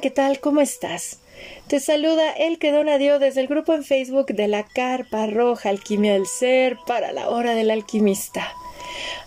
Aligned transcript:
¿qué 0.00 0.10
tal? 0.10 0.38
¿Cómo 0.38 0.60
estás? 0.60 1.18
Te 1.66 1.80
saluda 1.80 2.30
el 2.32 2.58
que 2.58 2.70
dona 2.70 2.98
Dios 2.98 3.18
desde 3.18 3.40
el 3.40 3.48
grupo 3.48 3.74
en 3.74 3.84
Facebook 3.84 4.26
de 4.26 4.46
la 4.46 4.62
Carpa 4.62 5.26
Roja 5.26 5.70
Alquimia 5.70 6.12
del 6.12 6.26
Ser 6.26 6.76
para 6.86 7.12
la 7.12 7.28
Hora 7.30 7.54
del 7.54 7.70
Alquimista. 7.70 8.52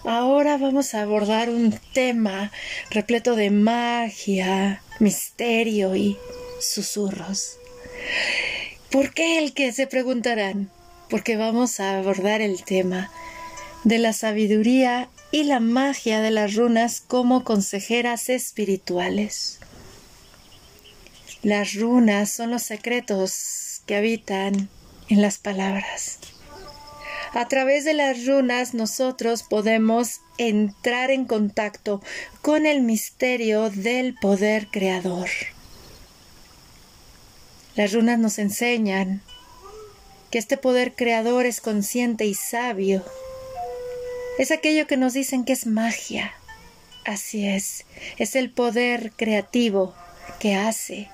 Ahora 0.06 0.58
vamos 0.58 0.94
a 0.94 1.02
abordar 1.02 1.50
un 1.50 1.78
tema 1.94 2.52
repleto 2.90 3.36
de 3.36 3.50
magia, 3.50 4.82
misterio 5.00 5.96
y 5.96 6.18
susurros. 6.62 7.58
¿Por 8.92 9.14
qué 9.14 9.40
el 9.40 9.54
que 9.54 9.74
se 9.74 9.88
preguntarán? 9.88 10.70
Porque 11.10 11.36
vamos 11.36 11.82
a 11.82 11.98
abordar 11.98 12.40
el 12.40 12.64
tema 12.64 13.12
de 13.84 13.98
la 13.98 14.14
sabiduría 14.14 15.10
y 15.32 15.44
la 15.44 15.60
magia 15.60 16.22
de 16.22 16.32
las 16.32 16.56
runas 16.56 17.02
como 17.02 17.44
consejeras 17.44 18.30
espirituales. 18.30 19.61
Las 21.44 21.74
runas 21.74 22.30
son 22.30 22.52
los 22.52 22.62
secretos 22.62 23.82
que 23.88 23.96
habitan 23.96 24.70
en 25.10 25.22
las 25.24 25.40
palabras. 25.40 26.20
A 27.34 27.48
través 27.48 27.84
de 27.84 27.96
las 27.96 28.28
runas 28.28 28.76
nosotros 28.76 29.42
podemos 29.42 30.22
entrar 30.38 31.10
en 31.10 31.26
contacto 31.26 32.00
con 32.44 32.68
el 32.68 32.82
misterio 32.82 33.72
del 33.72 34.14
poder 34.22 34.68
creador. 34.68 35.30
Las 37.76 37.92
runas 37.94 38.20
nos 38.20 38.38
enseñan 38.38 39.24
que 40.30 40.38
este 40.38 40.58
poder 40.58 40.94
creador 40.94 41.48
es 41.48 41.60
consciente 41.60 42.26
y 42.26 42.36
sabio. 42.36 43.04
Es 44.38 44.52
aquello 44.52 44.86
que 44.86 44.98
nos 44.98 45.14
dicen 45.14 45.44
que 45.44 45.54
es 45.54 45.66
magia. 45.66 46.34
Así 47.04 47.48
es, 47.48 47.86
es 48.18 48.36
el 48.36 48.52
poder 48.52 49.12
creativo 49.14 49.96
que 50.40 50.54
hace 50.54 51.10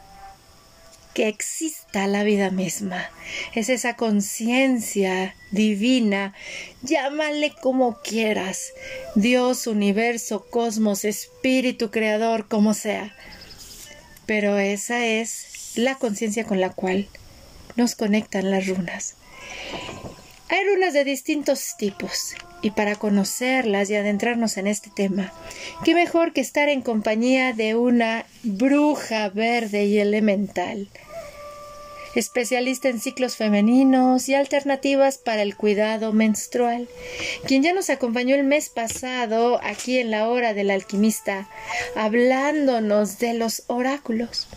que 1.17 1.27
exista 1.27 2.05
la 2.05 2.23
vida 2.23 2.51
misma. 2.51 3.09
Es 3.55 3.69
esa 3.69 3.95
conciencia 3.95 5.33
divina, 5.49 6.35
llámale 6.83 7.55
como 7.59 7.99
quieras, 8.03 8.71
Dios, 9.15 9.65
universo, 9.65 10.45
cosmos, 10.47 11.05
espíritu 11.05 11.89
creador, 11.89 12.47
como 12.47 12.75
sea. 12.75 13.15
Pero 14.27 14.59
esa 14.59 15.07
es 15.07 15.71
la 15.73 15.95
conciencia 15.95 16.43
con 16.43 16.61
la 16.61 16.69
cual 16.69 17.07
nos 17.75 17.95
conectan 17.95 18.51
las 18.51 18.67
runas. 18.67 19.15
Hay 20.49 20.65
runas 20.65 20.93
de 20.93 21.03
distintos 21.03 21.77
tipos 21.79 22.35
y 22.61 22.69
para 22.69 22.95
conocerlas 22.95 23.89
y 23.89 23.95
adentrarnos 23.95 24.57
en 24.57 24.67
este 24.67 24.91
tema, 24.95 25.33
qué 25.83 25.95
mejor 25.95 26.31
que 26.31 26.41
estar 26.41 26.69
en 26.69 26.83
compañía 26.83 27.53
de 27.53 27.75
una 27.75 28.27
bruja 28.43 29.29
verde 29.29 29.85
y 29.85 29.97
elemental 29.97 30.87
especialista 32.17 32.89
en 32.89 32.99
ciclos 32.99 33.35
femeninos 33.35 34.27
y 34.27 34.33
alternativas 34.33 35.19
para 35.19 35.43
el 35.43 35.55
cuidado 35.55 36.13
menstrual, 36.13 36.87
quien 37.45 37.61
ya 37.61 37.73
nos 37.73 37.91
acompañó 37.91 38.33
el 38.33 38.43
mes 38.43 38.69
pasado 38.69 39.59
aquí 39.63 39.99
en 39.99 40.09
la 40.09 40.27
hora 40.27 40.55
del 40.55 40.71
alquimista, 40.71 41.47
hablándonos 41.95 43.19
de 43.19 43.35
los 43.35 43.63
oráculos. 43.67 44.47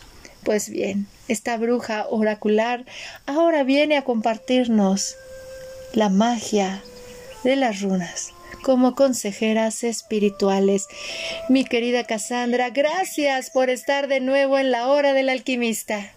Pues 0.42 0.70
bien, 0.70 1.06
esta 1.28 1.58
bruja 1.58 2.06
oracular 2.08 2.86
ahora 3.26 3.62
viene 3.62 3.98
a 3.98 4.04
compartirnos 4.04 5.16
la 5.92 6.08
magia 6.08 6.82
de 7.44 7.56
las 7.56 7.82
runas 7.82 8.32
como 8.62 8.94
consejeras 8.94 9.84
espirituales. 9.84 10.86
Mi 11.48 11.64
querida 11.64 12.04
Cassandra, 12.04 12.70
gracias 12.70 13.50
por 13.50 13.70
estar 13.70 14.06
de 14.08 14.20
nuevo 14.20 14.58
en 14.58 14.70
la 14.70 14.88
hora 14.88 15.12
del 15.12 15.28
alquimista. 15.28 16.12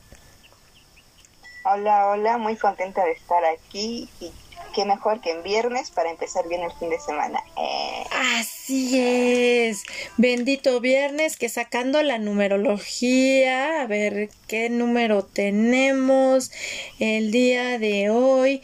Hola, 1.66 2.10
hola, 2.10 2.38
muy 2.38 2.58
contenta 2.58 3.06
de 3.06 3.14
estar 3.14 3.42
aquí 3.46 4.10
y 4.20 4.32
qué 4.76 4.84
mejor 4.84 5.22
que 5.22 5.32
en 5.32 5.44
viernes 5.44 5.92
para 5.92 6.12
empezar 6.12 6.46
bien 6.50 6.62
el 6.62 6.74
fin 6.74 6.90
de 6.90 7.00
semana. 7.00 7.42
Eh. 7.58 8.04
Así 8.38 9.00
es, 9.00 9.84
bendito 10.18 10.82
viernes 10.82 11.38
que 11.38 11.48
sacando 11.48 12.04
la 12.04 12.18
numerología, 12.18 13.82
a 13.82 13.88
ver 13.88 14.30
qué 14.50 14.70
número 14.70 15.24
tenemos 15.24 16.52
el 17.00 17.32
día 17.32 17.80
de 17.80 18.10
hoy. 18.10 18.62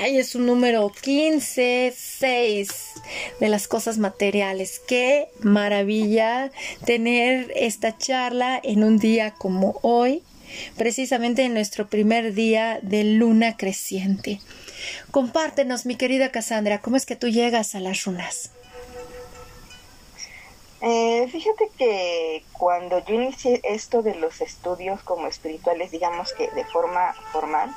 Ay, 0.00 0.18
es 0.18 0.34
un 0.34 0.46
número 0.46 0.90
15, 0.90 1.94
6 1.96 2.68
de 3.38 3.48
las 3.48 3.68
cosas 3.68 3.98
materiales. 3.98 4.80
Qué 4.88 5.28
maravilla 5.38 6.50
tener 6.84 7.52
esta 7.54 7.96
charla 7.96 8.58
en 8.60 8.82
un 8.82 8.98
día 8.98 9.34
como 9.34 9.78
hoy 9.82 10.24
precisamente 10.76 11.42
en 11.42 11.54
nuestro 11.54 11.88
primer 11.88 12.34
día 12.34 12.78
de 12.82 13.04
luna 13.04 13.56
creciente. 13.56 14.40
Compártenos, 15.10 15.86
mi 15.86 15.96
querida 15.96 16.30
Cassandra, 16.30 16.80
¿cómo 16.80 16.96
es 16.96 17.06
que 17.06 17.16
tú 17.16 17.28
llegas 17.28 17.74
a 17.74 17.80
las 17.80 18.04
runas? 18.04 18.50
Eh, 20.82 21.28
fíjate 21.30 21.70
que 21.76 22.42
cuando 22.52 23.04
yo 23.04 23.14
inicié 23.14 23.60
esto 23.64 24.02
de 24.02 24.14
los 24.14 24.40
estudios 24.40 25.02
como 25.02 25.26
espirituales, 25.26 25.90
digamos 25.90 26.32
que 26.32 26.50
de 26.52 26.64
forma 26.64 27.12
formal, 27.32 27.70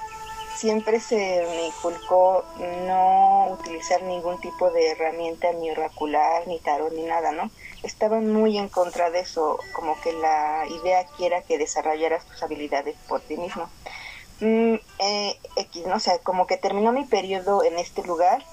siempre 0.56 1.00
se 1.00 1.16
me 1.16 1.68
inculcó 1.68 2.46
no 2.86 3.47
utilizar 3.52 4.02
ningún 4.03 4.40
tipo 4.40 4.69
de 4.72 4.91
herramienta 4.91 5.52
ni 5.53 5.72
oracular, 5.72 6.47
ni 6.47 6.59
tarot, 6.59 6.94
ni 6.94 7.03
nada, 7.03 7.31
¿no? 7.31 7.50
Estaban 7.81 8.31
muy 8.31 8.58
en 8.58 8.69
contra 8.69 9.09
de 9.09 9.19
eso, 9.19 9.59
como 9.74 10.00
que 10.02 10.13
la 10.13 10.66
idea 10.68 11.06
quiera 11.18 11.42
que 11.42 11.58
desarrollaras 11.58 12.25
tus 12.25 12.42
habilidades 12.44 12.96
por 13.08 13.22
ti 13.22 13.38
mismo. 13.38 13.69
Mm, 14.40 14.75
eh, 15.00 15.40
X, 15.56 15.86
¿no? 15.86 15.96
O 15.96 16.00
sea, 16.00 16.18
como 16.19 16.47
que 16.47 16.58
terminó 16.58 16.92
mi 16.92 17.06
periodo 17.06 17.63
en 17.63 17.78
este 17.78 18.03
lugar 18.03 18.44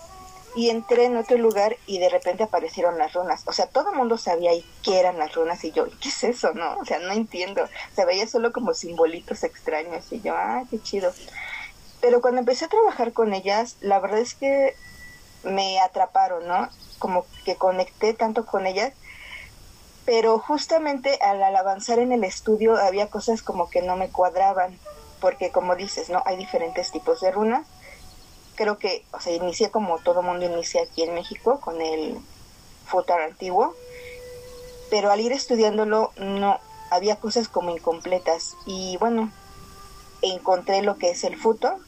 y 0.55 0.71
entré 0.71 1.05
en 1.05 1.17
otro 1.17 1.39
lugar 1.39 1.77
y 1.87 1.99
de 1.99 2.09
repente 2.09 2.43
aparecieron 2.43 2.99
las 2.99 3.13
runas. 3.13 3.43
O 3.47 3.53
sea, 3.53 3.67
todo 3.67 3.91
el 3.91 3.97
mundo 3.97 4.19
sabía 4.19 4.51
qué 4.83 4.99
eran 4.99 5.19
las 5.19 5.35
runas 5.35 5.63
y 5.65 5.71
yo, 5.71 5.87
¿qué 6.01 6.09
es 6.09 6.25
eso, 6.25 6.53
no? 6.55 6.77
O 6.79 6.85
sea, 6.85 6.99
no 6.99 7.13
entiendo. 7.13 7.69
Se 7.95 8.05
veía 8.05 8.27
solo 8.27 8.53
como 8.53 8.75
simbolitos 8.75 9.45
extraños 9.45 10.11
y 10.13 10.21
yo, 10.21 10.35
ah, 10.37 10.65
qué 10.71 10.83
chido. 10.83 11.13
Pero 12.01 12.21
cuando 12.21 12.41
empecé 12.41 12.65
a 12.65 12.69
trabajar 12.69 13.13
con 13.13 13.35
ellas, 13.35 13.77
la 13.81 13.99
verdad 14.01 14.21
es 14.21 14.35
que 14.35 14.75
me 15.43 15.81
atraparon, 15.81 16.47
¿no? 16.47 16.69
Como 16.99 17.25
que 17.45 17.57
conecté 17.57 18.15
tanto 18.15 18.47
con 18.47 18.67
ellas, 18.67 18.93
pero 20.05 20.39
justamente 20.39 21.19
al, 21.23 21.43
avanzar 21.43 21.99
en 21.99 22.13
el 22.13 22.25
estudio 22.25 22.77
había 22.77 23.09
cosas 23.09 23.43
como 23.43 23.69
que 23.71 23.83
no 23.83 23.97
me 23.97 24.11
cuadraban, 24.11 24.79
porque 25.21 25.51
como 25.51 25.77
dices, 25.77 26.11
¿no? 26.11 26.23
Hay 26.27 26.37
diferentes 26.37 26.91
tipos 26.91 27.21
de 27.21 27.31
runas. 27.31 27.67
Creo 28.57 28.79
que, 28.79 29.05
o 29.13 29.21
sea, 29.21 29.33
inicié 29.33 29.71
como 29.71 29.99
todo 29.99 30.23
mundo 30.23 30.45
inicia 30.45 30.83
aquí 30.83 31.03
en 31.03 31.15
México 31.15 31.61
con 31.61 31.81
el 31.81 32.19
futar 32.87 33.21
antiguo, 33.21 33.75
pero 34.91 35.11
al 35.11 35.21
ir 35.21 35.33
estudiándolo 35.33 36.13
no 36.17 36.59
había 36.91 37.17
cosas 37.17 37.49
como 37.49 37.71
incompletas 37.71 38.57
y 38.67 38.97
bueno, 38.99 39.31
encontré 40.23 40.83
lo 40.83 40.99
que 40.99 41.11
es 41.11 41.25
el 41.25 41.37
futo, 41.37 41.79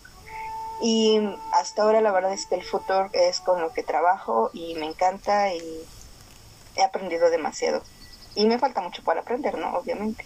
y 0.82 1.20
hasta 1.53 1.82
ahora 1.82 2.00
la 2.00 2.10
verdad 2.10 2.32
es 2.32 2.47
que 2.47 2.56
el 2.56 2.65
futuro 2.65 3.09
es 3.12 3.41
con 3.41 3.60
lo 3.60 3.72
que 3.72 3.84
trabajo 3.84 4.50
y 4.53 4.75
me 4.75 4.87
encanta 4.87 5.54
y 5.54 5.62
he 6.76 6.82
aprendido 6.82 7.31
demasiado. 7.31 7.82
Y 8.34 8.47
me 8.47 8.59
falta 8.59 8.81
mucho 8.81 9.03
para 9.04 9.21
aprender, 9.21 9.56
¿no? 9.59 9.74
Obviamente. 9.77 10.24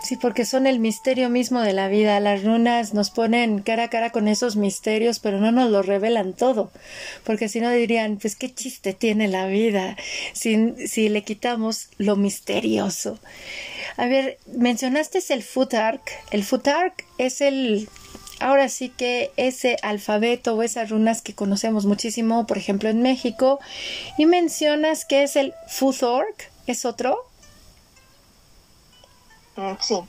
Sí, 0.00 0.16
porque 0.16 0.44
son 0.44 0.68
el 0.68 0.78
misterio 0.78 1.28
mismo 1.28 1.60
de 1.60 1.72
la 1.72 1.88
vida. 1.88 2.20
Las 2.20 2.44
runas 2.44 2.94
nos 2.94 3.10
ponen 3.10 3.60
cara 3.60 3.84
a 3.84 3.90
cara 3.90 4.10
con 4.10 4.28
esos 4.28 4.54
misterios, 4.54 5.18
pero 5.18 5.40
no 5.40 5.50
nos 5.50 5.70
lo 5.70 5.82
revelan 5.82 6.34
todo. 6.34 6.70
Porque 7.24 7.48
si 7.48 7.60
no 7.60 7.70
dirían, 7.70 8.18
pues 8.18 8.36
qué 8.36 8.54
chiste 8.54 8.92
tiene 8.92 9.26
la 9.26 9.46
vida 9.46 9.96
si, 10.34 10.86
si 10.86 11.08
le 11.08 11.24
quitamos 11.24 11.88
lo 11.98 12.14
misterioso. 12.14 13.18
A 13.96 14.06
ver, 14.06 14.38
mencionaste 14.46 15.20
el 15.30 15.42
Futark. 15.42 16.02
El 16.30 16.44
Futark 16.44 17.04
es 17.18 17.40
el 17.40 17.88
ahora 18.40 18.68
sí 18.68 18.88
que 18.88 19.32
ese 19.36 19.76
alfabeto 19.82 20.54
o 20.54 20.62
esas 20.62 20.90
runas 20.90 21.22
que 21.22 21.34
conocemos 21.34 21.86
muchísimo, 21.86 22.46
por 22.46 22.58
ejemplo 22.58 22.88
en 22.88 23.02
México, 23.02 23.60
y 24.16 24.26
mencionas 24.26 25.04
que 25.04 25.22
es 25.22 25.36
el 25.36 25.54
Futhork, 25.68 26.50
¿es 26.66 26.84
otro? 26.84 27.26
Mm, 29.56 29.74
sí. 29.80 30.00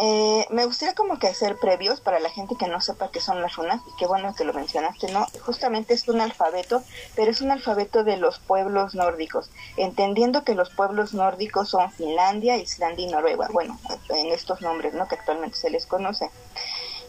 Eh, 0.00 0.46
me 0.50 0.64
gustaría 0.64 0.94
como 0.94 1.18
que 1.18 1.26
hacer 1.26 1.56
previos 1.56 2.00
para 2.00 2.20
la 2.20 2.30
gente 2.30 2.54
que 2.56 2.68
no 2.68 2.80
sepa 2.80 3.10
qué 3.10 3.20
son 3.20 3.42
las 3.42 3.56
runas, 3.56 3.80
y 3.88 3.96
qué 3.98 4.06
bueno 4.06 4.32
que 4.32 4.44
lo 4.44 4.52
mencionaste, 4.52 5.10
¿no? 5.10 5.26
Justamente 5.44 5.92
es 5.92 6.06
un 6.06 6.20
alfabeto, 6.20 6.84
pero 7.16 7.32
es 7.32 7.40
un 7.40 7.50
alfabeto 7.50 8.04
de 8.04 8.16
los 8.16 8.38
pueblos 8.38 8.94
nórdicos, 8.94 9.50
entendiendo 9.76 10.44
que 10.44 10.54
los 10.54 10.70
pueblos 10.70 11.14
nórdicos 11.14 11.70
son 11.70 11.90
Finlandia, 11.90 12.56
Islandia 12.58 13.08
y 13.08 13.10
Noruega, 13.10 13.48
bueno, 13.52 13.76
en 14.10 14.28
estos 14.28 14.60
nombres, 14.60 14.94
¿no? 14.94 15.08
Que 15.08 15.16
actualmente 15.16 15.56
se 15.56 15.68
les 15.68 15.84
conoce. 15.84 16.30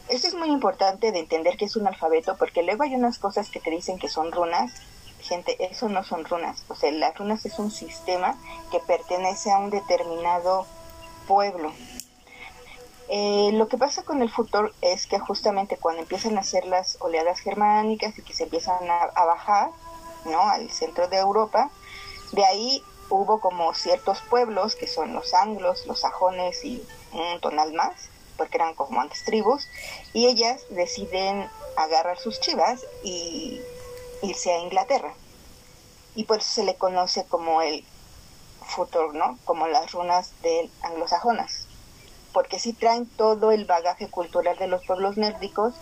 Esto 0.09 0.27
es 0.27 0.33
muy 0.33 0.49
importante 0.49 1.11
de 1.11 1.19
entender 1.19 1.55
que 1.55 1.65
es 1.65 1.75
un 1.75 1.85
alfabeto 1.85 2.35
porque 2.35 2.63
luego 2.63 2.81
hay 2.81 2.95
unas 2.95 3.19
cosas 3.19 3.51
que 3.51 3.59
te 3.59 3.69
dicen 3.69 3.99
que 3.99 4.09
son 4.09 4.31
runas. 4.31 4.71
Gente, 5.21 5.55
eso 5.63 5.87
no 5.87 6.03
son 6.03 6.25
runas. 6.25 6.63
O 6.67 6.75
sea, 6.75 6.91
las 6.91 7.15
runas 7.15 7.45
es 7.45 7.59
un 7.59 7.69
sistema 7.69 8.35
que 8.71 8.79
pertenece 8.79 9.51
a 9.51 9.59
un 9.59 9.69
determinado 9.69 10.65
pueblo. 11.27 11.71
Eh, 13.07 13.51
lo 13.53 13.67
que 13.67 13.77
pasa 13.77 14.01
con 14.01 14.23
el 14.23 14.31
futuro 14.31 14.71
es 14.81 15.05
que 15.05 15.19
justamente 15.19 15.77
cuando 15.77 16.01
empiezan 16.01 16.37
a 16.37 16.41
hacer 16.41 16.65
las 16.65 16.97
oleadas 17.01 17.39
germánicas 17.39 18.17
y 18.17 18.23
que 18.23 18.33
se 18.33 18.43
empiezan 18.43 18.89
a, 18.89 19.25
bajar, 19.25 19.69
¿no? 20.25 20.41
Al 20.41 20.71
centro 20.71 21.07
de 21.07 21.17
Europa, 21.17 21.69
de 22.31 22.45
ahí 22.45 22.83
hubo 23.09 23.39
como 23.39 23.75
ciertos 23.75 24.21
pueblos 24.21 24.75
que 24.75 24.87
son 24.87 25.13
los 25.13 25.35
anglos, 25.35 25.85
los 25.85 25.99
sajones 25.99 26.63
y 26.65 26.83
un 27.13 27.39
tonal 27.41 27.73
más, 27.73 28.09
porque 28.39 28.57
eran 28.57 28.73
como 28.73 28.99
antes 28.99 29.23
tribus, 29.23 29.67
y 30.13 30.25
ellas 30.25 30.63
deciden 30.71 31.47
agarrar 31.75 32.17
sus 32.17 32.39
chivas 32.39 32.83
y 33.03 33.61
irse 34.23 34.51
a 34.51 34.59
Inglaterra. 34.59 35.13
Y 36.15 36.23
por 36.23 36.39
eso 36.39 36.49
se 36.49 36.63
le 36.63 36.75
conoce 36.75 37.25
como 37.25 37.61
el 37.61 37.85
futuro, 38.65 39.13
¿no? 39.13 39.37
Como 39.45 39.67
las 39.67 39.91
runas 39.91 40.31
del 40.41 40.71
anglosajonas 40.81 41.67
porque 42.33 42.59
sí 42.59 42.73
traen 42.73 43.07
todo 43.07 43.51
el 43.51 43.65
bagaje 43.65 44.07
cultural 44.07 44.57
de 44.57 44.67
los 44.67 44.85
pueblos 44.85 45.17
nórdicos, 45.17 45.73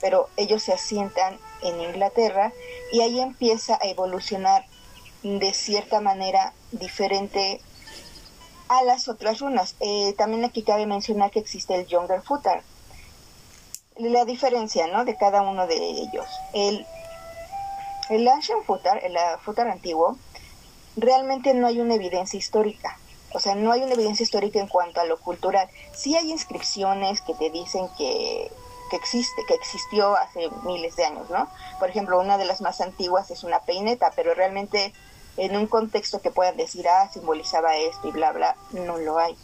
pero 0.00 0.28
ellos 0.36 0.62
se 0.62 0.72
asientan 0.72 1.38
en 1.62 1.80
Inglaterra 1.80 2.52
y 2.92 3.00
ahí 3.00 3.20
empieza 3.20 3.78
a 3.80 3.86
evolucionar 3.88 4.64
de 5.22 5.52
cierta 5.52 6.00
manera 6.00 6.52
diferente 6.72 7.60
a 8.68 8.82
las 8.84 9.08
otras 9.08 9.40
runas. 9.40 9.76
Eh, 9.80 10.14
también 10.16 10.44
aquí 10.44 10.62
cabe 10.62 10.86
mencionar 10.86 11.30
que 11.30 11.38
existe 11.38 11.74
el 11.74 11.86
Younger 11.86 12.22
Futar. 12.22 12.62
La 13.96 14.24
diferencia 14.24 14.86
¿no? 14.88 15.04
de 15.04 15.16
cada 15.16 15.42
uno 15.42 15.66
de 15.66 15.76
ellos. 15.76 16.26
El, 16.52 16.86
el 18.10 18.28
Ancient 18.28 18.64
Futar, 18.64 19.02
el 19.04 19.16
Futar 19.40 19.68
antiguo, 19.68 20.16
realmente 20.96 21.54
no 21.54 21.66
hay 21.66 21.80
una 21.80 21.94
evidencia 21.94 22.38
histórica 22.38 22.98
o 23.36 23.38
sea, 23.38 23.54
no 23.54 23.70
hay 23.70 23.82
una 23.82 23.92
evidencia 23.92 24.24
histórica 24.24 24.60
en 24.60 24.66
cuanto 24.66 24.98
a 24.98 25.04
lo 25.04 25.18
cultural. 25.18 25.68
Sí 25.92 26.16
hay 26.16 26.30
inscripciones 26.30 27.20
que 27.20 27.34
te 27.34 27.50
dicen 27.50 27.86
que, 27.98 28.50
existe, 28.92 29.42
que 29.46 29.52
existió 29.52 30.16
hace 30.16 30.48
miles 30.64 30.96
de 30.96 31.04
años, 31.04 31.28
¿no? 31.28 31.46
Por 31.78 31.90
ejemplo, 31.90 32.18
una 32.18 32.38
de 32.38 32.46
las 32.46 32.62
más 32.62 32.80
antiguas 32.80 33.30
es 33.30 33.44
una 33.44 33.60
peineta, 33.60 34.10
pero 34.16 34.32
realmente 34.32 34.94
en 35.36 35.56
un 35.56 35.66
contexto 35.66 36.20
que 36.20 36.30
puedan 36.30 36.56
decir, 36.56 36.88
ah, 36.88 37.10
simbolizaba 37.12 37.76
esto 37.76 38.08
y 38.08 38.12
bla, 38.12 38.32
bla, 38.32 38.56
no 38.72 38.98
lo 38.98 39.18
hay. 39.18 39.36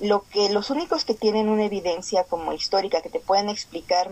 Lo 0.00 0.22
que 0.22 0.48
los 0.48 0.70
únicos 0.70 1.04
que 1.04 1.14
tienen 1.14 1.48
una 1.48 1.64
evidencia 1.64 2.24
como 2.24 2.52
histórica 2.52 3.02
que 3.02 3.10
te 3.10 3.20
pueden 3.20 3.48
explicar 3.48 4.10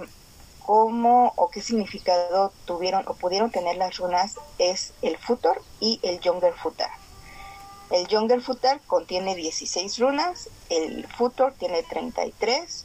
cómo 0.69 1.32
o 1.37 1.49
qué 1.49 1.62
significado 1.62 2.52
tuvieron 2.66 3.02
o 3.06 3.14
pudieron 3.14 3.50
tener 3.50 3.76
las 3.76 3.96
runas 3.96 4.34
es 4.58 4.93
el 5.00 5.16
Futor 5.16 5.62
y 5.81 5.99
el 6.02 6.20
Younger 6.20 6.52
Futar. 6.52 6.90
El 7.90 8.06
Younger 8.06 8.43
Futar 8.43 8.81
contiene 8.87 9.34
16 9.34 9.99
runas, 9.99 10.50
el 10.69 11.06
Futor 11.06 11.55
tiene 11.55 11.82
33 11.84 12.84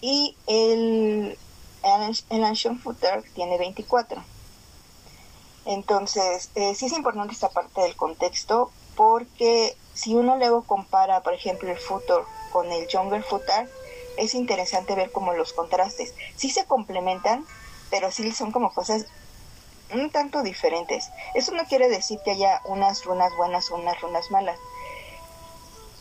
y 0.00 0.36
el, 0.46 1.36
el 2.30 2.44
Ancient 2.44 2.80
Futar 2.80 3.22
tiene 3.34 3.58
24. 3.58 4.35
Entonces, 5.66 6.50
eh, 6.54 6.74
sí 6.74 6.86
es 6.86 6.92
importante 6.92 7.34
esta 7.34 7.50
parte 7.50 7.80
del 7.82 7.96
contexto 7.96 8.70
porque 8.94 9.76
si 9.94 10.14
uno 10.14 10.36
luego 10.36 10.62
compara, 10.62 11.22
por 11.22 11.34
ejemplo, 11.34 11.70
el 11.70 11.78
Futor 11.78 12.24
con 12.52 12.70
el 12.70 12.86
Younger 12.86 13.22
Futar, 13.22 13.68
es 14.16 14.34
interesante 14.34 14.94
ver 14.94 15.10
como 15.10 15.34
los 15.34 15.52
contrastes. 15.52 16.14
Sí 16.36 16.50
se 16.50 16.64
complementan, 16.66 17.44
pero 17.90 18.10
sí 18.10 18.30
son 18.32 18.52
como 18.52 18.72
cosas 18.72 19.06
un 19.92 20.10
tanto 20.10 20.42
diferentes. 20.42 21.10
Eso 21.34 21.52
no 21.52 21.64
quiere 21.64 21.88
decir 21.88 22.18
que 22.24 22.32
haya 22.32 22.60
unas 22.64 23.04
runas 23.04 23.34
buenas 23.36 23.70
o 23.70 23.76
unas 23.76 24.00
runas 24.00 24.30
malas. 24.30 24.58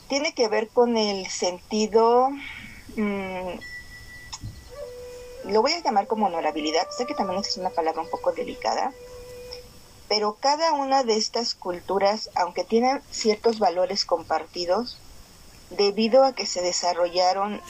Tiene 0.07 0.33
que 0.33 0.47
ver 0.47 0.69
con 0.69 0.97
el 0.97 1.27
sentido, 1.27 2.29
mm, 2.95 3.49
lo 5.45 5.61
voy 5.61 5.73
a 5.73 5.81
llamar 5.81 6.07
como 6.07 6.27
honorabilidad, 6.27 6.87
sé 6.95 7.05
que 7.05 7.15
también 7.15 7.41
es 7.41 7.57
una 7.57 7.71
palabra 7.71 8.01
un 8.01 8.09
poco 8.09 8.31
delicada, 8.31 8.93
pero 10.07 10.37
cada 10.39 10.73
una 10.73 11.03
de 11.03 11.17
estas 11.17 11.55
culturas, 11.55 12.29
aunque 12.35 12.63
tienen 12.63 13.01
ciertos 13.09 13.59
valores 13.59 14.05
compartidos, 14.05 14.97
debido 15.69 16.23
a 16.23 16.33
que 16.33 16.45
se 16.45 16.61
desarrollaron 16.61 17.61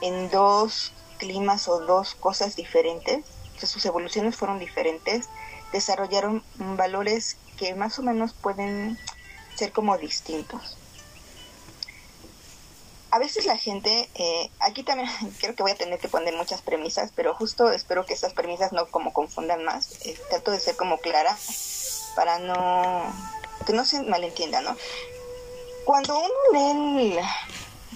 en 0.00 0.30
dos 0.30 0.92
climas 1.18 1.68
o 1.68 1.80
dos 1.80 2.14
cosas 2.14 2.56
diferentes, 2.56 3.24
sus 3.66 3.84
evoluciones 3.84 4.36
fueron 4.36 4.58
diferentes, 4.58 5.28
desarrollaron 5.72 6.42
valores 6.54 7.36
que 7.56 7.74
más 7.74 7.98
o 7.98 8.02
menos 8.02 8.32
pueden 8.32 8.98
ser 9.54 9.72
como 9.72 9.98
distintos. 9.98 10.79
A 13.12 13.18
veces 13.18 13.44
la 13.44 13.56
gente, 13.56 14.08
eh, 14.14 14.50
aquí 14.60 14.82
también 14.82 15.08
creo 15.40 15.54
que 15.54 15.62
voy 15.62 15.72
a 15.72 15.76
tener 15.76 15.98
que 15.98 16.08
poner 16.08 16.34
muchas 16.34 16.62
premisas, 16.62 17.12
pero 17.14 17.34
justo 17.34 17.70
espero 17.70 18.06
que 18.06 18.14
esas 18.14 18.34
premisas 18.34 18.72
no 18.72 18.86
como 18.86 19.12
confundan 19.12 19.64
más. 19.64 20.06
Eh, 20.06 20.18
trato 20.30 20.50
de 20.50 20.60
ser 20.60 20.76
como 20.76 20.98
clara 20.98 21.36
para 22.14 22.38
no 22.38 23.12
que 23.66 23.72
no 23.72 23.84
se 23.84 24.02
malentienda, 24.02 24.60
¿no? 24.62 24.76
Cuando 25.84 26.18
uno 26.18 26.28
lee 26.52 27.18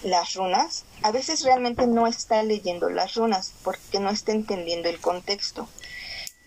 las 0.03 0.35
runas, 0.35 0.85
a 1.03 1.11
veces 1.11 1.43
realmente 1.43 1.87
no 1.87 2.07
está 2.07 2.43
leyendo 2.43 2.91
las 2.91 3.15
runas 3.15 3.53
porque 3.63 4.01
no 4.01 4.11
está 4.11 4.33
entendiendo 4.33 4.89
el 4.89 5.01
contexto. 5.01 5.69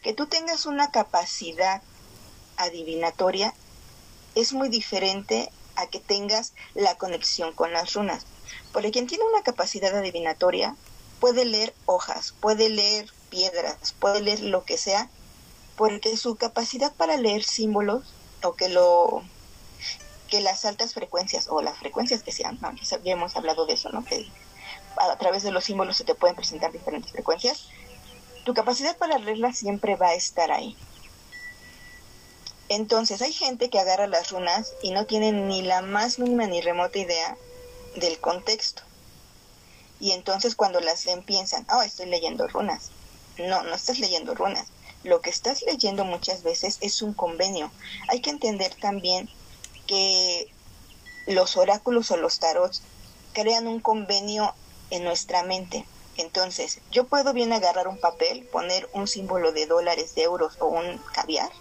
Que 0.03 0.13
tú 0.13 0.27
tengas 0.27 0.65
una 0.65 0.91
capacidad 0.91 1.81
adivinatoria 2.57 3.53
es 4.35 4.53
muy 4.53 4.69
diferente 4.69 5.49
a 5.75 5.87
que 5.87 5.99
tengas 5.99 6.53
la 6.75 6.95
conexión 6.95 7.53
con 7.53 7.73
las 7.73 7.93
runas. 7.93 8.25
Porque 8.71 8.91
quien 8.91 9.07
tiene 9.07 9.23
una 9.25 9.43
capacidad 9.43 9.95
adivinatoria 9.95 10.75
puede 11.19 11.45
leer 11.45 11.73
hojas, 11.85 12.33
puede 12.39 12.69
leer 12.69 13.11
piedras, 13.29 13.93
puede 13.99 14.21
leer 14.21 14.41
lo 14.41 14.63
que 14.63 14.77
sea, 14.77 15.09
porque 15.75 16.17
su 16.17 16.35
capacidad 16.35 16.93
para 16.93 17.17
leer 17.17 17.43
símbolos 17.43 18.13
o 18.43 18.53
que 18.53 18.69
lo 18.69 19.23
que 20.27 20.41
las 20.41 20.65
altas 20.65 20.93
frecuencias 20.93 21.47
o 21.49 21.61
las 21.61 21.77
frecuencias 21.77 22.21
que 22.21 22.33
sean, 22.33 22.59
ya 22.81 23.11
hemos 23.11 23.37
hablado 23.37 23.65
de 23.65 23.73
eso, 23.73 23.89
¿no? 23.89 24.03
Que 24.03 24.29
a 24.97 25.17
través 25.17 25.43
de 25.43 25.51
los 25.51 25.63
símbolos 25.63 25.97
se 25.97 26.03
te 26.03 26.15
pueden 26.15 26.35
presentar 26.35 26.71
diferentes 26.71 27.11
frecuencias, 27.11 27.69
tu 28.43 28.53
capacidad 28.53 28.97
para 28.97 29.17
leerlas 29.19 29.57
siempre 29.57 29.95
va 29.95 30.07
a 30.07 30.15
estar 30.15 30.51
ahí. 30.51 30.75
Entonces 32.69 33.21
hay 33.21 33.31
gente 33.31 33.69
que 33.69 33.79
agarra 33.79 34.07
las 34.07 34.31
runas 34.31 34.73
y 34.81 34.91
no 34.91 35.05
tiene 35.05 35.31
ni 35.31 35.61
la 35.61 35.81
más 35.81 36.19
mínima 36.19 36.47
ni 36.47 36.59
remota 36.59 36.99
idea 36.99 37.37
del 37.99 38.19
contexto. 38.19 38.83
Y 39.99 40.11
entonces 40.11 40.55
cuando 40.55 40.79
las 40.79 41.05
leen 41.05 41.23
piensan, 41.23 41.65
oh, 41.71 41.81
estoy 41.81 42.05
leyendo 42.07 42.47
runas. 42.47 42.91
No, 43.37 43.63
no 43.63 43.75
estás 43.75 43.99
leyendo 43.99 44.35
runas. 44.35 44.67
Lo 45.03 45.21
que 45.21 45.29
estás 45.29 45.61
leyendo 45.63 46.05
muchas 46.05 46.43
veces 46.43 46.77
es 46.81 47.01
un 47.01 47.13
convenio. 47.13 47.71
Hay 48.07 48.21
que 48.21 48.29
entender 48.29 48.73
también 48.75 49.29
que 49.85 50.51
los 51.27 51.57
oráculos 51.57 52.11
o 52.11 52.17
los 52.17 52.39
tarots 52.39 52.81
crean 53.33 53.67
un 53.67 53.79
convenio 53.79 54.53
en 54.89 55.03
nuestra 55.03 55.43
mente. 55.43 55.85
Entonces, 56.17 56.79
yo 56.91 57.05
puedo 57.05 57.33
bien 57.33 57.53
agarrar 57.53 57.87
un 57.87 57.99
papel, 57.99 58.43
poner 58.45 58.89
un 58.93 59.07
símbolo 59.07 59.51
de 59.51 59.67
dólares, 59.67 60.15
de 60.15 60.23
euros 60.23 60.57
o 60.59 60.67
un 60.67 60.97
caviar 61.13 61.51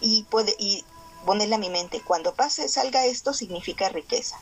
y, 0.00 0.22
puede, 0.24 0.54
y 0.58 0.84
ponerle 1.26 1.56
a 1.56 1.58
mi 1.58 1.68
mente, 1.68 2.00
cuando 2.00 2.34
pase, 2.34 2.68
salga 2.68 3.04
esto, 3.04 3.34
significa 3.34 3.88
riqueza. 3.88 4.38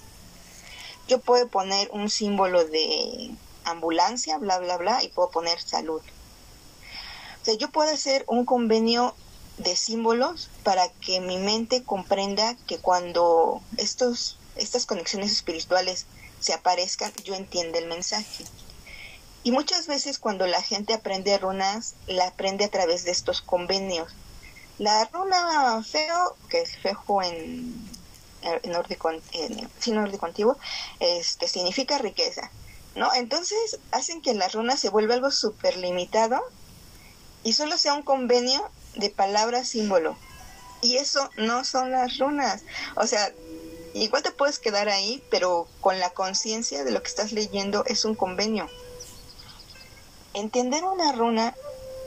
Yo 1.09 1.21
puedo 1.21 1.49
poner 1.49 1.89
un 1.93 2.11
símbolo 2.11 2.65
de 2.65 3.31
ambulancia, 3.65 4.39
bla, 4.39 4.59
bla, 4.59 4.77
bla, 4.77 5.03
y 5.03 5.09
puedo 5.09 5.31
poner 5.31 5.61
salud. 5.61 6.01
O 7.43 7.45
sea, 7.45 7.55
yo 7.55 7.71
puedo 7.71 7.91
hacer 7.91 8.25
un 8.29 8.45
convenio 8.45 9.15
de 9.59 9.77
símbolos 9.77 10.51
para 10.63 10.89
que 10.89 11.21
mi 11.21 11.39
mente 11.39 11.83
comprenda 11.83 12.57
que 12.67 12.79
cuando 12.79 13.63
estos, 13.77 14.39
estas 14.57 14.87
conexiones 14.87 15.33
espirituales 15.33 16.07
se 16.41 16.53
aparezcan, 16.53 17.13
yo 17.25 17.35
entienda 17.35 17.79
el 17.79 17.87
mensaje. 17.87 18.45
Y 19.43 19.53
muchas 19.53 19.87
veces 19.87 20.19
cuando 20.19 20.47
la 20.47 20.61
gente 20.61 20.93
aprende 20.93 21.39
runas, 21.39 21.95
la 22.07 22.27
aprende 22.27 22.65
a 22.65 22.69
través 22.69 23.05
de 23.05 23.13
estos 23.13 23.41
convenios. 23.41 24.13
La 24.79 25.05
runa 25.07 25.83
feo, 25.85 26.37
que 26.51 26.61
es 26.61 26.77
fejo 26.77 27.23
en, 27.23 27.89
en 28.63 28.73
nórdico, 28.73 29.11
en, 29.11 29.71
nórdico 29.95 30.27
antiguo, 30.27 30.59
este, 31.01 31.49
significa 31.49 31.99
riqueza. 31.99 32.51
¿no? 32.95 33.13
Entonces 33.15 33.79
hacen 33.93 34.23
que 34.23 34.35
la 34.35 34.49
runa 34.49 34.77
se 34.77 34.89
vuelva 34.89 35.15
algo 35.15 35.31
súper 35.31 35.77
limitado 35.77 36.43
y 37.45 37.53
solo 37.53 37.77
sea 37.77 37.95
un 37.95 38.03
convenio 38.03 38.71
de 38.95 39.11
palabra 39.11 39.65
símbolo. 39.65 40.17
Y 40.83 40.97
eso 40.97 41.31
no 41.37 41.65
son 41.65 41.91
las 41.91 42.19
runas. 42.19 42.63
O 42.97 43.07
sea, 43.07 43.33
igual 43.95 44.23
te 44.23 44.31
puedes 44.31 44.59
quedar 44.59 44.89
ahí, 44.89 45.23
pero 45.31 45.69
con 45.81 45.99
la 45.99 46.11
conciencia 46.11 46.85
de 46.85 46.91
lo 46.91 47.03
que 47.03 47.09
estás 47.09 47.33
leyendo 47.33 47.85
es 47.87 48.05
un 48.05 48.15
convenio. 48.15 48.69
Entender 50.35 50.85
una 50.85 51.13
runa 51.13 51.55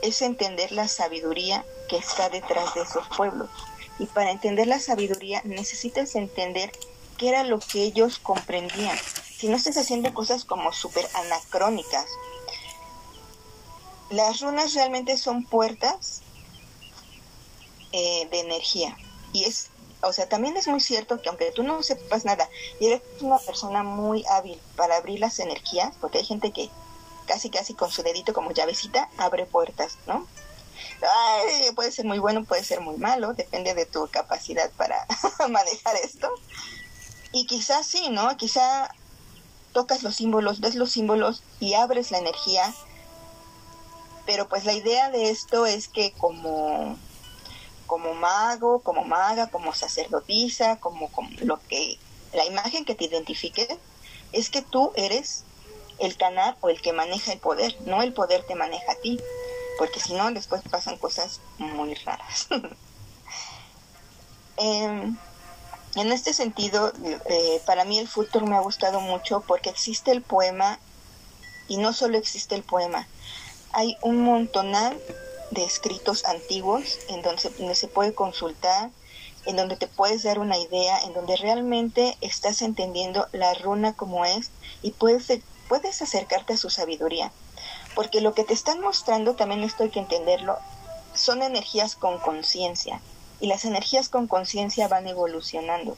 es 0.02 0.22
entender 0.22 0.72
la 0.72 0.88
sabiduría 0.88 1.64
que 1.88 1.96
está 1.96 2.28
detrás 2.28 2.74
de 2.74 2.82
esos 2.82 3.06
pueblos. 3.16 3.50
Y 4.00 4.06
para 4.06 4.30
entender 4.30 4.66
la 4.66 4.80
sabiduría 4.80 5.42
necesitas 5.44 6.16
entender 6.16 6.72
qué 7.18 7.28
era 7.28 7.44
lo 7.44 7.60
que 7.60 7.82
ellos 7.82 8.18
comprendían, 8.18 8.98
si 9.36 9.46
no 9.48 9.56
estés 9.56 9.76
haciendo 9.76 10.14
cosas 10.14 10.46
como 10.46 10.72
súper 10.72 11.06
anacrónicas. 11.14 12.06
Las 14.08 14.40
runas 14.40 14.72
realmente 14.72 15.18
son 15.18 15.44
puertas 15.44 16.22
eh, 17.92 18.26
de 18.30 18.40
energía. 18.40 18.96
Y 19.34 19.44
es, 19.44 19.68
o 20.00 20.14
sea, 20.14 20.30
también 20.30 20.56
es 20.56 20.66
muy 20.66 20.80
cierto 20.80 21.20
que 21.20 21.28
aunque 21.28 21.52
tú 21.52 21.62
no 21.62 21.82
sepas 21.82 22.24
nada 22.24 22.48
y 22.80 22.86
eres 22.86 23.02
una 23.20 23.38
persona 23.38 23.82
muy 23.82 24.24
hábil 24.30 24.58
para 24.76 24.96
abrir 24.96 25.20
las 25.20 25.38
energías, 25.40 25.94
porque 26.00 26.18
hay 26.18 26.24
gente 26.24 26.52
que 26.52 26.70
casi 27.26 27.50
casi 27.50 27.74
con 27.74 27.90
su 27.90 28.02
dedito 28.02 28.32
como 28.32 28.50
llavecita 28.52 29.10
abre 29.18 29.44
puertas, 29.44 29.98
¿no? 30.06 30.26
Puede 31.74 31.92
ser 31.92 32.04
muy 32.04 32.18
bueno, 32.18 32.44
puede 32.44 32.64
ser 32.64 32.80
muy 32.80 32.96
malo, 32.96 33.34
depende 33.34 33.74
de 33.74 33.86
tu 33.86 34.08
capacidad 34.08 34.70
para 34.72 35.06
manejar 35.48 35.96
esto. 35.96 36.28
Y 37.32 37.46
quizás 37.46 37.86
sí, 37.86 38.08
¿no? 38.10 38.36
Quizá 38.36 38.92
tocas 39.72 40.02
los 40.02 40.16
símbolos, 40.16 40.60
ves 40.60 40.74
los 40.74 40.90
símbolos 40.90 41.42
y 41.60 41.74
abres 41.74 42.10
la 42.10 42.18
energía. 42.18 42.74
Pero 44.26 44.48
pues 44.48 44.64
la 44.64 44.72
idea 44.72 45.10
de 45.10 45.30
esto 45.30 45.66
es 45.66 45.88
que 45.88 46.12
como 46.12 46.96
como 47.90 48.14
mago, 48.14 48.82
como 48.82 49.02
maga, 49.02 49.48
como 49.48 49.74
sacerdotisa, 49.74 50.76
como, 50.76 51.10
como 51.10 51.28
lo 51.40 51.58
que 51.66 51.98
la 52.32 52.44
imagen 52.44 52.84
que 52.84 52.94
te 52.94 53.06
identifique 53.06 53.66
es 54.30 54.48
que 54.48 54.62
tú 54.62 54.92
eres 54.94 55.42
el 55.98 56.16
canal 56.16 56.56
o 56.60 56.68
el 56.68 56.80
que 56.80 56.92
maneja 56.92 57.32
el 57.32 57.40
poder, 57.40 57.76
no 57.86 58.00
el 58.02 58.12
poder 58.12 58.44
te 58.44 58.54
maneja 58.54 58.92
a 58.92 58.94
ti, 58.94 59.18
porque 59.78 60.00
si 60.00 60.14
no 60.14 60.30
después 60.32 60.62
pasan 60.70 60.98
cosas 60.98 61.40
muy 61.58 61.94
raras. 61.94 62.48
Em, 64.62 65.16
en 65.94 66.12
este 66.12 66.34
sentido, 66.34 66.92
eh, 67.02 67.62
para 67.64 67.86
mí 67.86 67.98
el 67.98 68.08
futuro 68.08 68.46
me 68.46 68.56
ha 68.56 68.60
gustado 68.60 69.00
mucho 69.00 69.42
porque 69.46 69.70
existe 69.70 70.10
el 70.10 70.22
poema 70.22 70.78
y 71.66 71.78
no 71.78 71.94
solo 71.94 72.18
existe 72.18 72.56
el 72.56 72.62
poema, 72.62 73.08
hay 73.72 73.96
un 74.02 74.22
montonal 74.22 75.00
de 75.50 75.64
escritos 75.64 76.24
antiguos 76.26 76.98
en 77.08 77.22
donde 77.22 77.40
se, 77.40 77.50
donde 77.50 77.74
se 77.74 77.88
puede 77.88 78.14
consultar, 78.14 78.90
en 79.46 79.56
donde 79.56 79.76
te 79.76 79.86
puedes 79.86 80.22
dar 80.22 80.38
una 80.38 80.58
idea, 80.58 81.00
en 81.00 81.14
donde 81.14 81.36
realmente 81.36 82.16
estás 82.20 82.62
entendiendo 82.62 83.28
la 83.32 83.54
runa 83.54 83.94
como 83.94 84.24
es 84.24 84.52
y 84.82 84.92
puedes, 84.92 85.26
puedes 85.68 86.02
acercarte 86.02 86.54
a 86.54 86.58
su 86.58 86.70
sabiduría. 86.70 87.32
Porque 87.94 88.20
lo 88.20 88.34
que 88.34 88.44
te 88.44 88.54
están 88.54 88.80
mostrando, 88.80 89.34
también 89.34 89.62
esto 89.62 89.82
hay 89.82 89.90
que 89.90 90.00
entenderlo, 90.00 90.58
son 91.14 91.42
energías 91.42 91.96
con 91.96 92.18
conciencia 92.18 93.00
y 93.40 93.46
las 93.46 93.64
energías 93.64 94.08
con 94.08 94.26
conciencia 94.26 94.88
van 94.88 95.08
evolucionando. 95.08 95.96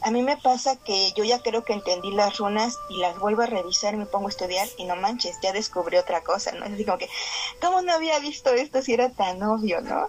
A 0.00 0.10
mí 0.10 0.22
me 0.22 0.38
pasa 0.38 0.76
que 0.76 1.12
yo 1.12 1.24
ya 1.24 1.40
creo 1.40 1.62
que 1.62 1.74
entendí 1.74 2.10
las 2.10 2.38
runas 2.38 2.74
y 2.88 2.98
las 2.98 3.18
vuelvo 3.18 3.42
a 3.42 3.46
revisar 3.46 3.96
me 3.96 4.06
pongo 4.06 4.28
a 4.28 4.30
estudiar 4.30 4.66
y 4.78 4.84
no 4.84 4.96
manches, 4.96 5.36
ya 5.42 5.52
descubrí 5.52 5.98
otra 5.98 6.22
cosa, 6.22 6.52
¿no? 6.52 6.64
Es 6.64 6.72
así 6.72 6.84
como 6.86 6.96
que, 6.96 7.10
¿cómo 7.60 7.82
no 7.82 7.92
había 7.92 8.18
visto 8.18 8.50
esto 8.50 8.80
si 8.80 8.94
era 8.94 9.10
tan 9.10 9.42
obvio, 9.42 9.82
¿no? 9.82 10.08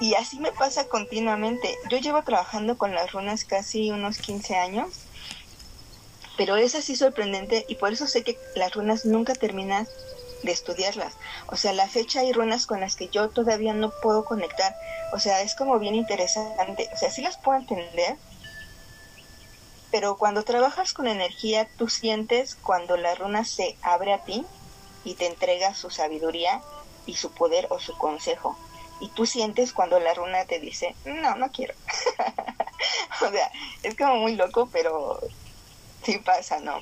Y 0.00 0.14
así 0.14 0.40
me 0.40 0.50
pasa 0.50 0.88
continuamente. 0.88 1.78
Yo 1.88 1.98
llevo 1.98 2.22
trabajando 2.24 2.76
con 2.76 2.92
las 2.92 3.12
runas 3.12 3.44
casi 3.44 3.92
unos 3.92 4.18
15 4.18 4.56
años, 4.56 4.88
pero 6.36 6.56
es 6.56 6.74
así 6.74 6.96
sorprendente 6.96 7.64
y 7.68 7.76
por 7.76 7.92
eso 7.92 8.08
sé 8.08 8.24
que 8.24 8.36
las 8.56 8.74
runas 8.74 9.04
nunca 9.04 9.34
terminan 9.34 9.86
de 10.44 10.52
estudiarlas. 10.52 11.14
O 11.48 11.56
sea, 11.56 11.72
la 11.72 11.88
fecha 11.88 12.20
hay 12.20 12.32
runas 12.32 12.66
con 12.66 12.80
las 12.80 12.96
que 12.96 13.08
yo 13.08 13.30
todavía 13.30 13.74
no 13.74 13.90
puedo 14.02 14.24
conectar. 14.24 14.74
O 15.12 15.18
sea, 15.18 15.42
es 15.42 15.54
como 15.54 15.78
bien 15.78 15.94
interesante. 15.94 16.88
O 16.92 16.96
sea, 16.96 17.10
sí 17.10 17.22
las 17.22 17.38
puedo 17.38 17.58
entender, 17.58 18.16
pero 19.90 20.16
cuando 20.16 20.42
trabajas 20.42 20.92
con 20.92 21.06
energía, 21.06 21.68
tú 21.76 21.88
sientes 21.88 22.56
cuando 22.56 22.96
la 22.96 23.14
runa 23.14 23.44
se 23.44 23.76
abre 23.82 24.12
a 24.12 24.24
ti 24.24 24.44
y 25.04 25.14
te 25.14 25.26
entrega 25.26 25.74
su 25.74 25.90
sabiduría 25.90 26.62
y 27.06 27.14
su 27.14 27.30
poder 27.32 27.68
o 27.70 27.78
su 27.78 27.96
consejo. 27.96 28.56
Y 29.00 29.08
tú 29.08 29.26
sientes 29.26 29.72
cuando 29.72 30.00
la 30.00 30.14
runa 30.14 30.44
te 30.46 30.60
dice, 30.60 30.94
no, 31.04 31.36
no 31.36 31.50
quiero. 31.50 31.74
o 33.22 33.30
sea, 33.30 33.50
es 33.82 33.96
como 33.96 34.16
muy 34.16 34.34
loco, 34.36 34.68
pero 34.72 35.20
sí 36.02 36.18
pasa, 36.18 36.60
¿no? 36.60 36.80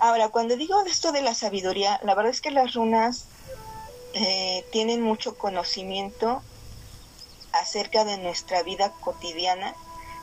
Ahora, 0.00 0.28
cuando 0.28 0.56
digo 0.56 0.80
esto 0.86 1.10
de 1.10 1.22
la 1.22 1.34
sabiduría, 1.34 1.98
la 2.04 2.14
verdad 2.14 2.32
es 2.32 2.40
que 2.40 2.52
las 2.52 2.74
runas 2.74 3.26
eh, 4.14 4.64
tienen 4.70 5.02
mucho 5.02 5.36
conocimiento 5.36 6.40
acerca 7.52 8.04
de 8.04 8.16
nuestra 8.18 8.62
vida 8.62 8.92
cotidiana, 9.00 9.74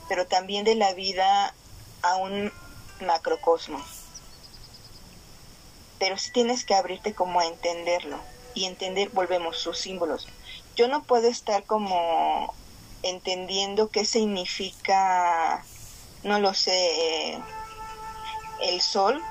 pero 0.07 0.27
también 0.27 0.63
de 0.63 0.75
la 0.75 0.93
vida 0.93 1.53
a 2.01 2.15
un 2.15 2.53
macrocosmos. 3.01 3.83
Pero 5.99 6.17
sí 6.17 6.31
tienes 6.31 6.65
que 6.65 6.75
abrirte 6.75 7.13
como 7.13 7.41
a 7.41 7.45
entenderlo 7.45 8.17
y 8.53 8.65
entender, 8.65 9.09
volvemos, 9.09 9.57
sus 9.57 9.77
símbolos. 9.77 10.25
Yo 10.77 10.87
no 10.87 11.03
puedo 11.03 11.27
estar 11.27 11.65
como 11.65 12.53
entendiendo 13.03 13.89
qué 13.89 14.05
significa, 14.05 15.65
no 16.23 16.39
lo 16.39 16.53
sé, 16.53 17.37
el 18.61 18.81
sol 18.81 19.21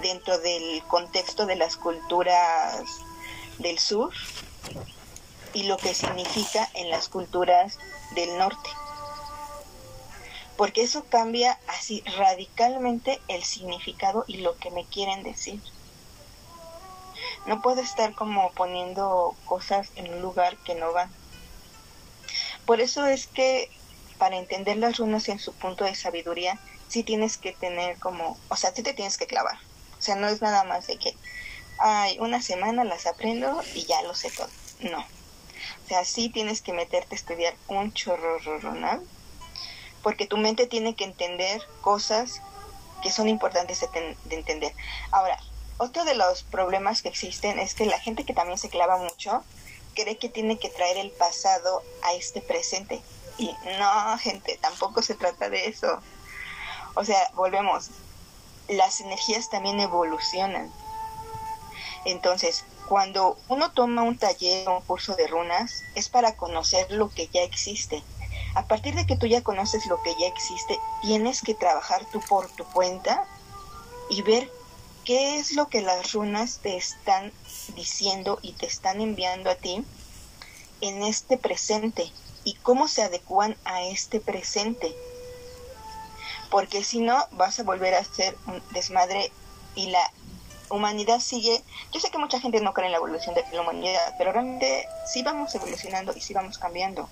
dentro 0.00 0.38
del 0.38 0.82
contexto 0.88 1.46
de 1.46 1.56
las 1.56 1.76
culturas 1.76 2.84
del 3.58 3.78
sur 3.78 4.12
y 5.52 5.64
lo 5.64 5.76
que 5.76 5.94
significa 5.94 6.70
en 6.74 6.90
las 6.90 7.08
culturas 7.08 7.78
del 8.14 8.38
norte 8.38 8.70
porque 10.56 10.82
eso 10.82 11.04
cambia 11.08 11.58
así 11.66 12.02
radicalmente 12.16 13.20
el 13.28 13.42
significado 13.42 14.24
y 14.26 14.38
lo 14.38 14.56
que 14.58 14.70
me 14.70 14.84
quieren 14.84 15.22
decir. 15.22 15.60
No 17.46 17.60
puedo 17.62 17.80
estar 17.80 18.14
como 18.14 18.52
poniendo 18.52 19.34
cosas 19.44 19.90
en 19.96 20.12
un 20.12 20.22
lugar 20.22 20.56
que 20.58 20.74
no 20.74 20.92
van. 20.92 21.10
Por 22.66 22.80
eso 22.80 23.06
es 23.06 23.26
que 23.26 23.70
para 24.18 24.36
entender 24.36 24.76
las 24.76 24.98
runas 24.98 25.28
en 25.28 25.40
su 25.40 25.52
punto 25.52 25.84
de 25.84 25.96
sabiduría, 25.96 26.58
sí 26.88 27.02
tienes 27.02 27.38
que 27.38 27.52
tener 27.52 27.98
como, 27.98 28.38
o 28.48 28.56
sea, 28.56 28.72
sí 28.72 28.82
te 28.82 28.94
tienes 28.94 29.16
que 29.16 29.26
clavar. 29.26 29.58
O 30.02 30.04
sea, 30.04 30.16
no 30.16 30.26
es 30.26 30.42
nada 30.42 30.64
más 30.64 30.88
de 30.88 30.96
que, 30.96 31.14
ay, 31.78 32.18
una 32.18 32.42
semana 32.42 32.82
las 32.82 33.06
aprendo 33.06 33.62
y 33.72 33.84
ya 33.84 34.02
lo 34.02 34.16
sé 34.16 34.32
todo. 34.32 34.48
No. 34.80 34.98
O 34.98 35.88
sea, 35.88 36.04
sí 36.04 36.28
tienes 36.28 36.60
que 36.60 36.72
meterte 36.72 37.14
a 37.14 37.18
estudiar 37.18 37.54
un 37.68 37.92
chorro 37.92 38.36
runal 38.58 39.00
porque 40.02 40.26
tu 40.26 40.38
mente 40.38 40.66
tiene 40.66 40.96
que 40.96 41.04
entender 41.04 41.62
cosas 41.82 42.42
que 43.00 43.12
son 43.12 43.28
importantes 43.28 43.86
de, 43.92 44.16
entender. 44.34 44.74
Ahora, 45.12 45.38
otro 45.78 46.04
de 46.04 46.16
los 46.16 46.42
problemas 46.42 47.00
que 47.00 47.08
existen 47.08 47.60
es 47.60 47.74
que 47.74 47.86
la 47.86 48.00
gente 48.00 48.24
que 48.24 48.34
también 48.34 48.58
se 48.58 48.70
clava 48.70 48.98
mucho 48.98 49.44
cree 49.94 50.18
que 50.18 50.28
tiene 50.28 50.58
que 50.58 50.68
traer 50.68 50.96
el 50.96 51.12
pasado 51.12 51.84
a 52.02 52.14
este 52.14 52.40
presente. 52.40 53.00
Y 53.38 53.54
no, 53.78 54.18
gente, 54.18 54.58
tampoco 54.60 55.00
se 55.00 55.14
trata 55.14 55.48
de 55.48 55.66
eso. 55.66 56.00
O 56.96 57.04
sea, 57.04 57.30
volvemos, 57.34 57.90
las 58.68 59.00
energías 59.00 59.50
también 59.50 59.80
evolucionan. 59.80 60.72
Entonces, 62.04 62.64
cuando 62.88 63.38
uno 63.48 63.70
toma 63.72 64.02
un 64.02 64.18
taller 64.18 64.68
o 64.68 64.78
un 64.78 64.82
curso 64.82 65.14
de 65.14 65.26
runas, 65.26 65.82
es 65.94 66.08
para 66.08 66.36
conocer 66.36 66.90
lo 66.90 67.10
que 67.10 67.28
ya 67.28 67.42
existe 67.42 68.02
a 68.54 68.66
partir 68.66 68.94
de 68.94 69.06
que 69.06 69.16
tú 69.16 69.26
ya 69.26 69.42
conoces 69.42 69.86
lo 69.86 70.02
que 70.02 70.14
ya 70.18 70.26
existe, 70.26 70.78
tienes 71.00 71.40
que 71.40 71.54
trabajar 71.54 72.04
tú 72.10 72.20
por 72.28 72.50
tu 72.50 72.64
cuenta 72.64 73.24
y 74.10 74.22
ver 74.22 74.50
qué 75.04 75.38
es 75.38 75.52
lo 75.52 75.68
que 75.68 75.80
las 75.80 76.12
runas 76.12 76.58
te 76.58 76.76
están 76.76 77.32
diciendo 77.74 78.38
y 78.42 78.52
te 78.52 78.66
están 78.66 79.00
enviando 79.00 79.50
a 79.50 79.54
ti 79.54 79.84
en 80.80 81.02
este 81.02 81.38
presente 81.38 82.12
y 82.44 82.54
cómo 82.54 82.88
se 82.88 83.02
adecuan 83.02 83.56
a 83.64 83.82
este 83.84 84.20
presente. 84.20 84.94
Porque 86.52 86.84
si 86.84 87.00
no, 87.00 87.26
vas 87.30 87.58
a 87.58 87.62
volver 87.62 87.94
a 87.94 88.04
ser 88.04 88.36
un 88.46 88.62
desmadre 88.72 89.32
y 89.74 89.86
la 89.86 90.12
humanidad 90.68 91.18
sigue. 91.18 91.64
Yo 91.92 91.98
sé 91.98 92.10
que 92.10 92.18
mucha 92.18 92.40
gente 92.40 92.60
no 92.60 92.74
cree 92.74 92.86
en 92.86 92.92
la 92.92 92.98
evolución 92.98 93.34
de 93.34 93.42
la 93.50 93.62
humanidad, 93.62 94.14
pero 94.18 94.32
realmente 94.32 94.86
sí 95.10 95.22
vamos 95.22 95.54
evolucionando 95.54 96.12
y 96.14 96.20
sí 96.20 96.34
vamos 96.34 96.58
cambiando. 96.58 97.08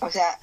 O 0.00 0.10
sea, 0.10 0.38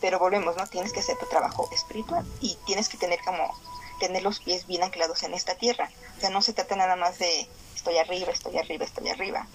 pero 0.00 0.18
volvemos, 0.18 0.56
¿no? 0.56 0.66
Tienes 0.66 0.94
que 0.94 1.00
hacer 1.00 1.18
tu 1.18 1.26
trabajo 1.26 1.68
espiritual 1.72 2.24
y 2.40 2.56
tienes 2.64 2.88
que 2.88 2.96
tener 2.96 3.20
como, 3.22 3.54
tener 4.00 4.22
los 4.22 4.40
pies 4.40 4.66
bien 4.66 4.82
anclados 4.82 5.24
en 5.24 5.34
esta 5.34 5.56
tierra. 5.56 5.90
O 6.16 6.20
sea, 6.20 6.30
no 6.30 6.40
se 6.40 6.54
trata 6.54 6.74
nada 6.74 6.96
más 6.96 7.18
de 7.18 7.46
estoy 7.74 7.98
arriba, 7.98 8.32
estoy 8.32 8.56
arriba, 8.56 8.86
estoy 8.86 9.10
arriba. 9.10 9.46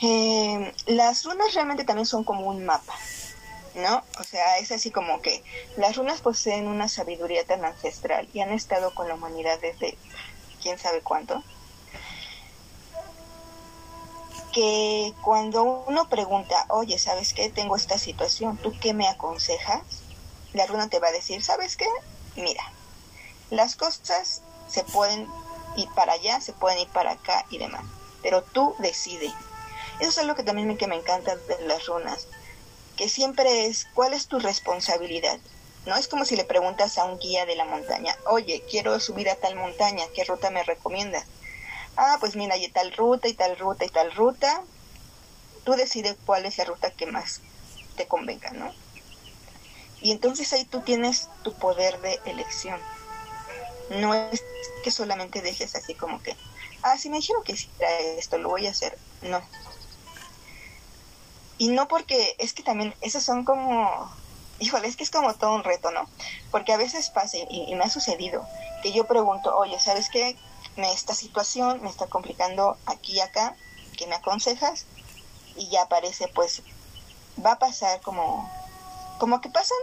Eh, 0.00 0.72
las 0.86 1.22
runas 1.24 1.52
realmente 1.52 1.84
también 1.84 2.06
son 2.06 2.24
como 2.24 2.46
un 2.46 2.64
mapa, 2.64 2.94
¿no? 3.74 4.02
O 4.18 4.24
sea, 4.24 4.58
es 4.58 4.72
así 4.72 4.90
como 4.90 5.20
que 5.22 5.42
las 5.76 5.96
runas 5.96 6.20
poseen 6.20 6.68
una 6.68 6.88
sabiduría 6.88 7.44
tan 7.44 7.64
ancestral 7.64 8.28
y 8.32 8.40
han 8.40 8.52
estado 8.52 8.94
con 8.94 9.08
la 9.08 9.14
humanidad 9.14 9.58
desde 9.60 9.96
quién 10.60 10.78
sabe 10.78 11.00
cuánto 11.00 11.42
que 14.52 15.14
cuando 15.22 15.62
uno 15.88 16.10
pregunta, 16.10 16.66
oye, 16.68 16.98
¿sabes 16.98 17.32
qué? 17.32 17.48
Tengo 17.48 17.74
esta 17.74 17.96
situación, 17.96 18.58
¿tú 18.58 18.74
qué 18.78 18.92
me 18.92 19.08
aconsejas? 19.08 19.80
la 20.52 20.66
runa 20.66 20.88
te 20.88 20.98
va 20.98 21.08
a 21.08 21.12
decir, 21.12 21.42
¿sabes 21.42 21.76
qué? 21.76 21.86
Mira, 22.36 22.62
las 23.50 23.76
cosas 23.76 24.42
se 24.68 24.84
pueden 24.84 25.28
ir 25.76 25.88
para 25.94 26.12
allá, 26.12 26.40
se 26.40 26.52
pueden 26.52 26.78
ir 26.78 26.88
para 26.88 27.12
acá 27.12 27.46
y 27.50 27.58
demás, 27.58 27.84
pero 28.22 28.42
tú 28.42 28.74
decides. 28.78 29.32
Eso 30.00 30.10
es 30.10 30.18
algo 30.18 30.34
que 30.34 30.42
también 30.42 30.68
me, 30.68 30.76
que 30.76 30.86
me 30.86 30.96
encanta 30.96 31.36
de 31.36 31.66
las 31.66 31.86
runas, 31.86 32.26
que 32.96 33.08
siempre 33.08 33.66
es, 33.66 33.86
¿cuál 33.94 34.14
es 34.14 34.26
tu 34.26 34.38
responsabilidad? 34.38 35.38
No 35.86 35.96
es 35.96 36.06
como 36.08 36.24
si 36.24 36.36
le 36.36 36.44
preguntas 36.44 36.98
a 36.98 37.04
un 37.04 37.18
guía 37.18 37.44
de 37.44 37.56
la 37.56 37.64
montaña, 37.64 38.16
oye, 38.26 38.62
quiero 38.70 39.00
subir 39.00 39.28
a 39.28 39.36
tal 39.36 39.56
montaña, 39.56 40.04
¿qué 40.14 40.24
ruta 40.24 40.50
me 40.50 40.62
recomiendas? 40.62 41.24
Ah, 41.96 42.16
pues 42.20 42.36
mira, 42.36 42.54
hay 42.54 42.68
tal 42.68 42.92
ruta 42.92 43.28
y 43.28 43.34
tal 43.34 43.58
ruta 43.58 43.84
y 43.84 43.88
tal 43.88 44.12
ruta. 44.12 44.62
Tú 45.64 45.72
decides 45.72 46.16
cuál 46.24 46.46
es 46.46 46.58
la 46.58 46.64
ruta 46.64 46.90
que 46.90 47.06
más 47.06 47.40
te 47.96 48.06
convenga, 48.06 48.50
¿no? 48.50 48.72
Y 50.00 50.10
entonces 50.10 50.52
ahí 50.52 50.64
tú 50.64 50.80
tienes 50.80 51.28
tu 51.42 51.52
poder 51.52 52.00
de 52.00 52.18
elección. 52.24 52.80
No 53.90 54.14
es 54.14 54.42
que 54.82 54.90
solamente 54.90 55.42
dejes 55.42 55.74
así 55.76 55.94
como 55.94 56.20
que, 56.22 56.36
ah, 56.82 56.98
si 56.98 57.10
me 57.10 57.18
dijeron 57.18 57.42
que 57.44 57.52
hiciera 57.52 57.98
esto, 58.18 58.38
lo 58.38 58.48
voy 58.48 58.66
a 58.66 58.70
hacer. 58.70 58.98
No. 59.20 59.42
Y 61.58 61.68
no 61.68 61.88
porque, 61.88 62.34
es 62.38 62.52
que 62.52 62.62
también, 62.62 62.94
esos 63.00 63.22
son 63.22 63.44
como, 63.44 64.10
híjole, 64.58 64.88
es 64.88 64.96
que 64.96 65.04
es 65.04 65.10
como 65.10 65.34
todo 65.34 65.54
un 65.54 65.64
reto, 65.64 65.90
¿no? 65.90 66.08
Porque 66.50 66.72
a 66.72 66.76
veces 66.76 67.10
pasa, 67.10 67.36
y, 67.50 67.74
me 67.74 67.84
ha 67.84 67.90
sucedido, 67.90 68.46
que 68.82 68.92
yo 68.92 69.04
pregunto, 69.04 69.56
oye, 69.56 69.78
¿sabes 69.78 70.08
qué? 70.10 70.36
Esta 70.76 71.14
situación 71.14 71.82
me 71.82 71.90
está 71.90 72.06
complicando 72.06 72.76
aquí 72.86 73.14
y 73.14 73.20
acá, 73.20 73.54
¿qué 73.96 74.06
me 74.06 74.14
aconsejas? 74.14 74.86
Y 75.56 75.68
ya 75.68 75.82
aparece, 75.82 76.28
pues, 76.28 76.62
va 77.44 77.52
a 77.52 77.58
pasar 77.58 78.00
como 78.00 78.50
como 79.22 79.40
que 79.40 79.50
pasan, 79.50 79.78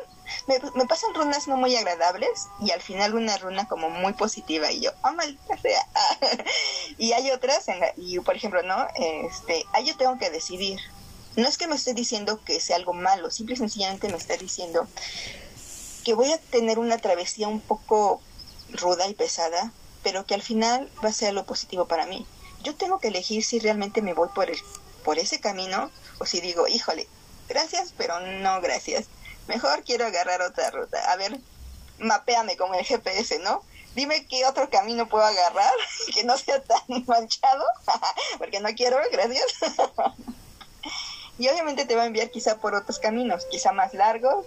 me, 0.47 0.85
pasan 0.85 1.13
runas 1.13 1.47
no 1.47 1.55
muy 1.55 1.73
agradables 1.73 2.49
y 2.59 2.71
al 2.71 2.81
final 2.81 3.15
una 3.15 3.38
runa 3.38 3.69
como 3.69 3.89
muy 3.89 4.11
positiva 4.11 4.69
y 4.69 4.81
yo, 4.81 4.91
oh 5.01 5.13
maldita 5.13 5.55
sea. 5.59 5.88
y 6.97 7.13
hay 7.13 7.31
otras, 7.31 7.69
en 7.69 7.79
y 7.95 8.19
por 8.19 8.35
ejemplo, 8.35 8.61
¿no? 8.63 8.85
Este, 8.95 9.65
ahí 9.71 9.85
yo 9.85 9.95
tengo 9.95 10.17
que 10.17 10.29
decidir. 10.29 10.77
No 11.36 11.48
es 11.48 11.57
que 11.57 11.67
me 11.67 11.75
esté 11.75 11.93
diciendo 11.93 12.43
que 12.43 12.59
sea 12.59 12.75
algo 12.75 12.93
malo, 12.93 13.31
simple 13.31 13.55
y 13.55 13.57
sencillamente 13.57 14.09
me 14.09 14.17
está 14.17 14.36
diciendo 14.38 14.88
que 16.03 16.13
voy 16.13 16.31
a 16.31 16.38
tener 16.38 16.79
una 16.79 16.98
travesía 16.98 17.48
un 17.48 17.62
poco 17.62 18.21
ruda 18.71 19.07
y 19.07 19.13
pesada, 19.13 19.71
pero 20.03 20.25
que 20.25 20.33
al 20.33 20.41
final 20.41 20.89
va 21.03 21.09
a 21.09 21.13
ser 21.13 21.33
lo 21.33 21.45
positivo 21.45 21.86
para 21.86 22.05
mí. 22.05 22.25
Yo 22.63 22.75
tengo 22.75 23.00
que 23.00 23.09
elegir 23.09 23.43
si 23.43 23.59
realmente 23.59 24.01
me 24.01 24.13
voy 24.13 24.29
por 24.33 24.50
el, 24.50 24.57
por 25.03 25.19
ese 25.19 25.39
camino 25.39 25.91
o 26.19 26.25
si 26.25 26.41
digo, 26.41 26.67
híjole, 26.67 27.07
gracias, 27.48 27.93
pero 27.98 28.19
no 28.19 28.62
gracias 28.62 29.07
mejor 29.50 29.83
quiero 29.83 30.05
agarrar 30.05 30.41
otra 30.43 30.69
ruta. 30.69 31.12
A 31.12 31.17
ver, 31.17 31.38
mapeame 31.98 32.55
con 32.55 32.74
el 32.75 32.86
GPS, 32.86 33.39
¿no? 33.39 33.63
Dime 33.95 34.25
qué 34.27 34.45
otro 34.45 34.69
camino 34.69 35.09
puedo 35.09 35.25
agarrar 35.25 35.74
que 36.13 36.24
no 36.24 36.38
sea 36.38 36.63
tan 36.63 36.79
manchado, 37.07 37.65
porque 38.38 38.62
no 38.62 38.69
quiero, 38.69 38.98
gracias. 39.12 39.45
Y 41.39 41.48
obviamente 41.48 41.86
te 41.86 41.96
va 41.96 42.03
a 42.03 42.05
enviar 42.05 42.29
quizá 42.29 42.58
por 42.58 42.75
otros 42.75 43.00
caminos, 43.00 43.46
quizá 43.46 43.72
más 43.72 43.93
largos, 43.93 44.46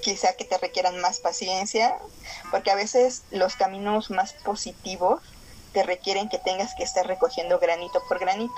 quizá 0.00 0.34
que 0.34 0.44
te 0.44 0.56
requieran 0.56 1.00
más 1.00 1.18
paciencia, 1.18 1.98
porque 2.50 2.70
a 2.70 2.76
veces 2.76 3.24
los 3.30 3.56
caminos 3.56 4.10
más 4.10 4.32
positivos 4.32 5.20
te 5.72 5.82
requieren 5.82 6.28
que 6.28 6.38
tengas 6.38 6.74
que 6.76 6.84
estar 6.84 7.06
recogiendo 7.06 7.58
granito 7.58 8.00
por 8.08 8.20
granito. 8.20 8.54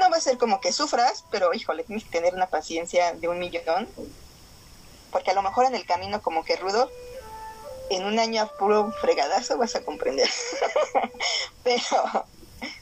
No 0.00 0.10
va 0.10 0.16
a 0.16 0.20
ser 0.20 0.38
como 0.38 0.60
que 0.60 0.72
sufras, 0.72 1.24
pero 1.30 1.54
híjole, 1.54 1.84
tienes 1.84 2.04
que 2.04 2.10
tener 2.10 2.34
una 2.34 2.48
paciencia 2.48 3.12
de 3.12 3.28
un 3.28 3.38
millón 3.38 3.88
porque 5.12 5.30
a 5.30 5.34
lo 5.34 5.42
mejor 5.42 5.66
en 5.66 5.76
el 5.76 5.86
camino 5.86 6.20
como 6.20 6.42
que 6.42 6.56
rudo, 6.56 6.90
en 7.90 8.04
un 8.04 8.18
año 8.18 8.42
a 8.42 8.46
puro 8.46 8.90
fregadazo 9.00 9.58
vas 9.58 9.76
a 9.76 9.84
comprender. 9.84 10.28
pero, 11.62 12.26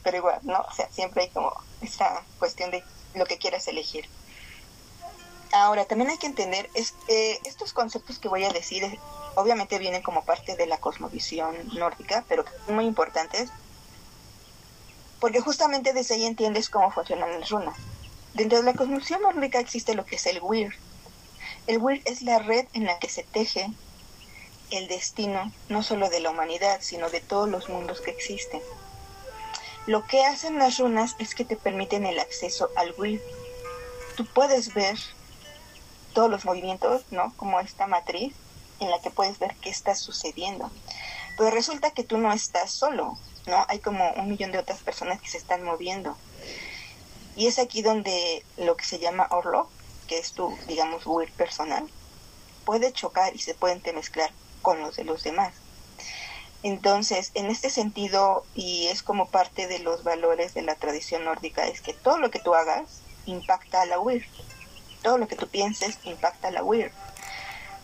pero 0.01 0.17
igual, 0.17 0.39
¿no? 0.43 0.61
O 0.61 0.73
sea, 0.73 0.89
siempre 0.89 1.23
hay 1.23 1.29
como 1.29 1.53
esa 1.81 2.23
cuestión 2.39 2.71
de 2.71 2.83
lo 3.15 3.25
que 3.25 3.37
quieras 3.37 3.67
elegir. 3.67 4.07
Ahora, 5.51 5.85
también 5.85 6.09
hay 6.09 6.17
que 6.17 6.27
entender 6.27 6.69
es 6.73 6.93
que 7.07 7.39
estos 7.43 7.73
conceptos 7.73 8.19
que 8.19 8.29
voy 8.29 8.43
a 8.45 8.49
decir 8.51 8.99
obviamente 9.35 9.79
vienen 9.79 10.01
como 10.01 10.23
parte 10.23 10.55
de 10.55 10.65
la 10.65 10.77
cosmovisión 10.77 11.55
nórdica, 11.73 12.23
pero 12.27 12.45
son 12.65 12.75
muy 12.75 12.85
importantes 12.85 13.49
porque 15.19 15.41
justamente 15.41 15.93
desde 15.93 16.15
ahí 16.15 16.25
entiendes 16.25 16.69
cómo 16.69 16.91
funcionan 16.91 17.39
las 17.39 17.49
runas. 17.49 17.77
Dentro 18.33 18.57
de 18.59 18.63
la 18.63 18.73
cosmovisión 18.73 19.21
nórdica 19.21 19.59
existe 19.59 19.93
lo 19.93 20.05
que 20.05 20.15
es 20.15 20.25
el 20.25 20.39
Weir, 20.41 20.73
el 21.67 21.77
WIR 21.77 22.01
es 22.05 22.21
la 22.21 22.39
red 22.39 22.65
en 22.73 22.85
la 22.85 22.97
que 22.99 23.09
se 23.09 23.23
teje 23.23 23.69
el 24.71 24.87
destino 24.87 25.51
no 25.69 25.83
solo 25.83 26.09
de 26.09 26.19
la 26.19 26.31
humanidad, 26.31 26.79
sino 26.81 27.09
de 27.09 27.21
todos 27.21 27.49
los 27.49 27.69
mundos 27.69 28.01
que 28.01 28.11
existen. 28.11 28.61
Lo 29.87 30.05
que 30.05 30.25
hacen 30.25 30.57
las 30.59 30.77
runas 30.77 31.15
es 31.19 31.35
que 31.35 31.45
te 31.45 31.55
permiten 31.55 32.05
el 32.05 32.19
acceso 32.19 32.69
al 32.75 32.93
WIR. 32.97 33.21
Tú 34.15 34.25
puedes 34.25 34.73
ver 34.73 34.97
todos 36.13 36.29
los 36.29 36.45
movimientos, 36.45 37.03
¿no? 37.11 37.33
Como 37.37 37.59
esta 37.59 37.87
matriz 37.87 38.33
en 38.79 38.91
la 38.91 38.99
que 38.99 39.11
puedes 39.11 39.39
ver 39.39 39.55
qué 39.61 39.69
está 39.69 39.95
sucediendo. 39.95 40.71
Pero 41.37 41.51
resulta 41.51 41.91
que 41.91 42.03
tú 42.03 42.17
no 42.17 42.31
estás 42.31 42.71
solo, 42.71 43.17
¿no? 43.47 43.65
Hay 43.69 43.79
como 43.79 44.11
un 44.11 44.29
millón 44.29 44.51
de 44.51 44.59
otras 44.59 44.79
personas 44.79 45.21
que 45.21 45.29
se 45.29 45.37
están 45.37 45.63
moviendo. 45.63 46.15
Y 47.35 47.47
es 47.47 47.59
aquí 47.59 47.81
donde 47.81 48.45
lo 48.57 48.75
que 48.75 48.85
se 48.85 48.99
llama 48.99 49.27
Orlok 49.31 49.69
que 50.11 50.19
es 50.19 50.33
tu, 50.33 50.53
digamos, 50.67 51.07
weird 51.07 51.31
personal, 51.31 51.87
puede 52.65 52.91
chocar 52.91 53.33
y 53.33 53.39
se 53.39 53.53
pueden 53.53 53.81
mezclar 53.95 54.29
con 54.61 54.81
los 54.81 54.97
de 54.97 55.05
los 55.05 55.23
demás. 55.23 55.53
Entonces, 56.63 57.31
en 57.33 57.47
este 57.47 57.69
sentido, 57.69 58.45
y 58.53 58.87
es 58.87 59.01
como 59.01 59.29
parte 59.29 59.67
de 59.67 59.79
los 59.79 60.03
valores 60.03 60.53
de 60.53 60.61
la 60.61 60.75
tradición 60.75 61.25
nórdica, 61.25 61.67
es 61.67 61.81
que 61.81 61.93
todo 61.93 62.17
lo 62.19 62.29
que 62.29 62.39
tú 62.39 62.53
hagas 62.53 63.01
impacta 63.25 63.81
a 63.81 63.85
la 63.85 63.99
weird. 63.99 64.25
Todo 65.01 65.17
lo 65.17 65.27
que 65.27 65.35
tú 65.35 65.47
pienses 65.47 65.97
impacta 66.03 66.49
a 66.49 66.51
la 66.51 66.63
weird. 66.63 66.91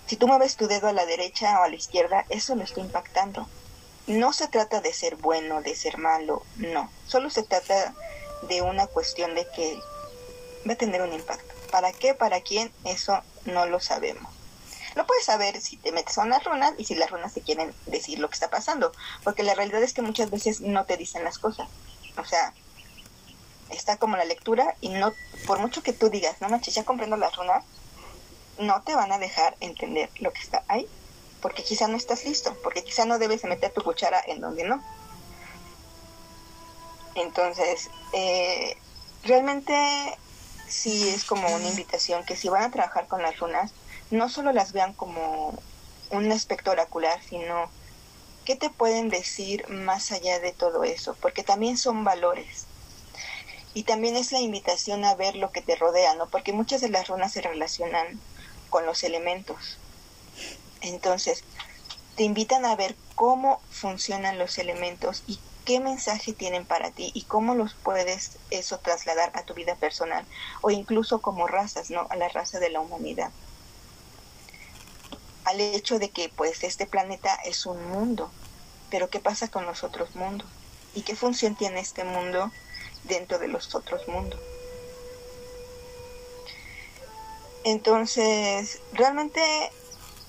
Si 0.06 0.16
tú 0.16 0.28
mueves 0.28 0.56
tu 0.56 0.68
dedo 0.68 0.88
a 0.88 0.94
la 0.94 1.06
derecha 1.06 1.60
o 1.60 1.64
a 1.64 1.70
la 1.70 1.76
izquierda, 1.76 2.26
eso 2.30 2.56
lo 2.56 2.64
está 2.64 2.80
impactando. 2.80 3.48
No 4.06 4.32
se 4.32 4.48
trata 4.48 4.80
de 4.80 4.94
ser 4.94 5.16
bueno, 5.18 5.62
de 5.62 5.76
ser 5.76 5.98
malo, 5.98 6.44
no. 6.56 6.90
Solo 7.08 7.30
se 7.30 7.44
trata 7.44 7.94
de 8.44 8.62
una 8.62 8.88
cuestión 8.88 9.36
de 9.36 9.48
que 9.54 9.78
va 10.68 10.74
a 10.74 10.78
tener 10.78 11.02
un 11.02 11.14
impacto. 11.14 11.54
¿Para 11.72 11.92
qué? 11.92 12.14
¿Para 12.14 12.42
quién? 12.42 12.72
Eso 12.86 13.22
no 13.46 13.66
lo 13.66 13.80
sabemos. 13.80 14.37
Lo 14.98 15.06
puedes 15.06 15.26
saber 15.26 15.62
si 15.62 15.78
te 15.78 15.92
metes 15.92 16.16
con 16.16 16.28
las 16.32 16.44
runas 16.44 16.74
y 16.80 16.86
si 16.86 16.96
las 16.96 17.12
runas 17.12 17.32
te 17.32 17.42
quieren 17.42 17.72
decir 17.86 18.18
lo 18.18 18.30
que 18.30 18.34
está 18.34 18.50
pasando. 18.50 18.92
Porque 19.24 19.44
la 19.44 19.54
realidad 19.54 19.84
es 19.84 19.94
que 19.94 20.02
muchas 20.02 20.32
veces 20.32 20.60
no 20.60 20.86
te 20.86 20.98
dicen 20.98 21.24
las 21.24 21.38
cosas. 21.38 21.70
O 22.18 22.26
sea, 22.26 22.52
está 23.70 23.98
como 23.98 24.18
la 24.18 24.26
lectura 24.26 24.76
y 24.82 24.90
no, 24.90 25.14
por 25.46 25.60
mucho 25.60 25.84
que 25.84 25.94
tú 25.94 26.10
digas, 26.10 26.42
no 26.42 26.50
manches, 26.50 26.74
ya 26.74 26.84
comprendo 26.84 27.16
las 27.16 27.36
runas, 27.36 27.64
no 28.58 28.82
te 28.82 28.96
van 28.96 29.12
a 29.12 29.20
dejar 29.20 29.56
entender 29.60 30.10
lo 30.16 30.34
que 30.34 30.42
está 30.42 30.64
ahí. 30.68 30.88
Porque 31.44 31.64
quizá 31.64 31.88
no 31.88 31.96
estás 31.96 32.26
listo, 32.26 32.58
porque 32.64 32.84
quizá 32.84 33.06
no 33.06 33.20
debes 33.20 33.44
meter 33.44 33.72
tu 33.72 33.84
cuchara 33.84 34.20
en 34.26 34.42
donde 34.42 34.64
no. 34.64 34.84
Entonces, 37.14 37.92
eh, 38.14 38.76
realmente 39.24 40.18
sí 40.68 41.08
es 41.10 41.24
como 41.24 41.48
una 41.54 41.68
invitación 41.68 42.26
que 42.26 42.36
si 42.36 42.50
van 42.50 42.64
a 42.64 42.72
trabajar 42.72 43.08
con 43.08 43.22
las 43.22 43.38
runas, 43.38 43.74
no 44.12 44.30
solo 44.30 44.52
las 44.54 44.72
vean 44.74 44.94
como 44.94 45.54
un 46.12 46.32
aspecto 46.32 46.72
oracular, 46.72 47.22
sino 47.22 47.70
qué 48.46 48.56
te 48.56 48.70
pueden 48.70 49.10
decir 49.10 49.68
más 49.70 50.12
allá 50.12 50.40
de 50.40 50.54
todo 50.54 50.84
eso, 50.84 51.16
porque 51.22 51.44
también 51.44 51.78
son 51.78 52.04
valores. 52.04 52.66
Y 53.74 53.84
también 53.84 54.16
es 54.16 54.32
la 54.32 54.40
invitación 54.40 55.06
a 55.06 55.16
ver 55.16 55.36
lo 55.36 55.52
que 55.52 55.62
te 55.62 55.76
rodea, 55.76 56.16
¿no? 56.16 56.28
Porque 56.30 56.54
muchas 56.54 56.82
de 56.82 56.90
las 56.90 57.10
runas 57.10 57.34
se 57.34 57.42
relacionan 57.42 58.20
con 58.70 58.86
los 58.86 59.04
elementos. 59.04 59.78
Entonces, 60.82 61.44
te 62.16 62.24
invitan 62.24 62.66
a 62.66 62.76
ver 62.76 62.96
cómo 63.16 63.62
funcionan 63.70 64.38
los 64.38 64.58
elementos 64.58 65.24
y 65.28 65.40
qué 65.66 65.80
mensaje 65.82 66.32
tienen 66.34 66.66
para 66.66 66.92
ti 66.92 67.12
y 67.14 67.24
cómo 67.24 67.54
los 67.54 67.74
puedes 67.74 68.38
eso 68.50 68.80
trasladar 68.80 69.32
a 69.34 69.44
tu 69.44 69.54
vida 69.54 69.76
personal 69.76 70.26
o 70.62 70.72
incluso 70.72 71.22
como 71.22 71.46
razas, 71.46 71.90
¿no? 71.90 72.08
A 72.10 72.16
la 72.16 72.30
raza 72.30 72.60
de 72.60 72.70
la 72.70 72.80
humanidad. 72.80 73.32
Al 75.48 75.62
hecho 75.62 75.98
de 75.98 76.10
que 76.10 76.28
pues 76.28 76.66
este 76.66 76.86
planeta 76.88 77.34
es 77.46 77.66
un 77.66 77.82
mundo, 77.88 78.30
pero 78.92 79.10
¿qué 79.10 79.22
pasa 79.22 79.48
con 79.48 79.66
los 79.66 79.82
otros 79.86 80.14
mundos? 80.14 80.46
¿Y 80.94 81.04
qué 81.04 81.16
función 81.16 81.56
tiene 81.56 81.80
este 81.80 82.04
mundo 82.04 82.52
dentro 83.06 83.40
de 83.40 83.48
los 83.48 83.74
otros 83.74 84.06
mundos? 84.10 84.42
Entonces, 87.64 88.82
realmente 88.92 89.42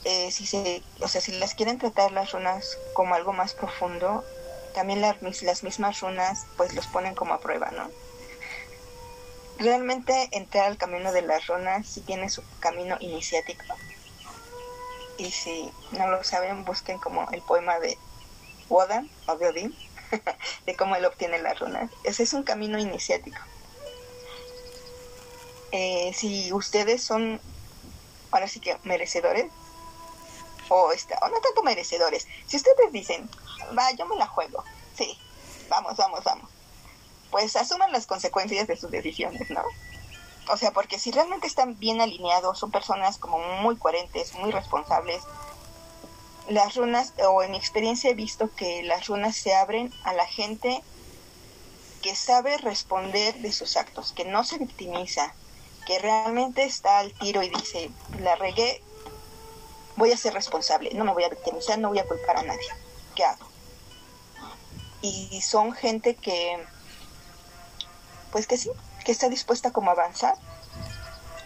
eh, 0.05 0.31
si 0.31 0.47
se, 0.47 0.85
o 1.01 1.09
sea, 1.09 1.21
si 1.21 1.33
las 1.33 1.55
quieren 1.55 1.79
tratar 1.79 2.13
las 2.13 2.31
runas 2.31 2.79
como 2.93 3.17
algo 3.17 3.33
más 3.33 3.55
profundo, 3.55 4.25
también 4.73 5.01
las, 5.01 5.21
las 5.43 5.65
mismas 5.65 5.99
runas 6.01 6.47
pues 6.57 6.75
los 6.75 6.87
ponen 6.87 7.17
como 7.17 7.35
a 7.35 7.41
prueba, 7.41 7.73
¿no? 7.73 7.91
Realmente 9.59 10.29
entrar 10.31 10.67
al 10.67 10.77
camino 10.77 11.11
de 11.11 11.23
las 11.23 11.49
runas 11.49 11.89
sí 11.89 12.03
tiene 12.03 12.29
su 12.29 12.45
camino 12.61 12.97
iniciático. 13.01 13.65
Y 15.19 15.31
si 15.31 15.71
no 15.93 16.09
lo 16.09 16.23
saben, 16.25 16.65
busquen 16.65 16.99
como 16.99 17.29
el 17.33 17.43
poema 17.43 17.79
de 17.81 17.99
Wodan 18.69 19.11
o 19.27 19.37
de 19.37 19.49
Odín, 19.49 19.77
de 20.67 20.77
cómo 20.77 20.97
él 20.97 21.05
obtiene 21.05 21.43
las 21.43 21.59
runas. 21.59 21.91
Ese 22.05 22.23
es 22.23 22.33
un 22.33 22.45
camino 22.45 22.79
iniciático. 22.79 23.39
Eh, 25.73 26.13
si 26.15 26.53
ustedes 26.53 27.03
son, 27.03 27.41
ahora 28.31 28.49
sí 28.49 28.61
que 28.61 28.79
merecedores, 28.85 29.51
o, 30.71 30.93
está, 30.93 31.19
o 31.23 31.29
no 31.29 31.41
tanto 31.41 31.63
merecedores, 31.63 32.27
si 32.47 32.57
ustedes 32.57 32.93
dicen, 32.93 33.29
va, 33.77 33.91
yo 33.93 34.07
me 34.07 34.17
la 34.17 34.27
juego, 34.27 34.65
sí, 34.97 35.19
vamos, 35.69 35.97
vamos, 35.97 36.25
vamos, 36.25 36.51
pues 37.31 37.57
asuman 37.57 37.93
las 37.93 38.07
consecuencias 38.07 38.67
de 38.67 38.77
sus 38.77 38.91
decisiones, 38.91 39.51
¿no? 39.51 39.63
O 40.51 40.57
sea, 40.57 40.73
porque 40.73 40.99
si 40.99 41.11
realmente 41.11 41.47
están 41.47 41.79
bien 41.79 42.01
alineados, 42.01 42.59
son 42.59 42.71
personas 42.71 43.19
como 43.19 43.39
muy 43.39 43.77
coherentes, 43.77 44.35
muy 44.35 44.51
responsables, 44.51 45.23
las 46.49 46.75
runas, 46.75 47.13
o 47.29 47.43
en 47.43 47.51
mi 47.51 47.59
experiencia 47.59 48.11
he 48.11 48.15
visto 48.15 48.51
que 48.55 48.83
las 48.83 49.07
runas 49.07 49.37
se 49.37 49.55
abren 49.55 49.93
a 50.05 50.15
la 50.15 50.27
gente 50.27 50.83
que 52.01 52.15
sabe 52.15 52.57
responder 52.59 53.35
de 53.37 53.53
sus 53.53 53.77
actos, 53.77 54.13
que 54.13 54.25
no 54.25 54.45
se 54.45 54.59
victimiza, 54.59 55.35
que 55.87 55.99
realmente 55.99 56.65
está 56.65 57.01
al 57.01 57.13
tiro 57.13 57.43
y 57.43 57.51
dice, 57.51 57.91
la 58.19 58.37
regué, 58.37 58.83
voy 59.97 60.13
a 60.13 60.17
ser 60.17 60.33
responsable, 60.33 60.91
no 60.95 61.05
me 61.05 61.13
voy 61.13 61.25
a 61.25 61.29
victimizar, 61.29 61.79
no 61.79 61.89
voy 61.89 61.99
a 61.99 62.07
culpar 62.07 62.39
a 62.39 62.43
nadie. 62.43 62.69
¿Qué 63.15 63.25
hago? 63.25 63.47
Y 65.03 65.41
son 65.43 65.73
gente 65.73 66.15
que, 66.15 66.65
pues 68.31 68.47
que 68.47 68.57
sí, 68.57 68.71
que 69.09 69.13
está 69.13 69.31
dispuesta 69.31 69.71
como 69.71 69.89
a 69.89 69.95
avanzar. 69.95 70.35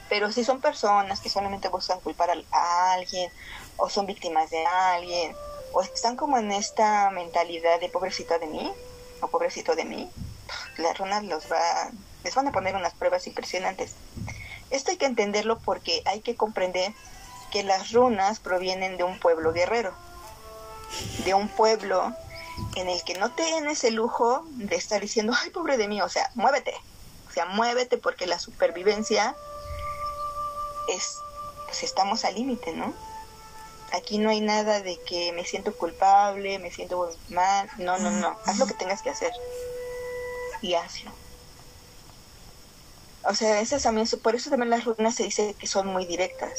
Pero 0.09 0.33
si 0.33 0.42
son 0.42 0.61
personas 0.61 1.20
que 1.20 1.29
solamente 1.29 1.68
buscan 1.68 2.01
culpar 2.01 2.29
a, 2.51 2.92
alguien, 2.92 3.31
o 3.77 3.88
son 3.88 4.05
víctimas 4.05 4.51
de 4.51 4.66
alguien, 4.66 5.37
o 5.72 5.81
están 5.81 6.16
como 6.16 6.38
en 6.38 6.51
esta 6.51 7.09
mentalidad 7.11 7.79
de 7.79 7.88
pobrecito 7.88 8.37
de 8.40 8.48
mí, 8.48 8.72
o 9.20 9.29
pobrecito 9.29 9.77
de 9.77 9.85
mí, 9.85 10.11
las 10.79 10.98
runas 10.98 11.22
los 11.22 11.44
va, 11.53 11.92
les 12.25 12.35
van 12.35 12.48
a 12.48 12.51
poner 12.51 12.75
unas 12.75 12.94
pruebas 12.94 13.29
impresionantes. 13.29 13.94
Esto 14.70 14.90
hay 14.90 14.96
que 14.96 15.07
entenderlo 15.07 15.61
porque 15.61 16.03
hay 16.05 16.20
que 16.20 16.35
comprender 16.35 16.92
que 17.53 17.62
las 17.62 17.92
runas 17.92 18.40
provienen 18.40 18.96
de 18.96 19.05
un 19.05 19.20
pueblo 19.20 19.53
guerrero, 19.53 19.94
de 21.25 21.35
un 21.35 21.46
pueblo 21.46 22.12
en 22.75 22.88
el 22.88 23.05
que 23.05 23.14
no 23.14 23.31
tienes 23.31 23.85
el 23.85 23.94
lujo 23.94 24.44
de 24.51 24.75
estar 24.75 25.01
diciendo, 25.01 25.33
ay, 25.40 25.51
pobre 25.51 25.77
de 25.77 25.87
mí, 25.87 26.03
o 26.03 26.09
sea, 26.09 26.29
muévete, 26.35 26.75
o 27.33 27.35
sea, 27.35 27.47
muévete 27.47 27.97
porque 27.97 28.27
la 28.27 28.38
supervivencia 28.38 29.35
es, 30.87 31.16
pues 31.64 31.83
estamos 31.83 32.27
al 32.27 32.35
límite, 32.35 32.75
¿no? 32.75 32.92
Aquí 33.95 34.18
no 34.18 34.29
hay 34.29 34.42
nada 34.42 34.83
de 34.83 35.01
que 35.01 35.33
me 35.33 35.47
siento 35.47 35.75
culpable, 35.75 36.59
me 36.59 36.71
siento 36.71 37.11
mal, 37.31 37.71
no, 37.79 37.97
no, 37.97 38.11
no, 38.11 38.38
haz 38.45 38.59
lo 38.59 38.66
que 38.66 38.75
tengas 38.75 39.01
que 39.01 39.09
hacer 39.09 39.33
y 40.61 40.75
hazlo. 40.75 41.11
O 43.25 43.35
sea, 43.35 43.62
esas 43.62 43.83
también, 43.83 44.07
por 44.23 44.35
eso 44.35 44.51
también 44.51 44.68
las 44.68 44.85
runas 44.85 45.14
se 45.14 45.23
dice 45.23 45.57
que 45.59 45.66
son 45.66 45.87
muy 45.87 46.05
directas. 46.05 46.53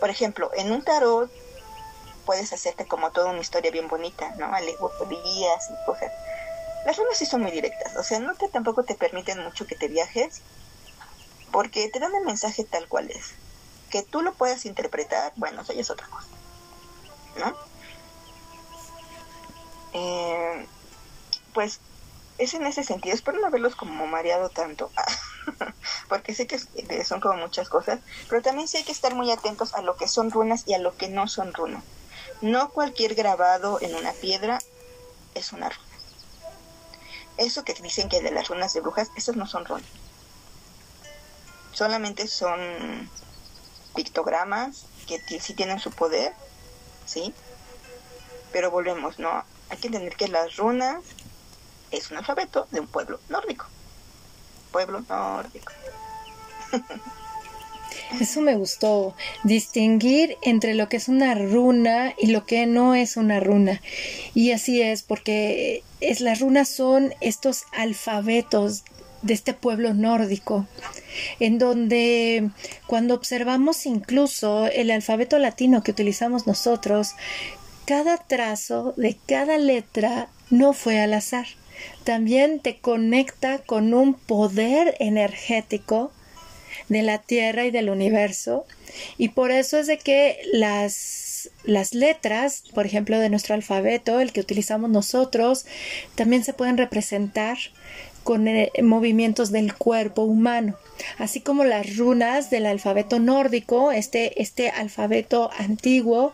Por 0.00 0.10
ejemplo, 0.10 0.50
en 0.56 0.72
un 0.72 0.82
tarot 0.82 1.30
puedes 2.24 2.52
hacerte 2.52 2.84
como 2.88 3.12
toda 3.12 3.30
una 3.30 3.42
historia 3.42 3.70
bien 3.70 3.86
bonita, 3.86 4.34
¿no? 4.38 4.52
Alegorías 4.52 5.70
y 5.70 5.86
cosas. 5.86 6.10
Las 6.86 6.98
runas 6.98 7.18
sí 7.18 7.26
son 7.26 7.42
muy 7.42 7.50
directas, 7.50 7.96
o 7.96 8.04
sea, 8.04 8.20
no 8.20 8.36
te 8.36 8.48
tampoco 8.48 8.84
te 8.84 8.94
permiten 8.94 9.42
mucho 9.42 9.66
que 9.66 9.74
te 9.74 9.88
viajes, 9.88 10.40
porque 11.50 11.88
te 11.88 11.98
dan 11.98 12.14
el 12.14 12.24
mensaje 12.24 12.62
tal 12.62 12.86
cual 12.86 13.10
es. 13.10 13.32
Que 13.90 14.04
tú 14.04 14.22
lo 14.22 14.34
puedas 14.34 14.64
interpretar, 14.66 15.32
bueno, 15.34 15.62
eso 15.62 15.72
ya 15.72 15.80
es 15.80 15.90
otra 15.90 16.06
cosa, 16.06 16.28
¿no? 17.38 17.56
Eh, 19.94 20.68
pues 21.52 21.80
es 22.38 22.54
en 22.54 22.64
ese 22.66 22.84
sentido, 22.84 23.16
espero 23.16 23.40
no 23.40 23.48
haberlos 23.48 23.74
como 23.74 24.06
mareado 24.06 24.50
tanto, 24.50 24.92
porque 26.08 26.34
sé 26.34 26.46
que 26.46 26.60
son 27.04 27.20
como 27.20 27.34
muchas 27.34 27.68
cosas, 27.68 27.98
pero 28.28 28.42
también 28.42 28.68
sí 28.68 28.76
hay 28.76 28.84
que 28.84 28.92
estar 28.92 29.12
muy 29.12 29.32
atentos 29.32 29.74
a 29.74 29.82
lo 29.82 29.96
que 29.96 30.06
son 30.06 30.30
runas 30.30 30.62
y 30.68 30.74
a 30.74 30.78
lo 30.78 30.96
que 30.96 31.08
no 31.08 31.26
son 31.26 31.52
runas. 31.52 31.82
No 32.42 32.70
cualquier 32.70 33.16
grabado 33.16 33.80
en 33.80 33.96
una 33.96 34.12
piedra 34.12 34.60
es 35.34 35.52
una 35.52 35.68
runa. 35.68 35.85
Eso 37.36 37.64
que 37.64 37.74
dicen 37.74 38.08
que 38.08 38.20
de 38.20 38.30
las 38.30 38.48
runas 38.48 38.72
de 38.72 38.80
brujas, 38.80 39.10
esas 39.16 39.36
no 39.36 39.46
son 39.46 39.64
runas. 39.64 39.84
Solamente 41.72 42.26
son 42.28 43.10
pictogramas 43.94 44.86
que 45.06 45.20
sí 45.40 45.54
tienen 45.54 45.78
su 45.78 45.90
poder, 45.90 46.32
¿sí? 47.04 47.34
Pero 48.52 48.70
volvemos, 48.70 49.18
¿no? 49.18 49.44
Hay 49.68 49.78
que 49.78 49.88
entender 49.88 50.16
que 50.16 50.28
las 50.28 50.56
runas 50.56 51.04
es 51.90 52.10
un 52.10 52.16
alfabeto 52.16 52.66
de 52.70 52.80
un 52.80 52.86
pueblo 52.86 53.20
nórdico. 53.28 53.66
Pueblo 54.72 55.00
nórdico. 55.08 55.72
Eso 58.20 58.40
me 58.40 58.56
gustó, 58.56 59.14
distinguir 59.44 60.36
entre 60.42 60.74
lo 60.74 60.88
que 60.88 60.96
es 60.96 61.08
una 61.08 61.34
runa 61.34 62.14
y 62.18 62.28
lo 62.28 62.46
que 62.46 62.66
no 62.66 62.94
es 62.94 63.16
una 63.16 63.40
runa. 63.40 63.82
Y 64.34 64.52
así 64.52 64.80
es, 64.80 65.02
porque 65.02 65.82
es, 66.00 66.20
las 66.20 66.40
runas 66.40 66.68
son 66.68 67.14
estos 67.20 67.64
alfabetos 67.72 68.84
de 69.22 69.34
este 69.34 69.54
pueblo 69.54 69.92
nórdico, 69.92 70.66
en 71.40 71.58
donde 71.58 72.50
cuando 72.86 73.14
observamos 73.14 73.86
incluso 73.86 74.66
el 74.66 74.90
alfabeto 74.90 75.38
latino 75.38 75.82
que 75.82 75.90
utilizamos 75.90 76.46
nosotros, 76.46 77.12
cada 77.86 78.18
trazo 78.18 78.94
de 78.96 79.16
cada 79.26 79.58
letra 79.58 80.28
no 80.50 80.72
fue 80.72 81.00
al 81.00 81.14
azar 81.14 81.46
también 82.04 82.60
te 82.60 82.78
conecta 82.78 83.58
con 83.58 83.94
un 83.94 84.14
poder 84.14 84.96
energético 85.00 86.12
de 86.88 87.02
la 87.02 87.18
Tierra 87.18 87.64
y 87.64 87.70
del 87.70 87.90
universo. 87.90 88.66
Y 89.18 89.30
por 89.30 89.50
eso 89.50 89.78
es 89.78 89.86
de 89.86 89.98
que 89.98 90.38
las, 90.52 91.50
las 91.64 91.94
letras, 91.94 92.62
por 92.74 92.86
ejemplo, 92.86 93.18
de 93.18 93.30
nuestro 93.30 93.54
alfabeto, 93.54 94.20
el 94.20 94.32
que 94.32 94.40
utilizamos 94.40 94.90
nosotros, 94.90 95.66
también 96.14 96.44
se 96.44 96.52
pueden 96.52 96.78
representar 96.78 97.58
con 98.26 98.48
eh, 98.48 98.72
movimientos 98.82 99.52
del 99.52 99.72
cuerpo 99.72 100.22
humano, 100.22 100.74
así 101.16 101.40
como 101.40 101.62
las 101.62 101.96
runas 101.96 102.50
del 102.50 102.66
alfabeto 102.66 103.20
nórdico, 103.20 103.92
este, 103.92 104.42
este 104.42 104.68
alfabeto 104.70 105.48
antiguo 105.56 106.32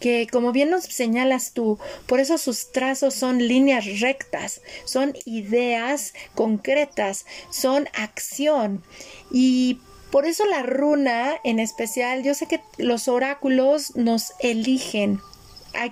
que 0.00 0.26
como 0.26 0.52
bien 0.52 0.70
nos 0.70 0.84
señalas 0.84 1.52
tú, 1.52 1.78
por 2.06 2.18
eso 2.20 2.38
sus 2.38 2.72
trazos 2.72 3.14
son 3.14 3.46
líneas 3.46 4.00
rectas, 4.00 4.62
son 4.84 5.14
ideas 5.24 6.14
concretas, 6.34 7.26
son 7.50 7.88
acción 7.94 8.82
y 9.30 9.78
por 10.10 10.26
eso 10.26 10.44
la 10.46 10.62
runa 10.62 11.36
en 11.44 11.60
especial, 11.60 12.24
yo 12.24 12.34
sé 12.34 12.46
que 12.46 12.60
los 12.78 13.06
oráculos 13.06 13.94
nos 13.94 14.32
eligen. 14.40 15.20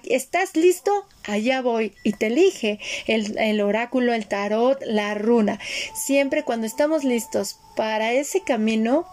¿Estás 0.05 0.57
listo? 0.57 1.07
Allá 1.25 1.63
voy 1.63 1.95
y 2.03 2.13
te 2.13 2.27
elige 2.27 2.81
el, 3.07 3.39
el 3.39 3.61
oráculo, 3.61 4.13
el 4.13 4.27
tarot, 4.27 4.81
la 4.85 5.15
runa. 5.15 5.61
Siempre 5.95 6.43
cuando 6.43 6.67
estamos 6.67 7.05
listos 7.05 7.61
para 7.77 8.13
ese 8.13 8.41
camino, 8.41 9.07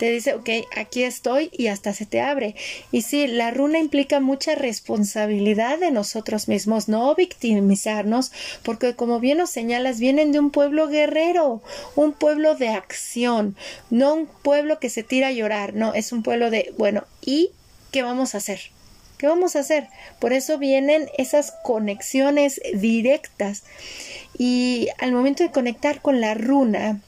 te 0.00 0.10
dice, 0.10 0.32
ok, 0.32 0.48
aquí 0.74 1.02
estoy 1.02 1.50
y 1.52 1.66
hasta 1.66 1.92
se 1.92 2.06
te 2.06 2.22
abre. 2.22 2.54
Y 2.90 3.02
sí, 3.02 3.26
la 3.26 3.50
runa 3.50 3.78
implica 3.78 4.18
mucha 4.18 4.54
responsabilidad 4.54 5.78
de 5.78 5.90
nosotros 5.90 6.48
mismos, 6.48 6.88
no 6.88 7.14
victimizarnos, 7.14 8.32
porque 8.62 8.96
como 8.96 9.20
bien 9.20 9.36
nos 9.36 9.50
señalas, 9.50 10.00
vienen 10.00 10.32
de 10.32 10.38
un 10.38 10.52
pueblo 10.52 10.88
guerrero, 10.88 11.62
un 11.96 12.14
pueblo 12.14 12.54
de 12.54 12.70
acción, 12.70 13.56
no 13.90 14.14
un 14.14 14.26
pueblo 14.26 14.78
que 14.80 14.88
se 14.88 15.02
tira 15.02 15.26
a 15.26 15.32
llorar, 15.32 15.74
no, 15.74 15.92
es 15.92 16.12
un 16.12 16.22
pueblo 16.22 16.50
de, 16.50 16.72
bueno, 16.78 17.04
¿y 17.20 17.50
qué 17.90 18.02
vamos 18.02 18.34
a 18.34 18.38
hacer? 18.38 18.70
¿Qué 19.18 19.26
vamos 19.26 19.54
a 19.54 19.58
hacer? 19.58 19.88
Por 20.18 20.32
eso 20.32 20.56
vienen 20.56 21.10
esas 21.18 21.52
conexiones 21.62 22.58
directas. 22.72 23.64
Y 24.38 24.88
al 24.98 25.12
momento 25.12 25.42
de 25.42 25.50
conectar 25.50 26.00
con 26.00 26.22
la 26.22 26.32
runa, 26.32 27.02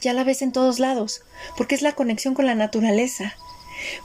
ya 0.00 0.12
la 0.12 0.24
ves 0.24 0.42
en 0.42 0.52
todos 0.52 0.78
lados, 0.78 1.22
porque 1.56 1.74
es 1.74 1.82
la 1.82 1.92
conexión 1.92 2.34
con 2.34 2.46
la 2.46 2.54
naturaleza. 2.54 3.34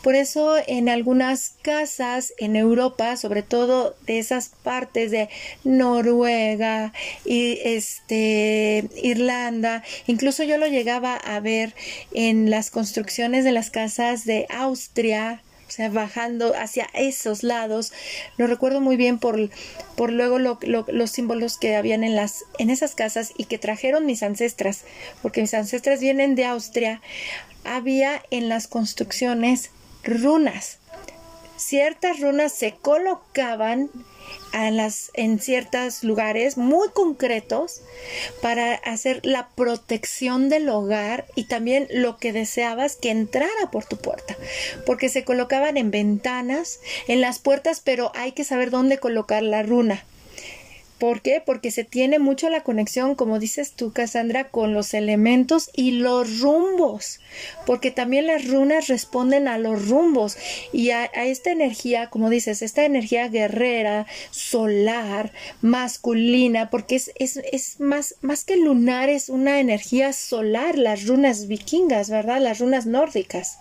Por 0.02 0.16
eso 0.16 0.56
en 0.68 0.90
algunas 0.90 1.56
casas 1.62 2.34
en 2.38 2.56
Europa, 2.56 3.18
sobre 3.18 3.42
todo 3.42 3.96
de 4.06 4.20
esas 4.20 4.50
partes 4.50 5.12
de 5.12 5.30
Noruega 5.64 6.94
y 7.26 7.60
este 7.64 8.88
Irlanda, 9.02 9.84
incluso 10.08 10.44
yo 10.44 10.58
lo 10.58 10.68
llegaba 10.68 11.16
a 11.16 11.40
ver 11.40 11.74
en 12.14 12.50
las 12.50 12.70
construcciones 12.70 13.44
de 13.44 13.52
las 13.52 13.70
casas 13.72 14.26
de 14.26 14.46
Austria, 14.50 15.42
sea, 15.76 15.90
bajando 15.90 16.54
hacia 16.56 16.88
esos 16.94 17.44
lados. 17.44 17.94
Lo 18.38 18.48
recuerdo 18.48 18.82
muy 18.82 18.98
bien 18.98 19.20
por, 19.20 19.50
por 19.96 20.12
luego 20.12 20.40
los 20.40 21.12
símbolos 21.12 21.58
que 21.58 21.76
habían 21.76 22.04
en, 22.04 22.16
las, 22.16 22.46
en 22.60 22.70
esas 22.70 22.96
casas 22.96 23.34
y 23.38 23.46
que 23.46 23.58
trajeron 23.58 24.06
mis 24.06 24.24
ancestras, 24.24 24.86
porque 25.22 25.42
mis 25.42 25.54
ancestras 25.54 26.00
vienen 26.00 26.36
de 26.36 26.46
Austria. 26.46 27.02
Había 27.64 28.22
en 28.30 28.50
las 28.50 28.68
construcciones 28.68 29.72
runas 30.04 30.80
ciertas 31.56 32.20
runas 32.20 32.52
se 32.52 32.74
colocaban 32.74 33.90
en 34.54 35.40
ciertos 35.40 36.04
lugares 36.04 36.58
muy 36.58 36.90
concretos 36.90 37.82
para 38.42 38.76
hacer 38.76 39.20
la 39.24 39.50
protección 39.56 40.50
del 40.50 40.70
hogar 40.70 41.26
y 41.36 41.46
también 41.46 41.88
lo 41.92 42.18
que 42.18 42.34
deseabas 42.34 42.96
que 42.96 43.10
entrara 43.10 43.72
por 43.72 43.86
tu 43.86 43.98
puerta, 43.98 44.38
porque 44.86 45.10
se 45.10 45.24
colocaban 45.24 45.78
en 45.78 45.92
ventanas, 45.92 46.80
en 47.08 47.22
las 47.22 47.40
puertas, 47.40 47.82
pero 47.84 48.12
hay 48.16 48.34
que 48.34 48.44
saber 48.44 48.70
dónde 48.70 49.00
colocar 49.00 49.42
la 49.42 49.64
runa. 49.64 50.06
¿Por 51.04 51.20
qué? 51.20 51.44
Porque 51.46 51.70
se 51.70 51.84
tiene 51.84 52.18
mucho 52.18 52.50
la 52.50 52.64
conexión, 52.64 53.16
como 53.16 53.38
dices 53.38 53.74
tú, 53.74 53.92
Cassandra, 53.92 54.48
con 54.48 54.74
los 54.74 54.94
elementos 54.94 55.70
y 55.74 55.92
los 55.92 56.40
rumbos, 56.40 57.20
porque 57.66 57.92
también 57.92 58.26
las 58.26 58.48
runas 58.48 58.88
responden 58.88 59.50
a 59.50 59.58
los 59.58 59.90
rumbos 59.90 60.38
y 60.72 60.92
a, 60.92 61.04
esta 61.04 61.52
energía, 61.52 62.10
como 62.10 62.30
dices, 62.30 62.62
esta 62.62 62.86
energía 62.86 63.28
guerrera, 63.28 64.08
solar, 64.32 65.34
masculina, 65.60 66.70
porque 66.70 66.96
es, 66.96 67.12
es, 67.16 67.36
es 67.52 67.82
más, 67.82 68.16
más 68.22 68.46
que 68.46 68.56
lunar, 68.56 69.10
es 69.10 69.28
una 69.28 69.60
energía 69.60 70.14
solar, 70.14 70.78
las 70.78 71.06
runas 71.06 71.48
vikingas, 71.48 72.10
¿verdad? 72.10 72.40
Las 72.40 72.60
runas 72.60 72.86
nórdicas. 72.86 73.58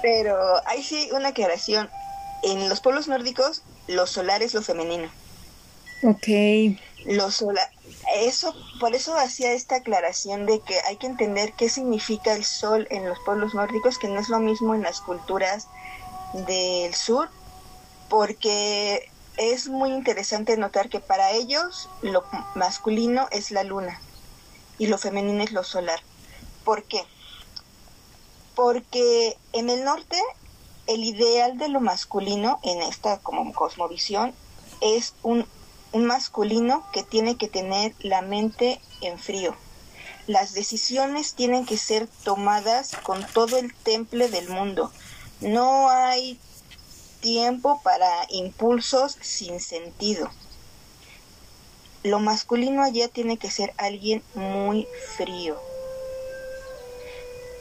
Pero 0.00 0.34
hay 0.66 0.82
sí 0.82 1.10
una 1.12 1.28
aclaración. 1.28 1.90
En 2.42 2.70
los 2.70 2.80
pueblos 2.80 3.06
nórdicos, 3.06 3.62
lo 3.86 4.06
solar 4.06 4.42
es 4.42 4.54
lo 4.54 4.62
femenino. 4.62 5.10
Ok. 6.02 6.28
Lo 7.06 7.30
sola 7.30 7.70
eso, 8.14 8.54
por 8.80 8.94
eso 8.94 9.16
hacía 9.16 9.52
esta 9.52 9.76
aclaración 9.76 10.46
de 10.46 10.60
que 10.60 10.78
hay 10.80 10.96
que 10.96 11.06
entender 11.06 11.52
qué 11.52 11.68
significa 11.68 12.34
el 12.34 12.44
sol 12.44 12.86
en 12.90 13.08
los 13.08 13.18
pueblos 13.20 13.54
nórdicos, 13.54 13.98
que 13.98 14.08
no 14.08 14.20
es 14.20 14.28
lo 14.28 14.38
mismo 14.38 14.74
en 14.74 14.82
las 14.82 15.00
culturas 15.00 15.66
del 16.32 16.94
sur, 16.94 17.28
porque 18.08 19.10
es 19.36 19.68
muy 19.68 19.90
interesante 19.90 20.56
notar 20.56 20.88
que 20.88 21.00
para 21.00 21.32
ellos 21.32 21.88
lo 22.02 22.24
masculino 22.54 23.28
es 23.30 23.50
la 23.50 23.64
luna 23.64 24.00
y 24.78 24.86
lo 24.86 24.98
femenino 24.98 25.42
es 25.42 25.52
lo 25.52 25.64
solar. 25.64 26.00
¿Por 26.64 26.84
qué? 26.84 27.02
Porque 28.54 29.36
en 29.52 29.68
el 29.68 29.84
norte 29.84 30.20
el 30.86 31.04
ideal 31.04 31.58
de 31.58 31.68
lo 31.68 31.80
masculino 31.80 32.60
en 32.62 32.80
esta 32.82 33.18
como 33.18 33.52
cosmovisión 33.52 34.32
es 34.80 35.14
un 35.22 35.46
un 35.92 36.06
masculino 36.06 36.86
que 36.92 37.02
tiene 37.02 37.36
que 37.36 37.48
tener 37.48 37.94
la 38.00 38.22
mente 38.22 38.80
en 39.00 39.18
frío. 39.18 39.56
Las 40.26 40.54
decisiones 40.54 41.34
tienen 41.34 41.64
que 41.64 41.78
ser 41.78 42.08
tomadas 42.24 42.96
con 43.02 43.24
todo 43.26 43.58
el 43.58 43.74
temple 43.74 44.28
del 44.28 44.48
mundo. 44.48 44.90
No 45.40 45.88
hay 45.88 46.38
tiempo 47.20 47.80
para 47.82 48.26
impulsos 48.30 49.16
sin 49.20 49.60
sentido. 49.60 50.30
Lo 52.02 52.18
masculino 52.20 52.82
allá 52.82 53.08
tiene 53.08 53.36
que 53.36 53.50
ser 53.50 53.72
alguien 53.78 54.22
muy 54.34 54.86
frío. 55.16 55.60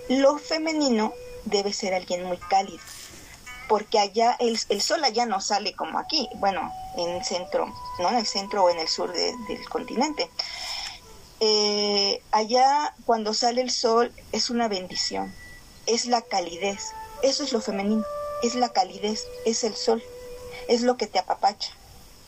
Lo 0.10 0.38
femenino 0.38 1.14
debe 1.46 1.74
ser 1.74 1.94
alguien 1.94 2.24
muy 2.26 2.38
cálido 2.38 2.82
porque 3.68 4.00
allá 4.00 4.36
el, 4.40 4.58
sol 4.82 5.04
allá 5.04 5.26
no 5.26 5.42
sale 5.42 5.74
como 5.74 6.00
aquí, 6.00 6.30
bueno, 6.36 6.72
en 6.98 7.10
el 7.10 7.26
centro, 7.26 7.74
¿no? 8.00 8.10
En 8.10 8.16
el 8.16 8.26
centro 8.26 8.64
o 8.64 8.70
en 8.70 8.80
el 8.80 8.88
sur 8.88 9.12
del 9.12 9.70
continente. 9.70 10.30
Eh, 11.40 12.22
allá 12.32 12.94
cuando 13.06 13.34
sale 13.34 13.62
el 13.62 13.72
sol 13.72 14.14
es 14.32 14.50
una 14.50 14.68
bendición, 14.68 15.34
es 15.86 16.06
la 16.06 16.22
calidez, 16.22 16.94
eso 17.24 17.44
es 17.44 17.52
lo 17.52 17.62
femenino, 17.62 18.06
es 18.42 18.56
la 18.56 18.70
calidez, 18.70 19.28
es 19.46 19.64
el 19.64 19.76
sol, 19.76 20.04
es 20.68 20.82
lo 20.82 20.98
que 20.98 21.08
te 21.08 21.20
apapacha, 21.20 21.72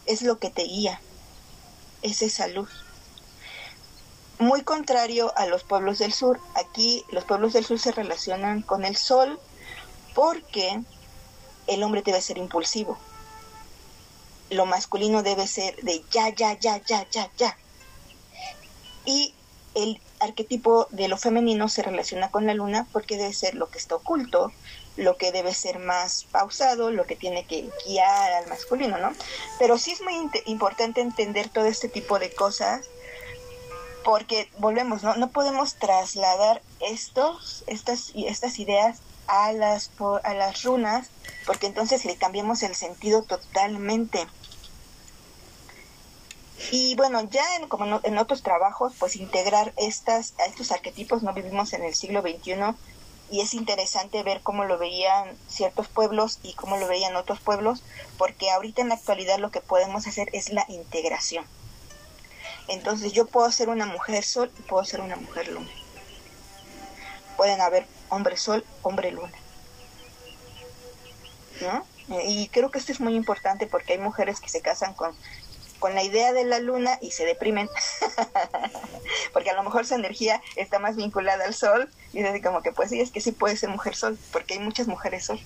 es 0.05 0.21
lo 0.21 0.39
que 0.39 0.49
te 0.49 0.63
guía, 0.63 0.99
es 2.01 2.21
esa 2.21 2.47
luz. 2.47 2.69
Muy 4.39 4.61
contrario 4.61 5.33
a 5.35 5.47
los 5.47 5.63
pueblos 5.63 5.99
del 5.99 6.13
sur, 6.13 6.39
aquí 6.55 7.03
los 7.11 7.23
pueblos 7.23 7.53
del 7.53 7.65
sur 7.65 7.79
se 7.79 7.91
relacionan 7.91 8.61
con 8.61 8.85
el 8.85 8.95
sol 8.95 9.39
porque 10.13 10.81
el 11.67 11.83
hombre 11.83 12.01
debe 12.01 12.21
ser 12.21 12.37
impulsivo. 12.37 12.97
Lo 14.49 14.65
masculino 14.65 15.23
debe 15.23 15.47
ser 15.47 15.75
de 15.83 16.03
ya, 16.11 16.29
ya, 16.29 16.57
ya, 16.57 16.81
ya, 16.85 17.07
ya, 17.09 17.29
ya. 17.37 17.57
Y 19.05 19.33
el 19.75 20.01
arquetipo 20.19 20.87
de 20.89 21.07
lo 21.07 21.17
femenino 21.17 21.69
se 21.69 21.83
relaciona 21.83 22.31
con 22.31 22.45
la 22.47 22.53
luna 22.53 22.87
porque 22.91 23.17
debe 23.17 23.33
ser 23.33 23.55
lo 23.55 23.69
que 23.69 23.77
está 23.77 23.95
oculto, 23.95 24.51
lo 24.95 25.17
que 25.17 25.31
debe 25.31 25.53
ser 25.53 25.79
más 25.79 26.25
pausado, 26.31 26.89
lo 26.91 27.05
que 27.05 27.15
tiene 27.15 27.45
que 27.45 27.69
guiar 27.85 28.33
al 28.33 28.47
masculino, 28.47 28.97
¿no? 28.97 29.13
Pero 29.59 29.77
sí 29.77 29.91
es 29.91 30.01
muy 30.01 30.13
importante 30.45 31.01
entender 31.01 31.49
todo 31.49 31.65
este 31.65 31.89
tipo 31.89 32.17
de 32.17 32.33
cosas 32.33 32.89
porque 34.03 34.49
volvemos, 34.57 35.03
¿no? 35.03 35.15
No 35.15 35.29
podemos 35.29 35.75
trasladar 35.75 36.61
estos, 36.79 37.63
estas, 37.67 38.11
estas 38.15 38.57
ideas 38.57 39.01
a 39.27 39.51
las, 39.53 39.91
a 40.23 40.33
las 40.33 40.63
runas, 40.63 41.09
porque 41.45 41.67
entonces 41.67 42.05
le 42.05 42.15
cambiamos 42.15 42.63
el 42.63 42.75
sentido 42.75 43.23
totalmente. 43.23 44.25
Y 46.71 46.95
bueno, 46.95 47.21
ya 47.29 47.43
en, 47.57 47.67
como 47.67 47.99
en 48.03 48.17
otros 48.17 48.41
trabajos, 48.41 48.93
pues 48.97 49.15
integrar 49.15 49.73
estas, 49.77 50.33
a 50.39 50.45
estos 50.45 50.71
arquetipos, 50.71 51.23
no 51.23 51.33
vivimos 51.33 51.73
en 51.73 51.83
el 51.83 51.93
siglo 51.93 52.21
XXI 52.21 52.75
y 53.29 53.41
es 53.41 53.53
interesante 53.53 54.23
ver 54.23 54.41
cómo 54.41 54.63
lo 54.63 54.77
veían 54.77 55.37
ciertos 55.47 55.87
pueblos 55.87 56.39
y 56.43 56.53
cómo 56.53 56.77
lo 56.77 56.87
veían 56.87 57.15
otros 57.15 57.39
pueblos, 57.39 57.83
porque 58.17 58.49
ahorita 58.49 58.81
en 58.81 58.89
la 58.89 58.95
actualidad 58.95 59.37
lo 59.37 59.51
que 59.51 59.61
podemos 59.61 60.07
hacer 60.07 60.29
es 60.33 60.51
la 60.51 60.65
integración. 60.69 61.45
Entonces 62.67 63.13
yo 63.13 63.25
puedo 63.27 63.51
ser 63.51 63.69
una 63.69 63.85
mujer 63.85 64.23
sol 64.23 64.51
y 64.57 64.61
puedo 64.63 64.83
ser 64.83 65.01
una 65.01 65.15
mujer 65.15 65.49
luna. 65.49 65.69
Pueden 67.37 67.61
haber 67.61 67.85
hombre 68.09 68.37
sol, 68.37 68.63
hombre 68.81 69.11
luna. 69.11 69.37
¿No? 71.61 71.85
Y 72.25 72.47
creo 72.49 72.71
que 72.71 72.79
esto 72.79 72.91
es 72.91 72.99
muy 72.99 73.15
importante 73.15 73.67
porque 73.67 73.93
hay 73.93 73.99
mujeres 73.99 74.39
que 74.39 74.49
se 74.49 74.61
casan 74.61 74.93
con, 74.93 75.13
con 75.79 75.93
la 75.93 76.03
idea 76.03 76.31
de 76.33 76.45
la 76.45 76.59
luna 76.59 76.97
y 77.01 77.11
se 77.11 77.25
deprimen. 77.25 77.67
porque 79.33 79.49
a 79.49 79.53
lo 79.53 79.63
mejor 79.63 79.85
su 79.85 79.95
energía 79.95 80.41
está 80.55 80.79
más 80.79 80.95
vinculada 80.95 81.45
al 81.45 81.53
sol 81.53 81.89
y 82.13 82.19
es 82.19 82.25
así 82.25 82.41
como 82.41 82.61
que 82.61 82.71
pues 82.71 82.89
sí, 82.89 82.99
es 82.99 83.11
que 83.11 83.21
sí 83.21 83.31
puede 83.31 83.57
ser 83.57 83.69
mujer 83.69 83.95
sol, 83.95 84.17
porque 84.31 84.55
hay 84.55 84.59
muchas 84.59 84.87
mujeres 84.87 85.25
sol. 85.25 85.39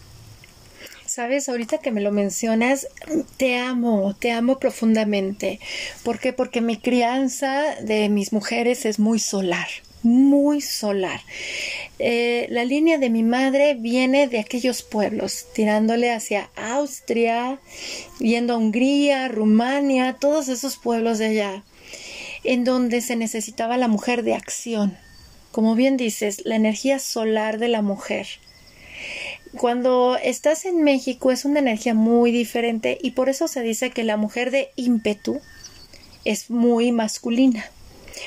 Sabes, 1.05 1.49
ahorita 1.49 1.79
que 1.79 1.91
me 1.91 1.99
lo 1.99 2.13
mencionas, 2.13 2.87
te 3.35 3.57
amo, 3.57 4.15
te 4.17 4.31
amo 4.31 4.59
profundamente. 4.59 5.59
¿Por 6.03 6.19
qué? 6.19 6.31
Porque 6.31 6.61
mi 6.61 6.79
crianza 6.79 7.75
de 7.81 8.07
mis 8.07 8.31
mujeres 8.31 8.85
es 8.85 8.97
muy 8.97 9.19
solar 9.19 9.67
muy 10.03 10.61
solar. 10.61 11.21
Eh, 12.03 12.47
la 12.49 12.65
línea 12.65 12.97
de 12.97 13.11
mi 13.11 13.21
madre 13.21 13.75
viene 13.75 14.27
de 14.27 14.39
aquellos 14.39 14.81
pueblos, 14.81 15.45
tirándole 15.53 16.11
hacia 16.11 16.49
Austria, 16.55 17.59
viendo 18.19 18.53
a 18.53 18.57
Hungría, 18.57 19.27
Rumania, 19.27 20.17
todos 20.19 20.47
esos 20.47 20.77
pueblos 20.77 21.19
de 21.19 21.27
allá, 21.27 21.63
en 22.43 22.63
donde 22.63 23.01
se 23.01 23.15
necesitaba 23.15 23.77
la 23.77 23.87
mujer 23.87 24.23
de 24.23 24.33
acción. 24.33 24.97
Como 25.51 25.75
bien 25.75 25.95
dices, 25.95 26.41
la 26.43 26.55
energía 26.55 26.97
solar 26.97 27.59
de 27.59 27.67
la 27.67 27.83
mujer. 27.83 28.25
Cuando 29.55 30.17
estás 30.17 30.65
en 30.65 30.83
México 30.83 31.31
es 31.31 31.45
una 31.45 31.59
energía 31.59 31.93
muy 31.93 32.31
diferente 32.31 32.97
y 32.99 33.11
por 33.11 33.29
eso 33.29 33.47
se 33.47 33.61
dice 33.61 33.91
que 33.91 34.03
la 34.03 34.17
mujer 34.17 34.49
de 34.49 34.71
ímpetu 34.75 35.39
es 36.25 36.49
muy 36.49 36.91
masculina 36.91 37.69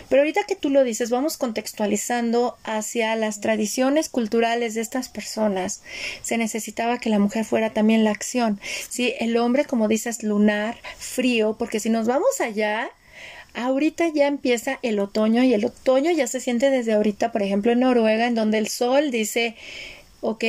pero 0.09 0.23
ahorita 0.23 0.45
que 0.45 0.57
tú 0.57 0.71
lo 0.71 0.85
dices, 0.85 1.11
vamos 1.11 1.37
contextualizando 1.37 2.57
hacia 2.65 3.17
las 3.17 3.41
tradiciones 3.41 4.09
culturales 4.09 4.75
de 4.75 4.81
estas 4.81 5.09
personas. 5.09 5.83
Se 6.23 6.39
necesitaba 6.39 6.99
que 6.99 7.11
la 7.11 7.19
mujer 7.19 7.45
fuera 7.45 7.71
también 7.71 8.05
la 8.05 8.11
acción. 8.11 8.61
Sí, 8.89 9.15
el 9.21 9.37
hombre, 9.37 9.65
como 9.65 9.89
dices, 9.89 10.23
lunar, 10.23 10.77
frío, 10.99 11.57
porque 11.59 11.81
si 11.81 11.91
nos 11.91 12.07
vamos 12.07 12.41
allá, 12.41 12.91
ahorita 13.55 14.09
ya 14.09 14.27
empieza 14.27 14.79
el 14.83 14.99
otoño 14.99 15.43
y 15.45 15.55
el 15.55 15.65
otoño 15.65 16.11
ya 16.11 16.27
se 16.27 16.41
siente 16.41 16.71
desde 16.71 16.93
ahorita, 16.93 17.33
por 17.33 17.43
ejemplo, 17.43 17.73
en 17.73 17.81
Noruega, 17.81 18.27
en 18.27 18.35
donde 18.35 18.59
el 18.59 18.69
sol 18.69 19.11
dice, 19.11 19.57
ok, 20.21 20.45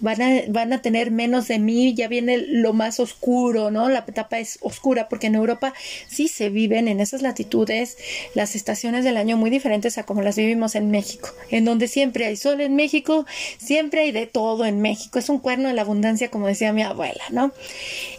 van 0.00 0.22
a, 0.22 0.42
van 0.48 0.72
a 0.72 0.82
tener 0.82 1.10
menos 1.10 1.48
de 1.48 1.58
mí, 1.58 1.94
ya 1.94 2.08
viene 2.08 2.38
lo 2.38 2.72
más 2.72 3.00
oscuro, 3.00 3.70
¿no? 3.70 3.88
La 3.88 4.04
etapa 4.06 4.38
es 4.38 4.58
oscura, 4.60 5.08
porque 5.08 5.28
en 5.28 5.34
Europa 5.34 5.72
sí 6.08 6.28
se 6.28 6.48
viven 6.48 6.88
en 6.88 7.00
esas 7.00 7.22
latitudes 7.22 7.96
las 8.34 8.54
estaciones 8.56 9.04
del 9.04 9.16
año 9.16 9.36
muy 9.36 9.50
diferentes 9.50 9.98
a 9.98 10.04
como 10.04 10.22
las 10.22 10.36
vivimos 10.36 10.74
en 10.74 10.90
México, 10.90 11.30
en 11.50 11.64
donde 11.64 11.88
siempre 11.88 12.26
hay 12.26 12.36
sol 12.36 12.60
en 12.60 12.76
México, 12.76 13.26
siempre 13.58 14.02
hay 14.02 14.12
de 14.12 14.26
todo 14.26 14.66
en 14.66 14.80
México, 14.80 15.18
es 15.18 15.28
un 15.28 15.38
cuerno 15.38 15.68
de 15.68 15.74
la 15.74 15.82
abundancia, 15.82 16.30
como 16.30 16.46
decía 16.46 16.72
mi 16.72 16.82
abuela, 16.82 17.24
¿no? 17.30 17.52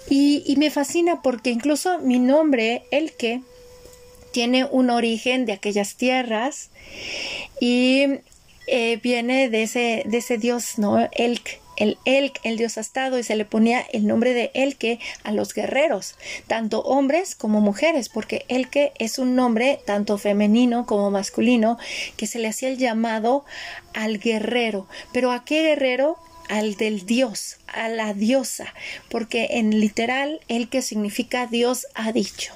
Y, 0.10 0.44
y 0.46 0.56
me 0.58 0.72
fascina 0.72 1.22
porque 1.22 1.50
incluso 1.50 2.00
mi 2.00 2.20
nombre, 2.20 2.84
el 2.92 3.12
que, 3.14 3.42
tiene 4.38 4.66
un 4.66 4.92
origen 4.92 5.48
de 5.48 5.54
aquellas 5.54 5.96
tierras 5.96 6.70
y 7.60 8.06
eh, 8.68 9.00
viene 9.02 9.50
de 9.50 9.64
ese, 9.64 10.04
de 10.06 10.18
ese 10.18 10.38
dios, 10.38 10.78
¿no? 10.78 11.10
Elk, 11.12 11.60
el 11.78 11.98
Elk, 12.06 12.40
el 12.44 12.58
dios 12.58 12.78
astado, 12.78 13.18
y 13.18 13.24
se 13.24 13.36
le 13.36 13.46
ponía 13.46 13.86
el 13.94 14.06
nombre 14.06 14.34
de 14.34 14.52
Elke 14.54 15.00
a 15.24 15.32
los 15.32 15.54
guerreros, 15.54 16.16
tanto 16.48 16.82
hombres 16.82 17.36
como 17.36 17.62
mujeres, 17.62 18.10
porque 18.10 18.46
Elke 18.50 18.92
es 19.00 19.20
un 19.20 19.36
nombre 19.36 19.80
tanto 19.86 20.18
femenino 20.18 20.86
como 20.86 21.12
masculino, 21.12 21.78
que 22.18 22.28
se 22.28 22.40
le 22.40 22.50
hacía 22.50 22.70
el 22.70 22.78
llamado 22.78 23.46
al 23.94 24.20
guerrero. 24.20 24.88
Pero 25.14 25.32
¿a 25.32 25.46
qué 25.46 25.62
guerrero? 25.62 26.18
al 26.50 26.76
del 26.76 27.06
dios, 27.06 27.58
a 27.68 27.90
la 27.90 28.14
diosa, 28.14 28.74
porque 29.10 29.48
en 29.52 29.82
literal 29.82 30.40
el 30.48 30.70
que 30.70 30.82
significa 30.82 31.46
Dios 31.46 31.88
ha 31.94 32.14
dicho. 32.14 32.54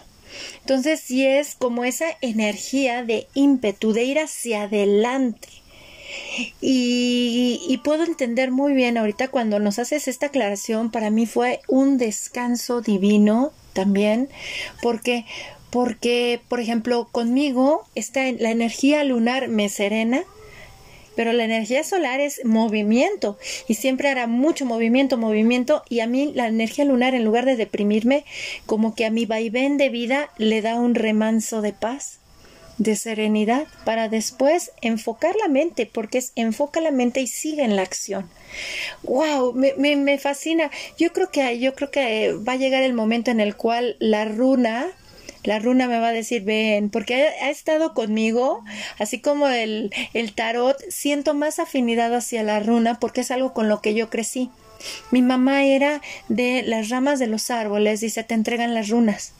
Entonces, 0.62 1.02
si 1.02 1.26
es 1.26 1.56
como 1.56 1.84
esa 1.84 2.06
energía 2.22 3.04
de 3.04 3.28
ímpetu, 3.34 3.94
de 3.94 4.04
ir 4.04 4.20
hacia 4.20 4.64
adelante. 4.64 5.50
Y, 6.62 7.80
puedo 7.84 8.04
entender 8.04 8.52
muy 8.52 8.74
bien 8.74 8.98
ahorita 8.98 9.30
cuando 9.30 9.60
nos 9.60 9.80
haces 9.80 10.08
esta 10.08 10.28
aclaración, 10.28 10.92
para 10.92 11.10
mí 11.10 11.26
fue 11.26 11.62
un 11.68 11.98
descanso 11.98 12.82
divino 12.82 13.52
también, 13.74 14.30
porque 14.82 15.26
porque 15.72 16.42
por 16.50 16.60
ejemplo 16.60 17.08
conmigo 17.12 17.86
está 17.96 18.30
la 18.34 18.52
energía 18.52 19.06
lunar 19.06 19.48
me 19.48 19.70
serena 19.70 20.26
pero 21.16 21.34
la 21.34 21.44
energía 21.44 21.84
solar 21.84 22.20
es 22.20 22.42
movimiento 22.46 23.38
y 23.68 23.76
siempre 23.76 24.10
hará 24.10 24.28
mucho 24.28 24.66
movimiento, 24.66 25.18
movimiento 25.18 25.84
y 25.90 26.00
a 26.00 26.08
mí 26.08 26.32
la 26.34 26.48
energía 26.48 26.86
lunar 26.86 27.14
en 27.14 27.26
lugar 27.26 27.46
de 27.46 27.56
deprimirme, 27.56 28.26
como 28.66 28.96
que 28.96 29.06
a 29.06 29.12
mi 29.12 29.26
vaivén 29.26 29.78
de 29.78 29.90
vida 29.90 30.30
le 30.38 30.62
da 30.62 30.76
un 30.76 30.96
remanso 30.96 31.62
de 31.62 31.74
paz 31.74 32.21
de 32.82 32.96
serenidad 32.96 33.68
para 33.86 34.10
después 34.10 34.72
enfocar 34.82 35.36
la 35.36 35.48
mente, 35.48 35.86
porque 35.86 36.18
es 36.18 36.32
enfoca 36.36 36.82
la 36.82 36.90
mente 36.90 37.22
y 37.22 37.28
sigue 37.28 37.64
en 37.64 37.76
la 37.76 37.84
acción. 37.84 38.28
Wow, 39.04 39.54
me, 39.54 39.96
me, 39.96 40.18
fascina. 40.18 40.72
Yo 40.98 41.14
creo 41.14 41.30
que 41.30 41.60
yo 41.60 41.76
creo 41.76 41.92
que 41.92 42.34
va 42.34 42.54
a 42.54 42.58
llegar 42.58 42.82
el 42.82 42.94
momento 42.94 43.30
en 43.30 43.40
el 43.40 43.56
cual 43.56 43.98
la 44.00 44.26
runa 44.26 44.88
la 45.44 45.58
runa 45.58 45.88
me 45.88 46.00
va 46.00 46.10
a 46.10 46.14
decir 46.14 46.44
ven, 46.44 46.92
porque 46.92 47.16
ha, 47.16 47.50
estado 47.50 47.96
conmigo, 47.96 48.64
así 49.00 49.22
como 49.22 49.48
el, 49.48 49.92
el 50.14 50.34
tarot, 50.34 50.78
siento 50.90 51.34
más 51.34 51.58
afinidad 51.58 52.14
hacia 52.14 52.44
la 52.44 52.60
runa 52.60 53.00
porque 53.00 53.22
es 53.22 53.32
algo 53.32 53.52
con 53.52 53.68
lo 53.68 53.82
que 53.82 53.96
yo 53.96 54.12
crecí. 54.12 54.52
Mi 55.10 55.24
mamá 55.24 55.64
era 55.64 56.02
de 56.30 56.62
las 56.62 56.90
ramas 56.90 57.18
de 57.18 57.26
los 57.26 57.50
árboles 57.50 58.04
y 58.04 58.12
se 58.12 58.24
te 58.24 58.36
entregan 58.36 58.76
las 58.76 58.90
runas 58.90 59.34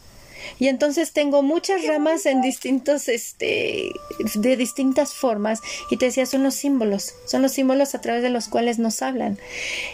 y 0.60 0.68
entonces 0.68 1.12
tengo 1.12 1.44
muchas 1.44 1.86
ramas 1.86 2.26
en 2.26 2.42
distintos, 2.42 3.08
este, 3.08 3.92
de 4.36 4.58
distintas 4.58 5.14
formas 5.14 5.62
y 5.90 5.98
te 5.98 6.06
decía, 6.06 6.26
son 6.26 6.44
los 6.44 6.56
símbolos, 6.56 7.14
son 7.26 7.42
los 7.42 7.52
símbolos 7.52 7.96
a 7.96 8.02
través 8.02 8.24
de 8.24 8.30
los 8.30 8.48
cuales 8.48 8.80
nos 8.80 9.02
hablan. 9.02 9.38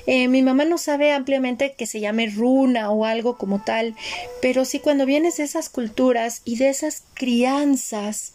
Eh, 0.06 0.28
mi 0.28 0.42
mamá 0.42 0.66
no 0.66 0.78
sabe 0.78 1.12
ampliamente 1.12 1.74
que 1.78 1.86
se 1.86 2.00
llame 2.00 2.30
runa 2.30 2.92
o 2.92 3.06
algo 3.06 3.38
como 3.38 3.64
tal, 3.64 3.96
pero 4.42 4.66
sí 4.66 4.80
cuando 4.80 5.06
vienes 5.06 5.38
de 5.38 5.44
esas 5.44 5.70
culturas 5.70 6.42
y 6.46 6.58
de 6.58 6.70
esas 6.70 7.04
crianzas, 7.14 8.34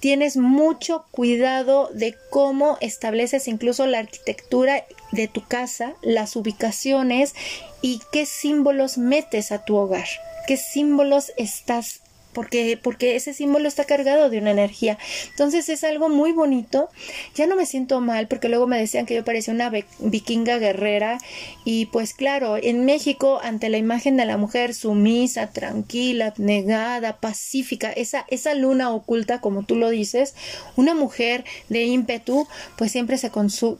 tienes 0.00 0.36
mucho 0.36 1.06
cuidado 1.10 1.90
de 1.92 2.16
cómo 2.30 2.78
estableces 2.80 3.48
incluso 3.48 3.86
la 3.86 3.98
arquitectura 3.98 4.84
de 5.12 5.28
tu 5.28 5.44
casa, 5.46 5.94
las 6.02 6.36
ubicaciones 6.36 7.34
y 7.82 8.00
qué 8.12 8.26
símbolos 8.26 8.98
metes 8.98 9.52
a 9.52 9.64
tu 9.64 9.76
hogar 9.76 10.06
qué 10.46 10.56
símbolos 10.56 11.32
estás 11.36 12.00
porque, 12.36 12.78
porque 12.80 13.16
ese 13.16 13.32
símbolo 13.32 13.66
está 13.66 13.84
cargado 13.84 14.28
de 14.28 14.36
una 14.36 14.50
energía. 14.50 14.98
Entonces 15.30 15.70
es 15.70 15.84
algo 15.84 16.10
muy 16.10 16.32
bonito. 16.32 16.90
Ya 17.34 17.46
no 17.46 17.56
me 17.56 17.64
siento 17.64 18.02
mal 18.02 18.28
porque 18.28 18.50
luego 18.50 18.66
me 18.66 18.78
decían 18.78 19.06
que 19.06 19.14
yo 19.14 19.24
parecía 19.24 19.54
una 19.54 19.72
vikinga 20.00 20.58
guerrera 20.58 21.16
y 21.64 21.86
pues 21.86 22.12
claro, 22.12 22.58
en 22.58 22.84
México 22.84 23.40
ante 23.42 23.70
la 23.70 23.78
imagen 23.78 24.18
de 24.18 24.26
la 24.26 24.36
mujer 24.36 24.74
sumisa, 24.74 25.46
tranquila, 25.50 26.34
negada, 26.36 27.16
pacífica, 27.20 27.90
esa, 27.90 28.26
esa 28.28 28.52
luna 28.52 28.90
oculta 28.90 29.40
como 29.40 29.62
tú 29.62 29.74
lo 29.74 29.88
dices, 29.88 30.34
una 30.76 30.94
mujer 30.94 31.46
de 31.70 31.84
ímpetu 31.84 32.46
pues 32.76 32.92
siempre 32.92 33.16
se, 33.16 33.30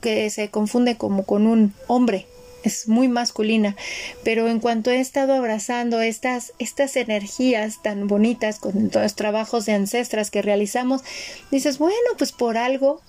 que 0.00 0.30
se 0.30 0.48
confunde 0.48 0.96
como 0.96 1.26
con 1.26 1.46
un 1.46 1.74
hombre 1.88 2.26
es 2.66 2.88
muy 2.88 3.08
masculina, 3.08 3.76
pero 4.24 4.48
en 4.48 4.58
cuanto 4.58 4.90
he 4.90 5.00
estado 5.00 5.34
abrazando 5.34 6.00
estas, 6.00 6.52
estas 6.58 6.96
energías 6.96 7.80
tan 7.82 8.08
bonitas 8.08 8.58
con 8.58 8.90
los 8.92 9.14
trabajos 9.14 9.66
de 9.66 9.72
ancestras 9.72 10.30
que 10.30 10.42
realizamos, 10.42 11.02
dices, 11.50 11.78
bueno, 11.78 11.96
pues 12.18 12.32
por 12.32 12.56
algo 12.56 13.00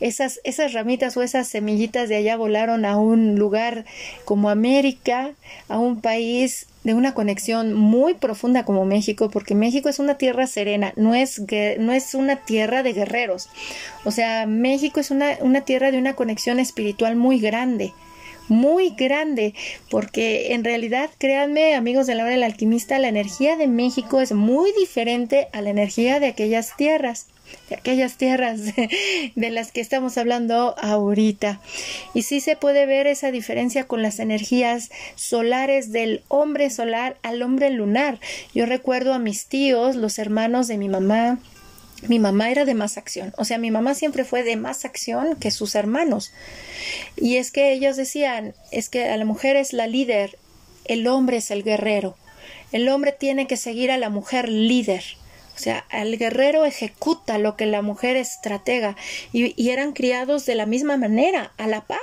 esas, 0.00 0.40
esas 0.44 0.72
ramitas 0.72 1.16
o 1.16 1.22
esas 1.22 1.48
semillitas 1.48 2.08
de 2.08 2.16
allá 2.16 2.36
volaron 2.36 2.84
a 2.84 2.98
un 2.98 3.36
lugar 3.36 3.84
como 4.24 4.50
América, 4.50 5.32
a 5.68 5.78
un 5.78 6.00
país 6.00 6.66
de 6.84 6.94
una 6.94 7.12
conexión 7.12 7.74
muy 7.74 8.14
profunda 8.14 8.64
como 8.64 8.84
México, 8.86 9.30
porque 9.30 9.54
México 9.54 9.88
es 9.88 9.98
una 9.98 10.16
tierra 10.16 10.46
serena, 10.46 10.92
no 10.96 11.14
es, 11.14 11.42
no 11.78 11.92
es 11.92 12.14
una 12.14 12.36
tierra 12.36 12.82
de 12.82 12.94
guerreros. 12.94 13.48
O 14.04 14.10
sea, 14.10 14.46
México 14.46 15.00
es 15.00 15.10
una, 15.10 15.36
una 15.40 15.62
tierra 15.62 15.90
de 15.90 15.98
una 15.98 16.14
conexión 16.14 16.58
espiritual 16.58 17.16
muy 17.16 17.38
grande 17.38 17.92
muy 18.50 18.90
grande, 18.90 19.54
porque 19.90 20.52
en 20.52 20.64
realidad, 20.64 21.08
créanme, 21.18 21.74
amigos 21.74 22.06
de 22.06 22.14
la 22.14 22.24
hora 22.24 22.32
del 22.32 22.42
alquimista, 22.42 22.98
la 22.98 23.08
energía 23.08 23.56
de 23.56 23.68
México 23.68 24.20
es 24.20 24.32
muy 24.32 24.72
diferente 24.72 25.48
a 25.52 25.62
la 25.62 25.70
energía 25.70 26.20
de 26.20 26.26
aquellas 26.26 26.76
tierras 26.76 27.26
de 27.68 27.76
aquellas 27.76 28.16
tierras 28.16 28.60
de, 29.34 29.50
las 29.50 29.72
que 29.72 29.80
estamos 29.80 30.18
hablando 30.18 30.76
ahorita. 30.78 31.60
Y 32.14 32.22
sí 32.22 32.40
se 32.40 32.56
puede 32.56 32.86
ver 32.86 33.06
esa 33.06 33.30
diferencia 33.30 33.86
con 33.86 34.02
las 34.02 34.18
energías 34.18 34.90
solares 35.14 35.92
del 35.92 36.22
hombre 36.28 36.70
solar 36.70 37.16
al 37.22 37.42
hombre 37.42 37.70
lunar. 37.70 38.20
Yo 38.54 38.66
recuerdo 38.66 39.12
a 39.14 39.18
mis 39.18 39.46
tíos, 39.46 39.96
los 39.96 40.18
hermanos 40.18 40.68
de 40.68 40.78
mi 40.78 40.88
mamá, 40.88 41.38
mi 42.08 42.18
mamá 42.18 42.50
era 42.50 42.64
de 42.64 42.74
más 42.74 42.96
acción, 42.96 43.32
o 43.36 43.44
sea, 43.44 43.58
mi 43.58 43.70
mamá 43.70 43.94
siempre 43.94 44.24
fue 44.24 44.42
de 44.42 44.56
más 44.56 44.84
acción 44.84 45.36
que 45.36 45.50
sus 45.50 45.74
hermanos. 45.74 46.32
Y 47.16 47.36
es 47.36 47.50
que 47.50 47.72
ellos 47.72 47.96
decían, 47.96 48.54
es 48.70 48.88
que 48.88 49.08
a 49.08 49.16
la 49.16 49.24
mujer 49.24 49.56
es 49.56 49.72
la 49.72 49.86
líder, 49.86 50.38
el 50.84 51.06
hombre 51.06 51.38
es 51.38 51.50
el 51.50 51.62
guerrero. 51.62 52.16
El 52.72 52.88
hombre 52.88 53.12
tiene 53.12 53.46
que 53.46 53.56
seguir 53.56 53.90
a 53.90 53.98
la 53.98 54.10
mujer 54.10 54.48
líder. 54.48 55.02
O 55.60 55.62
sea, 55.62 55.84
el 55.92 56.16
guerrero 56.16 56.64
ejecuta 56.64 57.36
lo 57.36 57.54
que 57.54 57.66
la 57.66 57.82
mujer 57.82 58.16
estratega 58.16 58.96
y, 59.30 59.68
eran 59.68 59.92
criados 59.92 60.46
de 60.46 60.54
la 60.54 60.64
misma 60.64 60.96
manera, 60.96 61.52
a 61.58 61.66
la 61.66 61.82
par. 61.82 61.98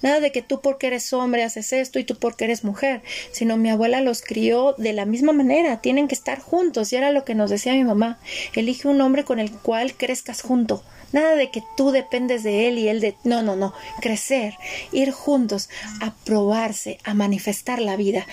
Nada 0.00 0.20
de 0.20 0.32
que 0.32 0.40
tú 0.40 0.62
porque 0.62 0.86
eres 0.86 1.12
hombre 1.12 1.42
haces 1.42 1.74
esto 1.74 1.98
y 1.98 2.04
tú 2.04 2.16
porque 2.16 2.44
eres 2.44 2.64
mujer, 2.64 3.02
sino 3.30 3.58
mi 3.58 3.68
abuela 3.68 4.00
los 4.00 4.22
crió 4.22 4.74
de 4.78 4.94
la 4.94 5.04
misma 5.04 5.34
manera, 5.34 5.82
tienen 5.82 6.08
que 6.08 6.14
estar 6.14 6.40
juntos 6.40 6.94
y 6.94 6.96
era 6.96 7.12
lo 7.12 7.26
que 7.26 7.34
nos 7.34 7.50
decía 7.50 7.74
mi 7.74 7.84
mamá, 7.84 8.18
elige 8.54 8.88
un 8.88 9.02
hombre 9.02 9.24
con 9.24 9.38
el 9.38 9.52
cual 9.52 9.92
crezcas 9.92 10.40
junto, 10.40 10.82
Nada 11.14 11.36
de 11.36 11.48
que 11.48 11.62
tú 11.76 11.92
dependes 11.92 12.42
de 12.42 12.66
él 12.66 12.76
y 12.76 12.88
él 12.88 13.00
de... 13.00 13.14
No, 13.22 13.40
no, 13.40 13.54
no. 13.54 13.72
Crecer, 14.00 14.54
ir 14.90 15.12
juntos, 15.12 15.68
a 16.00 16.12
probarse, 16.24 16.98
a 17.04 17.14
manifestar 17.14 17.80
la 17.80 17.94
vida. 17.94 18.26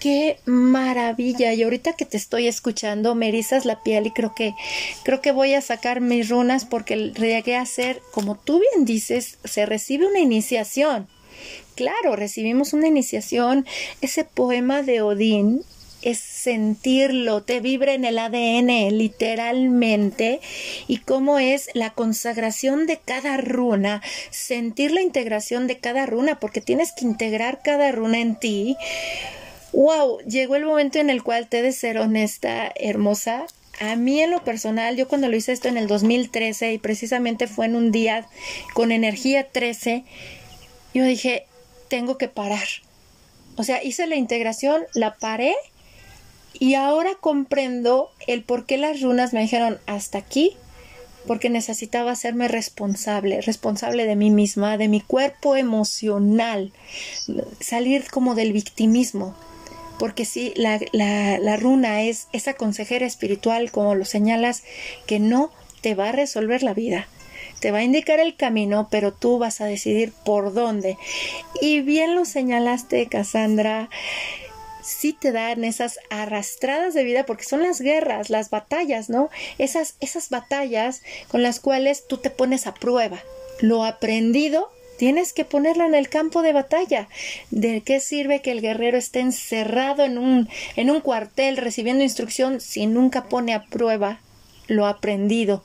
Qué 0.00 0.40
maravilla. 0.44 1.52
Y 1.52 1.62
ahorita 1.62 1.92
que 1.92 2.04
te 2.04 2.16
estoy 2.16 2.48
escuchando, 2.48 3.14
me 3.14 3.28
erizas 3.28 3.64
la 3.64 3.84
piel 3.84 4.08
y 4.08 4.10
creo 4.10 4.34
que, 4.34 4.52
creo 5.04 5.20
que 5.20 5.30
voy 5.30 5.54
a 5.54 5.60
sacar 5.60 6.00
mis 6.00 6.28
runas 6.28 6.64
porque 6.64 7.12
llegué 7.12 7.54
a 7.54 7.64
ser, 7.66 8.02
como 8.12 8.34
tú 8.34 8.58
bien 8.58 8.84
dices, 8.84 9.38
se 9.44 9.64
recibe 9.64 10.08
una 10.08 10.18
iniciación. 10.18 11.06
Claro, 11.76 12.16
recibimos 12.16 12.72
una 12.72 12.88
iniciación. 12.88 13.64
Ese 14.00 14.24
poema 14.24 14.82
de 14.82 15.02
Odín 15.02 15.62
es 16.04 16.18
sentirlo, 16.18 17.42
te 17.42 17.60
vibra 17.60 17.94
en 17.94 18.04
el 18.04 18.18
ADN 18.18 18.96
literalmente 18.96 20.40
y 20.86 20.98
cómo 20.98 21.38
es 21.38 21.70
la 21.72 21.94
consagración 21.94 22.86
de 22.86 22.98
cada 22.98 23.38
runa, 23.38 24.02
sentir 24.30 24.92
la 24.92 25.00
integración 25.00 25.66
de 25.66 25.78
cada 25.78 26.04
runa, 26.04 26.38
porque 26.38 26.60
tienes 26.60 26.92
que 26.92 27.06
integrar 27.06 27.62
cada 27.62 27.90
runa 27.90 28.20
en 28.20 28.36
ti. 28.36 28.76
Wow, 29.72 30.20
llegó 30.20 30.56
el 30.56 30.66
momento 30.66 30.98
en 30.98 31.08
el 31.08 31.22
cual 31.22 31.48
te 31.48 31.62
de 31.62 31.72
ser 31.72 31.98
honesta, 31.98 32.70
hermosa. 32.76 33.46
A 33.80 33.96
mí 33.96 34.20
en 34.20 34.30
lo 34.30 34.44
personal, 34.44 34.96
yo 34.96 35.08
cuando 35.08 35.28
lo 35.28 35.36
hice 35.36 35.52
esto 35.52 35.68
en 35.68 35.78
el 35.78 35.86
2013 35.86 36.74
y 36.74 36.78
precisamente 36.78 37.46
fue 37.48 37.66
en 37.66 37.76
un 37.76 37.90
día 37.90 38.28
con 38.74 38.92
energía 38.92 39.48
13, 39.50 40.04
yo 40.92 41.04
dije, 41.04 41.46
tengo 41.88 42.18
que 42.18 42.28
parar. 42.28 42.68
O 43.56 43.64
sea, 43.64 43.82
hice 43.82 44.06
la 44.06 44.16
integración, 44.16 44.82
la 44.94 45.14
paré 45.14 45.54
y 46.58 46.74
ahora 46.74 47.10
comprendo 47.20 48.10
el 48.26 48.42
por 48.42 48.66
qué 48.66 48.78
las 48.78 49.00
runas 49.00 49.32
me 49.32 49.40
dijeron 49.40 49.78
hasta 49.86 50.18
aquí, 50.18 50.56
porque 51.26 51.48
necesitaba 51.50 52.12
hacerme 52.12 52.48
responsable, 52.48 53.40
responsable 53.40 54.06
de 54.06 54.16
mí 54.16 54.30
misma, 54.30 54.76
de 54.76 54.88
mi 54.88 55.00
cuerpo 55.00 55.56
emocional, 55.56 56.72
salir 57.60 58.04
como 58.10 58.34
del 58.34 58.52
victimismo. 58.52 59.34
Porque 59.98 60.24
sí, 60.24 60.52
la, 60.56 60.80
la, 60.92 61.38
la 61.38 61.56
runa 61.56 62.02
es 62.02 62.26
esa 62.32 62.54
consejera 62.54 63.06
espiritual, 63.06 63.70
como 63.70 63.94
lo 63.94 64.04
señalas, 64.04 64.64
que 65.06 65.20
no 65.20 65.50
te 65.80 65.94
va 65.94 66.08
a 66.08 66.12
resolver 66.12 66.62
la 66.62 66.74
vida 66.74 67.08
te 67.60 67.70
va 67.70 67.78
a 67.78 67.82
indicar 67.82 68.20
el 68.20 68.36
camino, 68.36 68.88
pero 68.90 69.12
tú 69.12 69.38
vas 69.38 69.62
a 69.62 69.64
decidir 69.64 70.12
por 70.24 70.52
dónde. 70.52 70.98
Y 71.62 71.80
bien 71.80 72.14
lo 72.14 72.26
señalaste, 72.26 73.06
Cassandra, 73.06 73.88
sí 74.84 75.12
te 75.12 75.32
dan 75.32 75.64
esas 75.64 75.98
arrastradas 76.10 76.94
de 76.94 77.04
vida 77.04 77.26
porque 77.26 77.44
son 77.44 77.62
las 77.62 77.80
guerras, 77.80 78.30
las 78.30 78.50
batallas, 78.50 79.08
¿no? 79.08 79.30
Esas, 79.58 79.96
esas 80.00 80.30
batallas 80.30 81.02
con 81.28 81.42
las 81.42 81.60
cuales 81.60 82.06
tú 82.06 82.18
te 82.18 82.30
pones 82.30 82.66
a 82.66 82.74
prueba. 82.74 83.22
Lo 83.60 83.84
aprendido 83.84 84.70
Tienes 84.96 85.32
que 85.32 85.44
ponerlo 85.44 85.84
en 85.84 85.94
el 85.94 86.08
campo 86.08 86.42
de 86.42 86.52
batalla. 86.52 87.08
¿De 87.50 87.80
qué 87.80 87.98
sirve 87.98 88.42
que 88.42 88.52
el 88.52 88.60
guerrero 88.60 88.96
esté 88.96 89.20
encerrado 89.20 90.04
en 90.04 90.18
un, 90.18 90.48
en 90.76 90.90
un 90.90 91.00
cuartel 91.00 91.56
recibiendo 91.56 92.04
instrucción 92.04 92.60
si 92.60 92.86
nunca 92.86 93.24
pone 93.24 93.54
a 93.54 93.64
prueba 93.64 94.20
lo 94.68 94.86
aprendido? 94.86 95.64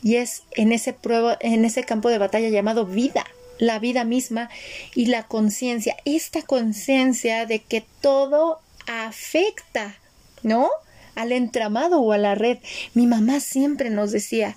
Y 0.00 0.16
es 0.16 0.44
en 0.52 0.70
ese, 0.70 0.92
prueba, 0.92 1.36
en 1.40 1.64
ese 1.64 1.82
campo 1.82 2.08
de 2.08 2.18
batalla 2.18 2.50
llamado 2.50 2.86
vida 2.86 3.24
la 3.62 3.78
vida 3.78 4.02
misma 4.02 4.50
y 4.92 5.06
la 5.06 5.22
conciencia, 5.22 5.96
esta 6.04 6.42
conciencia 6.42 7.46
de 7.46 7.60
que 7.62 7.84
todo 8.00 8.60
afecta, 8.88 9.94
¿no? 10.42 10.68
Al 11.14 11.30
entramado 11.30 12.00
o 12.00 12.10
a 12.10 12.18
la 12.18 12.34
red. 12.34 12.58
Mi 12.92 13.06
mamá 13.06 13.38
siempre 13.38 13.88
nos 13.88 14.10
decía, 14.10 14.56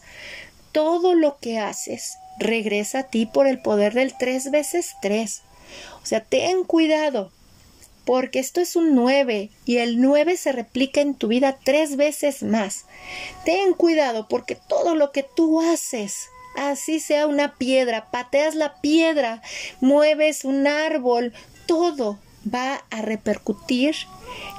todo 0.72 1.14
lo 1.14 1.38
que 1.38 1.60
haces 1.60 2.18
regresa 2.40 3.00
a 3.00 3.04
ti 3.04 3.28
por 3.28 3.46
el 3.46 3.62
poder 3.62 3.94
del 3.94 4.18
tres 4.18 4.50
veces 4.50 4.96
tres. 5.04 5.44
O 6.02 6.06
sea, 6.08 6.22
ten 6.22 6.64
cuidado, 6.64 7.32
porque 8.06 8.40
esto 8.40 8.60
es 8.60 8.76
un 8.76 8.96
nueve 8.96 9.52
y 9.66 9.78
el 9.78 10.02
nueve 10.02 10.36
se 10.36 10.52
replica 10.52 11.02
en 11.02 11.14
tu 11.14 11.28
vida 11.28 11.60
tres 11.64 11.96
veces 11.96 12.42
más. 12.42 12.86
Ten 13.44 13.74
cuidado 13.74 14.28
porque 14.28 14.56
todo 14.56 14.96
lo 14.96 15.12
que 15.12 15.22
tú 15.22 15.62
haces 15.62 16.30
así 16.56 17.00
sea 17.00 17.28
una 17.28 17.56
piedra, 17.56 18.10
pateas 18.12 18.56
la 18.56 18.76
piedra, 18.82 19.42
mueves 19.82 20.46
un 20.46 20.68
árbol, 20.68 21.34
todo 21.66 22.20
va 22.54 22.84
a 22.90 23.02
repercutir 23.02 23.96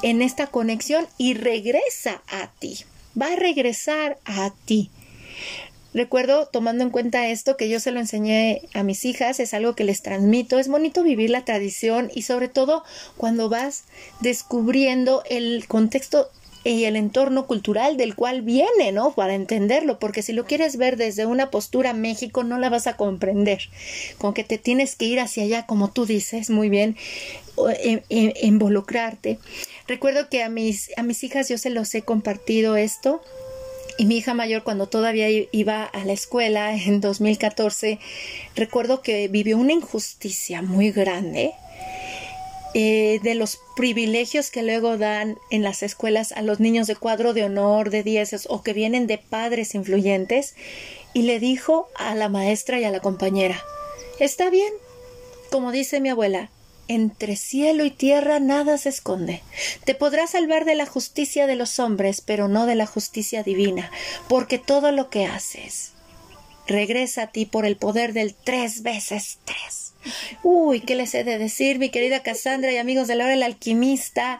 en 0.02 0.22
esta 0.22 0.46
conexión 0.46 1.06
y 1.18 1.34
regresa 1.34 2.22
a 2.28 2.50
ti, 2.58 2.84
va 3.20 3.32
a 3.32 3.36
regresar 3.36 4.18
a 4.24 4.52
ti. 4.64 4.90
Recuerdo, 5.94 6.46
tomando 6.46 6.84
en 6.84 6.90
cuenta 6.90 7.28
esto, 7.28 7.56
que 7.56 7.70
yo 7.70 7.80
se 7.80 7.90
lo 7.90 8.00
enseñé 8.00 8.68
a 8.74 8.82
mis 8.82 9.06
hijas, 9.06 9.40
es 9.40 9.54
algo 9.54 9.74
que 9.74 9.84
les 9.84 10.02
transmito, 10.02 10.58
es 10.58 10.68
bonito 10.68 11.02
vivir 11.02 11.30
la 11.30 11.46
tradición 11.46 12.10
y 12.14 12.22
sobre 12.22 12.48
todo 12.48 12.84
cuando 13.16 13.48
vas 13.48 13.84
descubriendo 14.20 15.22
el 15.30 15.66
contexto 15.66 16.28
y 16.70 16.84
el 16.84 16.96
entorno 16.96 17.46
cultural 17.46 17.96
del 17.96 18.14
cual 18.14 18.42
viene, 18.42 18.90
¿no? 18.92 19.12
Para 19.14 19.34
entenderlo, 19.34 19.98
porque 19.98 20.22
si 20.22 20.32
lo 20.32 20.44
quieres 20.44 20.76
ver 20.76 20.96
desde 20.96 21.26
una 21.26 21.50
postura 21.50 21.92
México 21.92 22.42
no 22.42 22.58
la 22.58 22.68
vas 22.68 22.86
a 22.86 22.96
comprender, 22.96 23.68
con 24.18 24.34
que 24.34 24.44
te 24.44 24.58
tienes 24.58 24.96
que 24.96 25.04
ir 25.04 25.20
hacia 25.20 25.44
allá, 25.44 25.66
como 25.66 25.92
tú 25.92 26.06
dices, 26.06 26.50
muy 26.50 26.68
bien, 26.68 26.96
e, 27.82 28.02
e, 28.08 28.34
involucrarte. 28.42 29.38
Recuerdo 29.86 30.28
que 30.28 30.42
a 30.42 30.48
mis, 30.48 30.90
a 30.96 31.02
mis 31.02 31.22
hijas 31.22 31.48
yo 31.48 31.56
se 31.58 31.70
los 31.70 31.94
he 31.94 32.02
compartido 32.02 32.76
esto, 32.76 33.22
y 33.98 34.04
mi 34.04 34.18
hija 34.18 34.34
mayor, 34.34 34.62
cuando 34.62 34.88
todavía 34.88 35.28
iba 35.52 35.84
a 35.84 36.04
la 36.04 36.12
escuela 36.12 36.74
en 36.74 37.00
2014, 37.00 37.98
recuerdo 38.54 39.00
que 39.00 39.28
vivió 39.28 39.56
una 39.56 39.72
injusticia 39.72 40.60
muy 40.62 40.90
grande 40.90 41.54
eh, 42.78 43.20
de 43.22 43.34
los 43.34 43.58
privilegios 43.74 44.50
que 44.50 44.62
luego 44.62 44.98
dan 44.98 45.38
en 45.50 45.62
las 45.62 45.82
escuelas 45.82 46.32
a 46.32 46.42
los 46.42 46.60
niños 46.60 46.86
de 46.86 46.94
cuadro 46.94 47.32
de 47.32 47.42
honor, 47.42 47.88
de 47.88 48.02
dieces 48.02 48.46
o 48.50 48.62
que 48.62 48.74
vienen 48.74 49.06
de 49.06 49.16
padres 49.16 49.74
influyentes, 49.74 50.54
y 51.14 51.22
le 51.22 51.40
dijo 51.40 51.88
a 51.94 52.14
la 52.14 52.28
maestra 52.28 52.78
y 52.78 52.84
a 52.84 52.90
la 52.90 53.00
compañera 53.00 53.64
Está 54.20 54.50
bien, 54.50 54.70
como 55.50 55.72
dice 55.72 56.00
mi 56.00 56.10
abuela, 56.10 56.50
entre 56.86 57.36
cielo 57.36 57.82
y 57.86 57.90
tierra 57.90 58.40
nada 58.40 58.76
se 58.76 58.90
esconde. 58.90 59.40
Te 59.86 59.94
podrás 59.94 60.32
salvar 60.32 60.66
de 60.66 60.74
la 60.74 60.84
justicia 60.84 61.46
de 61.46 61.56
los 61.56 61.78
hombres, 61.78 62.20
pero 62.20 62.46
no 62.46 62.66
de 62.66 62.74
la 62.74 62.84
justicia 62.84 63.42
divina, 63.42 63.90
porque 64.28 64.58
todo 64.58 64.92
lo 64.92 65.08
que 65.08 65.24
haces 65.24 65.92
regresa 66.66 67.22
a 67.22 67.26
ti 67.28 67.46
por 67.46 67.64
el 67.64 67.78
poder 67.78 68.12
del 68.12 68.34
tres 68.34 68.82
veces 68.82 69.38
tres. 69.46 69.85
Uy, 70.42 70.80
¿qué 70.80 70.94
les 70.94 71.14
he 71.14 71.24
de 71.24 71.38
decir, 71.38 71.78
mi 71.78 71.90
querida 71.90 72.22
Cassandra 72.22 72.72
y 72.72 72.76
amigos 72.76 73.08
de 73.08 73.16
la 73.16 73.24
hora 73.24 73.32
del 73.32 73.42
alquimista? 73.42 74.38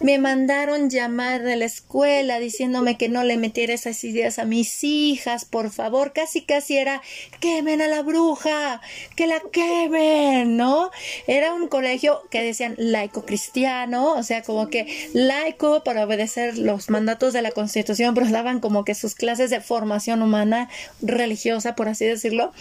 Me 0.00 0.18
mandaron 0.18 0.90
llamar 0.90 1.42
de 1.42 1.56
la 1.56 1.64
escuela 1.64 2.38
diciéndome 2.38 2.96
que 2.96 3.08
no 3.08 3.24
le 3.24 3.36
metiera 3.36 3.74
esas 3.74 4.02
ideas 4.04 4.38
a 4.38 4.44
mis 4.44 4.82
hijas, 4.84 5.44
por 5.44 5.70
favor. 5.70 6.12
Casi, 6.12 6.42
casi 6.42 6.76
era, 6.76 7.02
quemen 7.40 7.82
a 7.82 7.88
la 7.88 8.02
bruja, 8.02 8.80
que 9.16 9.26
la 9.26 9.40
quemen, 9.52 10.56
¿no? 10.56 10.90
Era 11.26 11.54
un 11.54 11.68
colegio 11.68 12.22
que 12.30 12.42
decían 12.42 12.74
laico 12.78 13.24
cristiano, 13.24 14.14
o 14.14 14.22
sea, 14.22 14.42
como 14.42 14.68
que 14.68 15.10
laico 15.12 15.84
para 15.84 16.04
obedecer 16.04 16.58
los 16.58 16.90
mandatos 16.90 17.32
de 17.32 17.42
la 17.42 17.50
Constitución, 17.50 18.14
pero 18.14 18.28
daban 18.28 18.60
como 18.60 18.84
que 18.84 18.94
sus 18.94 19.14
clases 19.14 19.50
de 19.50 19.60
formación 19.60 20.22
humana 20.22 20.68
religiosa, 21.00 21.74
por 21.74 21.88
así 21.88 22.04
decirlo. 22.04 22.52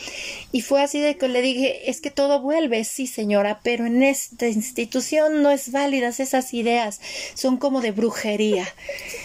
Y 0.51 0.61
fue 0.61 0.81
así 0.81 0.99
de 0.99 1.17
que 1.17 1.27
le 1.27 1.41
dije, 1.41 1.89
es 1.89 2.01
que 2.01 2.11
todo 2.11 2.40
vuelve, 2.41 2.83
sí 2.83 3.07
señora, 3.07 3.61
pero 3.63 3.85
en 3.85 4.03
esta 4.03 4.47
institución 4.47 5.41
no 5.41 5.51
es 5.51 5.71
válidas 5.71 6.19
esas 6.19 6.53
ideas, 6.53 6.99
son 7.33 7.57
como 7.57 7.81
de 7.81 7.91
brujería. 7.91 8.67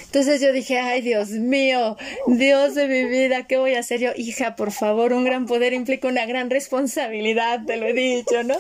Entonces 0.05 0.41
yo 0.41 0.53
dije, 0.53 0.79
ay 0.79 1.01
Dios 1.01 1.31
mío, 1.31 1.97
Dios 2.27 2.75
de 2.75 2.87
mi 2.87 3.05
vida, 3.05 3.47
¿qué 3.47 3.59
voy 3.59 3.75
a 3.75 3.81
hacer 3.81 4.01
yo? 4.01 4.11
Hija, 4.17 4.57
por 4.57 4.73
favor, 4.73 5.13
un 5.13 5.25
gran 5.25 5.47
poder 5.47 5.73
implica 5.73 6.09
una 6.09 6.27
gran 6.27 6.51
responsabilidad, 6.51 7.65
te 7.67 7.77
lo 7.77 7.87
he 7.87 7.93
dicho, 7.93 8.43
¿no? 8.43 8.57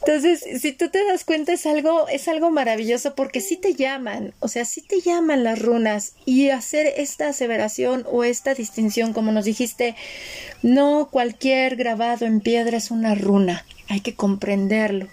Entonces, 0.00 0.44
si 0.60 0.72
tú 0.72 0.88
te 0.88 1.04
das 1.04 1.24
cuenta, 1.24 1.52
es 1.52 1.66
algo, 1.66 2.08
es 2.08 2.28
algo 2.28 2.50
maravilloso 2.50 3.14
porque 3.14 3.40
sí 3.40 3.56
te 3.56 3.74
llaman, 3.74 4.32
o 4.40 4.48
sea, 4.48 4.64
sí 4.64 4.80
te 4.80 5.00
llaman 5.00 5.44
las 5.44 5.58
runas 5.58 6.14
y 6.24 6.48
hacer 6.48 6.86
esta 6.96 7.28
aseveración 7.28 8.06
o 8.10 8.24
esta 8.24 8.54
distinción, 8.54 9.12
como 9.12 9.32
nos 9.32 9.44
dijiste, 9.44 9.94
no 10.62 11.08
cualquier 11.10 11.76
grabado 11.76 12.24
en 12.24 12.40
piedra 12.40 12.78
es 12.78 12.90
una 12.90 13.14
runa, 13.14 13.66
hay 13.90 14.00
que 14.00 14.14
comprenderlo, 14.14 15.08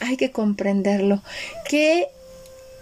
hay 0.00 0.16
que 0.16 0.30
comprenderlo. 0.32 1.22
Qué, 1.68 2.08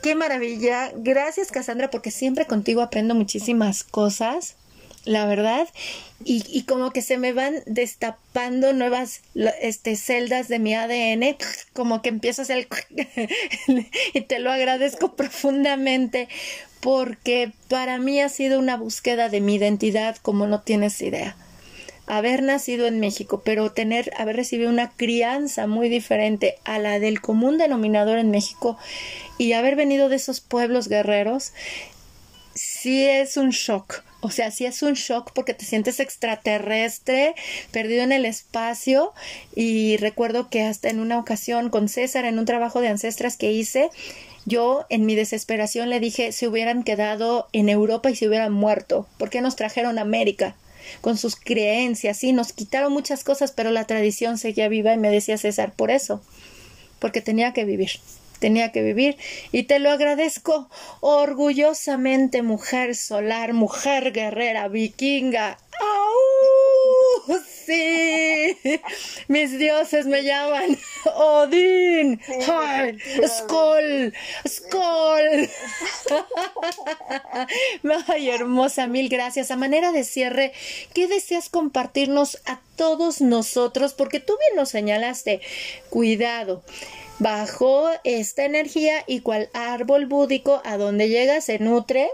qué 0.03 0.14
maravilla. 0.14 0.91
Gracias, 0.97 1.53
Cassandra, 1.53 1.91
porque 1.91 2.11
siempre 2.11 2.47
contigo 2.47 2.80
aprendo 2.80 3.14
muchísimas 3.14 3.84
cosas 3.84 4.57
la 5.05 5.24
verdad, 5.24 5.68
y, 6.24 6.43
y, 6.49 6.64
como 6.64 6.91
que 6.91 7.01
se 7.01 7.16
me 7.16 7.32
van 7.32 7.62
destapando 7.66 8.72
nuevas 8.72 9.20
este, 9.62 9.95
celdas 9.95 10.49
de 10.49 10.59
mi 10.59 10.74
ADN, 10.74 11.37
como 11.72 12.03
que 12.03 12.09
empiezo 12.09 12.43
a 12.43 12.45
hacer 12.45 12.66
y 14.14 14.20
te 14.22 14.41
lo 14.41 14.51
agradezco 14.51 15.14
profundamente 15.14 16.28
porque 16.80 17.53
para 17.68 17.99
mí 17.99 18.20
ha 18.20 18.28
sido 18.28 18.59
una 18.59 18.76
búsqueda 18.76 19.28
de 19.28 19.41
mi 19.41 19.55
identidad 19.55 20.16
como 20.16 20.49
no 20.49 20.62
tienes 20.62 21.01
idea 21.01 21.37
haber 22.07 22.43
nacido 22.43 22.87
en 22.87 23.01
México, 23.01 23.43
pero 23.45 23.73
tener, 23.73 24.13
haber 24.17 24.37
recibido 24.37 24.71
una 24.71 24.91
crianza 24.91 25.67
muy 25.67 25.89
diferente 25.89 26.57
a 26.65 26.79
la 26.79 26.99
del 26.99 27.21
común 27.21 27.59
denominador 27.59 28.19
en 28.19 28.31
México 28.31 28.79
y 29.39 29.53
haber 29.53 29.77
venido 29.77 30.09
de 30.09 30.17
esos 30.17 30.41
pueblos 30.41 30.89
guerreros, 30.89 31.53
sí 32.55 33.05
es 33.05 33.37
un 33.37 33.51
shock. 33.51 34.03
O 34.21 34.31
sea, 34.31 34.51
sí 34.51 34.65
es 34.65 34.83
un 34.83 34.95
shock 34.95 35.31
porque 35.35 35.55
te 35.55 35.65
sientes 35.65 36.01
extraterrestre, 36.01 37.35
perdido 37.71 38.03
en 38.03 38.13
el 38.13 38.25
espacio. 38.25 39.13
Y 39.55 39.99
recuerdo 39.99 40.49
que 40.49 40.63
hasta 40.63 40.89
en 40.89 41.01
una 41.01 41.19
ocasión 41.19 41.71
con 41.71 41.89
César, 41.89 42.25
en 42.25 42.39
un 42.39 42.47
trabajo 42.47 42.81
de 42.81 42.89
ancestras 42.89 43.37
que 43.37 43.53
hice, 43.53 43.91
yo 44.47 44.87
en 44.89 45.07
mi 45.07 45.15
desesperación 45.15 45.91
le 45.91 46.01
dije, 46.01 46.33
se 46.33 46.49
hubieran 46.49 46.83
quedado 46.83 47.49
en 47.53 47.69
Europa 47.69 48.11
y 48.11 48.17
se 48.17 48.27
hubieran 48.27 48.53
muerto. 48.53 49.07
¿Por 49.19 49.29
qué 49.29 49.41
nos 49.43 49.55
trajeron 49.55 49.99
a 49.99 50.03
América? 50.03 50.57
Con 51.01 51.16
sus 51.16 51.37
creencias, 51.37 52.18
sí, 52.18 52.32
nos 52.32 52.53
quitaron 52.53 52.93
muchas 52.93 53.24
cosas, 53.24 53.53
pero 53.53 53.70
la 53.70 53.84
tradición 53.84 54.39
seguía 54.39 54.68
viva 54.68 54.93
y 54.95 54.99
me 54.99 55.11
decía 55.11 55.39
César 55.39 55.72
por 55.74 55.91
eso, 55.91 56.22
porque 56.99 57.20
tenía 57.20 57.53
que 57.53 57.64
vivir, 57.64 57.91
tenía 58.39 58.72
que 58.72 58.82
vivir 58.82 59.16
y 59.53 59.64
te 59.64 59.78
lo 59.78 59.91
agradezco 59.91 60.68
orgullosamente, 61.01 62.43
mujer 62.43 62.95
solar, 62.95 63.53
mujer 63.53 64.12
guerrera, 64.12 64.68
vikinga. 64.68 65.59
Sí, 67.66 68.57
mis 69.27 69.59
dioses 69.59 70.07
me 70.07 70.22
llaman 70.22 70.79
Odín, 71.16 72.20
Skol, 73.27 74.12
Skol. 74.47 75.51
Ay, 78.07 78.31
hermosa, 78.31 78.87
mil 78.87 79.09
gracias. 79.09 79.51
A 79.51 79.57
manera 79.57 79.91
de 79.91 80.05
cierre, 80.05 80.53
¿qué 80.95 81.09
deseas 81.09 81.49
compartirnos 81.49 82.39
a 82.47 82.61
todos 82.77 83.20
nosotros? 83.20 83.95
Porque 83.95 84.20
tú 84.20 84.35
bien 84.39 84.55
nos 84.55 84.68
señalaste, 84.68 85.41
cuidado. 85.91 86.62
Bajo 87.18 87.89
esta 88.05 88.45
energía 88.45 89.03
y 89.07 89.20
cual 89.20 89.49
árbol 89.55 90.07
búdico 90.07 90.61
a 90.64 90.77
donde 90.77 91.09
llega 91.09 91.41
se 91.41 91.59
nutre 91.59 92.11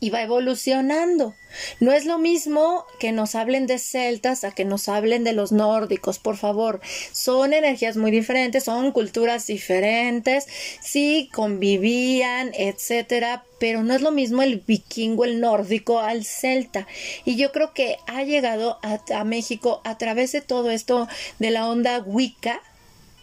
y 0.00 0.10
va 0.10 0.22
evolucionando. 0.22 1.34
No 1.80 1.92
es 1.92 2.04
lo 2.04 2.18
mismo 2.18 2.84
que 2.98 3.12
nos 3.12 3.34
hablen 3.34 3.66
de 3.66 3.78
celtas 3.78 4.44
a 4.44 4.50
que 4.50 4.64
nos 4.64 4.88
hablen 4.88 5.24
de 5.24 5.32
los 5.32 5.52
nórdicos, 5.52 6.18
por 6.18 6.36
favor. 6.36 6.80
Son 7.12 7.52
energías 7.52 7.96
muy 7.96 8.10
diferentes, 8.10 8.64
son 8.64 8.92
culturas 8.92 9.46
diferentes, 9.46 10.46
sí 10.82 11.30
convivían, 11.32 12.52
etcétera, 12.54 13.44
pero 13.58 13.82
no 13.82 13.94
es 13.94 14.02
lo 14.02 14.10
mismo 14.10 14.42
el 14.42 14.60
vikingo, 14.66 15.24
el 15.24 15.40
nórdico 15.40 16.00
al 16.00 16.24
celta. 16.24 16.86
Y 17.24 17.36
yo 17.36 17.52
creo 17.52 17.72
que 17.72 17.96
ha 18.06 18.24
llegado 18.24 18.78
a, 18.82 19.00
a 19.14 19.24
México 19.24 19.80
a 19.84 19.96
través 19.96 20.32
de 20.32 20.40
todo 20.40 20.70
esto 20.70 21.08
de 21.38 21.50
la 21.50 21.68
onda 21.68 22.02
Wicca, 22.04 22.60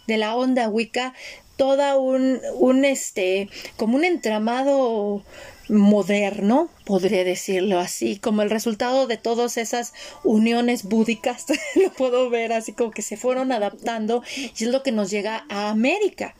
de 0.08 0.18
la 0.18 0.36
onda 0.36 0.68
Wicca, 0.68 1.14
toda 1.62 1.96
un, 1.96 2.42
un 2.56 2.86
este, 2.86 3.48
como 3.78 3.96
un 3.96 4.04
entramado 4.04 5.24
moderno, 5.72 6.70
podría 6.86 7.24
decirlo 7.24 7.80
así, 7.80 8.18
como 8.18 8.42
el 8.42 8.50
resultado 8.50 9.08
de 9.08 9.18
todas 9.18 9.58
esas 9.58 9.94
uniones 10.24 10.84
búdicas, 10.84 11.46
lo 11.76 11.92
puedo 11.94 12.30
ver 12.30 12.54
así 12.54 12.74
como 12.74 12.92
que 12.92 13.02
se 13.02 13.18
fueron 13.18 13.52
adaptando 13.52 14.24
y 14.36 14.52
es 14.54 14.70
lo 14.70 14.84
que 14.84 14.92
nos 14.92 15.10
llega 15.10 15.46
a 15.50 15.70
América. 15.70 16.36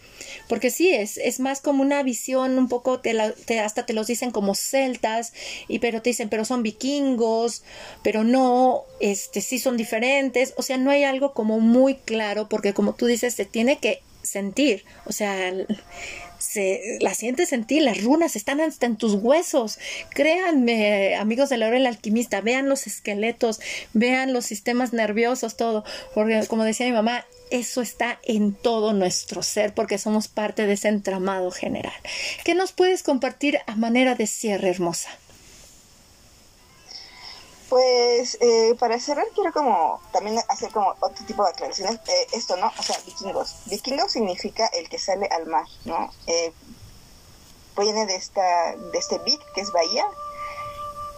Porque 0.48 0.70
sí, 0.70 0.90
es, 0.90 1.18
es 1.18 1.40
más 1.40 1.62
como 1.62 1.82
una 1.82 2.04
visión 2.04 2.58
un 2.58 2.68
poco, 2.68 3.00
te, 3.00 3.20
hasta 3.60 3.86
te 3.86 3.94
los 3.94 4.08
dicen 4.08 4.32
como 4.32 4.54
celtas, 4.54 5.34
y 5.68 5.80
pero 5.80 6.02
te 6.02 6.12
dicen, 6.12 6.30
pero 6.30 6.46
son 6.46 6.62
vikingos, 6.64 7.64
pero 8.04 8.24
no, 8.24 8.84
este, 9.00 9.42
sí 9.42 9.60
son 9.60 9.78
diferentes, 9.78 10.54
o 10.58 10.62
sea, 10.62 10.78
no 10.78 10.92
hay 10.92 11.04
algo 11.04 11.34
como 11.34 11.60
muy 11.60 11.96
claro, 11.96 12.50
porque 12.50 12.74
como 12.74 12.94
tú 12.94 13.06
dices, 13.06 13.34
se 13.34 13.46
tiene 13.46 13.80
que 13.80 14.02
sentir, 14.22 14.86
o 15.06 15.12
sea, 15.12 15.52
se 16.42 16.98
la 17.00 17.14
sientes 17.14 17.50
sentir, 17.50 17.84
las 17.84 18.04
runas 18.04 18.36
están 18.36 18.60
hasta 18.60 18.86
en 18.86 18.98
tus 18.98 19.14
huesos. 19.16 19.80
Créanme, 20.10 21.16
amigos 21.16 21.50
de 21.50 21.58
la 21.58 21.68
hora 21.68 21.78
alquimista, 21.88 22.42
vean 22.42 22.68
los 22.68 22.88
esqueletos, 22.88 23.60
vean 23.94 24.34
los 24.34 24.46
sistemas 24.46 24.94
nerviosos, 24.94 25.56
todo, 25.56 25.84
porque 26.14 26.46
como 26.48 26.64
decía 26.64 26.86
mi 26.86 26.92
mamá, 26.92 27.26
eso 27.52 27.82
está 27.82 28.20
en 28.24 28.54
todo 28.54 28.94
nuestro 28.94 29.44
ser 29.44 29.74
porque 29.74 29.98
somos 29.98 30.28
parte 30.28 30.66
de 30.66 30.74
ese 30.74 30.88
entramado 30.88 31.52
general. 31.52 31.94
¿Qué 32.44 32.56
nos 32.56 32.72
puedes 32.72 33.04
compartir 33.04 33.60
a 33.68 33.76
manera 33.76 34.16
de 34.16 34.26
cierre 34.28 34.70
hermosa? 34.70 35.10
Pues 37.72 38.38
eh, 38.42 38.76
para 38.78 39.00
cerrar 39.00 39.28
quiero 39.34 39.54
como 39.54 40.02
también 40.12 40.38
hacer 40.50 40.74
como 40.74 40.94
otro 41.00 41.26
tipo 41.26 41.42
de 41.46 41.52
aclaraciones. 41.52 42.02
Eh, 42.06 42.28
esto, 42.34 42.58
¿no? 42.58 42.70
O 42.78 42.84
sea, 42.84 42.98
vikingos. 43.06 43.56
Vikingos 43.68 44.12
significa 44.12 44.68
el 44.68 44.90
que 44.90 45.00
sale 45.00 45.28
al 45.28 45.48
mar, 45.48 45.64
¿no? 45.86 46.12
Eh, 46.28 46.52
viene 47.78 48.06
de 48.08 48.16
esta 48.18 48.76
de 48.76 48.98
este 48.98 49.20
bit 49.20 49.40
que 49.56 49.62
es 49.62 49.72
bahía. 49.72 50.06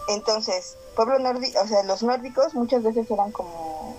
Entonces, 0.06 0.76
pueblo 0.94 1.18
nórdico, 1.18 1.60
o 1.60 1.66
sea, 1.66 1.82
los 1.82 2.04
nórdicos 2.04 2.54
muchas 2.54 2.84
veces 2.84 3.10
eran 3.10 3.32
como 3.32 3.96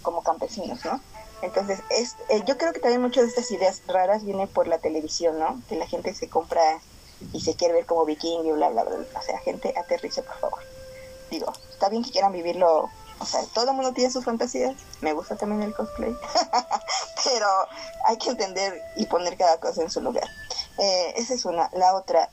como 0.00 0.22
campesinos, 0.22 0.86
¿no? 0.86 1.02
Entonces, 1.42 1.80
es, 1.90 2.16
yo 2.46 2.56
creo 2.56 2.72
que 2.72 2.80
también 2.80 3.02
muchas 3.02 3.24
de 3.24 3.28
estas 3.28 3.50
ideas 3.50 3.82
raras 3.88 4.24
vienen 4.24 4.48
por 4.48 4.68
la 4.68 4.78
televisión, 4.78 5.38
¿no? 5.38 5.60
Que 5.68 5.76
la 5.76 5.86
gente 5.86 6.14
se 6.14 6.30
compra 6.30 6.80
y 7.34 7.42
se 7.42 7.56
quiere 7.56 7.74
ver 7.74 7.84
como 7.84 8.06
vikingo 8.06 8.48
y 8.48 8.52
bla, 8.52 8.70
bla, 8.70 8.84
bla. 8.84 9.04
O 9.18 9.22
sea, 9.22 9.38
gente, 9.40 9.74
aterrice, 9.76 10.22
por 10.22 10.38
favor 10.38 10.73
digo, 11.34 11.52
está 11.70 11.88
bien 11.88 12.02
que 12.02 12.10
quieran 12.10 12.32
vivirlo, 12.32 12.90
o 13.18 13.26
sea, 13.26 13.42
todo 13.52 13.70
el 13.70 13.76
mundo 13.76 13.92
tiene 13.92 14.10
sus 14.10 14.24
fantasías, 14.24 14.74
me 15.00 15.12
gusta 15.12 15.36
también 15.36 15.62
el 15.62 15.74
cosplay, 15.74 16.14
pero 17.24 17.46
hay 18.06 18.16
que 18.18 18.30
entender 18.30 18.80
y 18.96 19.06
poner 19.06 19.36
cada 19.36 19.58
cosa 19.58 19.82
en 19.82 19.90
su 19.90 20.00
lugar. 20.00 20.28
Eh, 20.78 21.14
esa 21.16 21.34
es 21.34 21.44
una. 21.44 21.70
La 21.72 21.94
otra, 21.94 22.30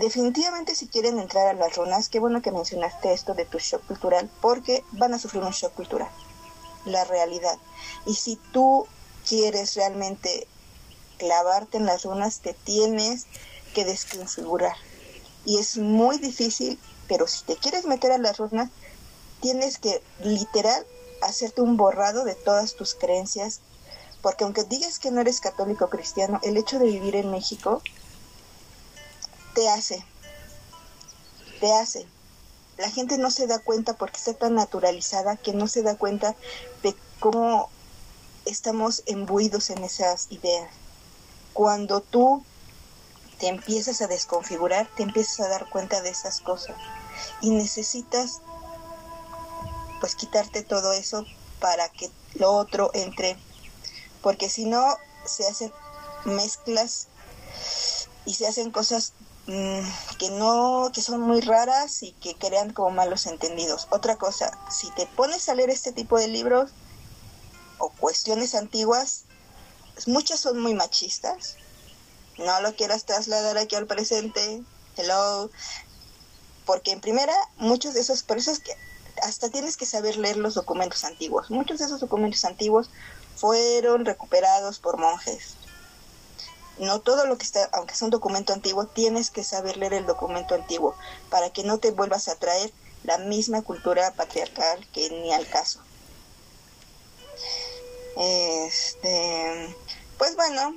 definitivamente 0.00 0.74
si 0.74 0.86
quieren 0.88 1.18
entrar 1.18 1.48
a 1.48 1.54
las 1.54 1.76
runas, 1.76 2.08
qué 2.08 2.20
bueno 2.20 2.42
que 2.42 2.52
mencionaste 2.52 3.12
esto 3.12 3.34
de 3.34 3.44
tu 3.44 3.58
shock 3.58 3.84
cultural, 3.86 4.30
porque 4.40 4.84
van 4.92 5.14
a 5.14 5.18
sufrir 5.18 5.42
un 5.42 5.52
shock 5.52 5.74
cultural, 5.74 6.08
la 6.84 7.04
realidad. 7.04 7.58
Y 8.06 8.14
si 8.14 8.36
tú 8.52 8.86
quieres 9.28 9.74
realmente 9.74 10.46
clavarte 11.18 11.78
en 11.78 11.86
las 11.86 12.04
runas, 12.04 12.40
te 12.40 12.54
tienes 12.54 13.26
que 13.74 13.84
desconfigurar. 13.84 14.76
Y 15.44 15.58
es 15.58 15.76
muy 15.76 16.18
difícil 16.18 16.78
pero 17.08 17.26
si 17.26 17.44
te 17.44 17.56
quieres 17.56 17.84
meter 17.86 18.12
a 18.12 18.18
las 18.18 18.38
runas, 18.38 18.70
tienes 19.40 19.78
que 19.78 20.02
literal 20.20 20.86
hacerte 21.22 21.62
un 21.62 21.76
borrado 21.76 22.24
de 22.24 22.34
todas 22.34 22.74
tus 22.74 22.94
creencias, 22.94 23.60
porque 24.22 24.44
aunque 24.44 24.64
digas 24.64 24.98
que 24.98 25.10
no 25.10 25.20
eres 25.20 25.40
católico 25.40 25.88
cristiano, 25.88 26.40
el 26.42 26.56
hecho 26.56 26.78
de 26.78 26.86
vivir 26.86 27.16
en 27.16 27.30
México 27.30 27.82
te 29.54 29.68
hace, 29.68 30.04
te 31.60 31.72
hace. 31.72 32.06
La 32.76 32.90
gente 32.90 33.16
no 33.16 33.30
se 33.30 33.46
da 33.46 33.58
cuenta 33.58 33.94
porque 33.94 34.18
está 34.18 34.34
tan 34.34 34.54
naturalizada 34.54 35.36
que 35.36 35.52
no 35.54 35.66
se 35.66 35.82
da 35.82 35.96
cuenta 35.96 36.36
de 36.82 36.94
cómo 37.20 37.70
estamos 38.44 39.02
embuidos 39.06 39.70
en 39.70 39.82
esas 39.82 40.30
ideas. 40.30 40.70
Cuando 41.54 42.00
tú 42.02 42.44
te 43.38 43.48
empiezas 43.48 44.00
a 44.02 44.06
desconfigurar, 44.06 44.88
te 44.96 45.02
empiezas 45.02 45.40
a 45.40 45.48
dar 45.48 45.68
cuenta 45.68 46.00
de 46.02 46.10
esas 46.10 46.40
cosas. 46.40 46.76
Y 47.40 47.50
necesitas 47.50 48.40
pues 50.00 50.14
quitarte 50.14 50.62
todo 50.62 50.92
eso 50.92 51.24
para 51.60 51.88
que 51.88 52.10
lo 52.34 52.52
otro 52.52 52.90
entre, 52.94 53.38
porque 54.22 54.48
si 54.48 54.66
no 54.66 54.96
se 55.24 55.46
hacen 55.46 55.72
mezclas 56.24 57.08
y 58.24 58.34
se 58.34 58.46
hacen 58.46 58.70
cosas 58.70 59.12
mm, 59.46 59.80
que 60.18 60.30
no, 60.30 60.90
que 60.92 61.00
son 61.00 61.20
muy 61.20 61.40
raras 61.40 62.02
y 62.02 62.12
que 62.12 62.36
crean 62.36 62.72
como 62.72 62.90
malos 62.90 63.26
entendidos. 63.26 63.86
Otra 63.90 64.16
cosa, 64.16 64.50
si 64.70 64.90
te 64.92 65.06
pones 65.06 65.48
a 65.48 65.54
leer 65.54 65.70
este 65.70 65.92
tipo 65.92 66.18
de 66.18 66.28
libros 66.28 66.72
o 67.78 67.90
cuestiones 67.90 68.54
antiguas, 68.54 69.24
muchas 70.06 70.40
son 70.40 70.60
muy 70.60 70.74
machistas, 70.74 71.56
no 72.38 72.60
lo 72.60 72.74
quieras 72.74 73.04
trasladar 73.04 73.58
aquí 73.58 73.76
al 73.76 73.86
presente, 73.86 74.62
hello, 74.96 75.50
porque 76.64 76.92
en 76.92 77.00
primera, 77.00 77.34
muchos 77.56 77.94
de 77.94 78.00
esos, 78.00 78.22
por 78.22 78.38
eso 78.38 78.50
es 78.50 78.60
que 78.60 78.72
hasta 79.22 79.48
tienes 79.48 79.76
que 79.76 79.86
saber 79.86 80.16
leer 80.16 80.36
los 80.36 80.54
documentos 80.54 81.04
antiguos. 81.04 81.50
Muchos 81.50 81.78
de 81.78 81.86
esos 81.86 82.00
documentos 82.00 82.44
antiguos 82.44 82.90
fueron 83.36 84.04
recuperados 84.04 84.78
por 84.78 84.98
monjes. 84.98 85.54
No 86.78 87.00
todo 87.00 87.24
lo 87.26 87.38
que 87.38 87.44
está, 87.44 87.70
aunque 87.72 87.94
es 87.94 88.02
un 88.02 88.10
documento 88.10 88.52
antiguo, 88.52 88.86
tienes 88.86 89.30
que 89.30 89.44
saber 89.44 89.78
leer 89.78 89.94
el 89.94 90.06
documento 90.06 90.54
antiguo 90.54 90.94
para 91.30 91.50
que 91.50 91.62
no 91.62 91.78
te 91.78 91.90
vuelvas 91.90 92.28
a 92.28 92.36
traer 92.36 92.72
la 93.04 93.18
misma 93.18 93.62
cultura 93.62 94.12
patriarcal 94.12 94.86
que 94.92 95.08
ni 95.08 95.32
al 95.32 95.46
caso. 95.48 95.80
Este, 98.18 99.74
pues 100.18 100.36
bueno, 100.36 100.74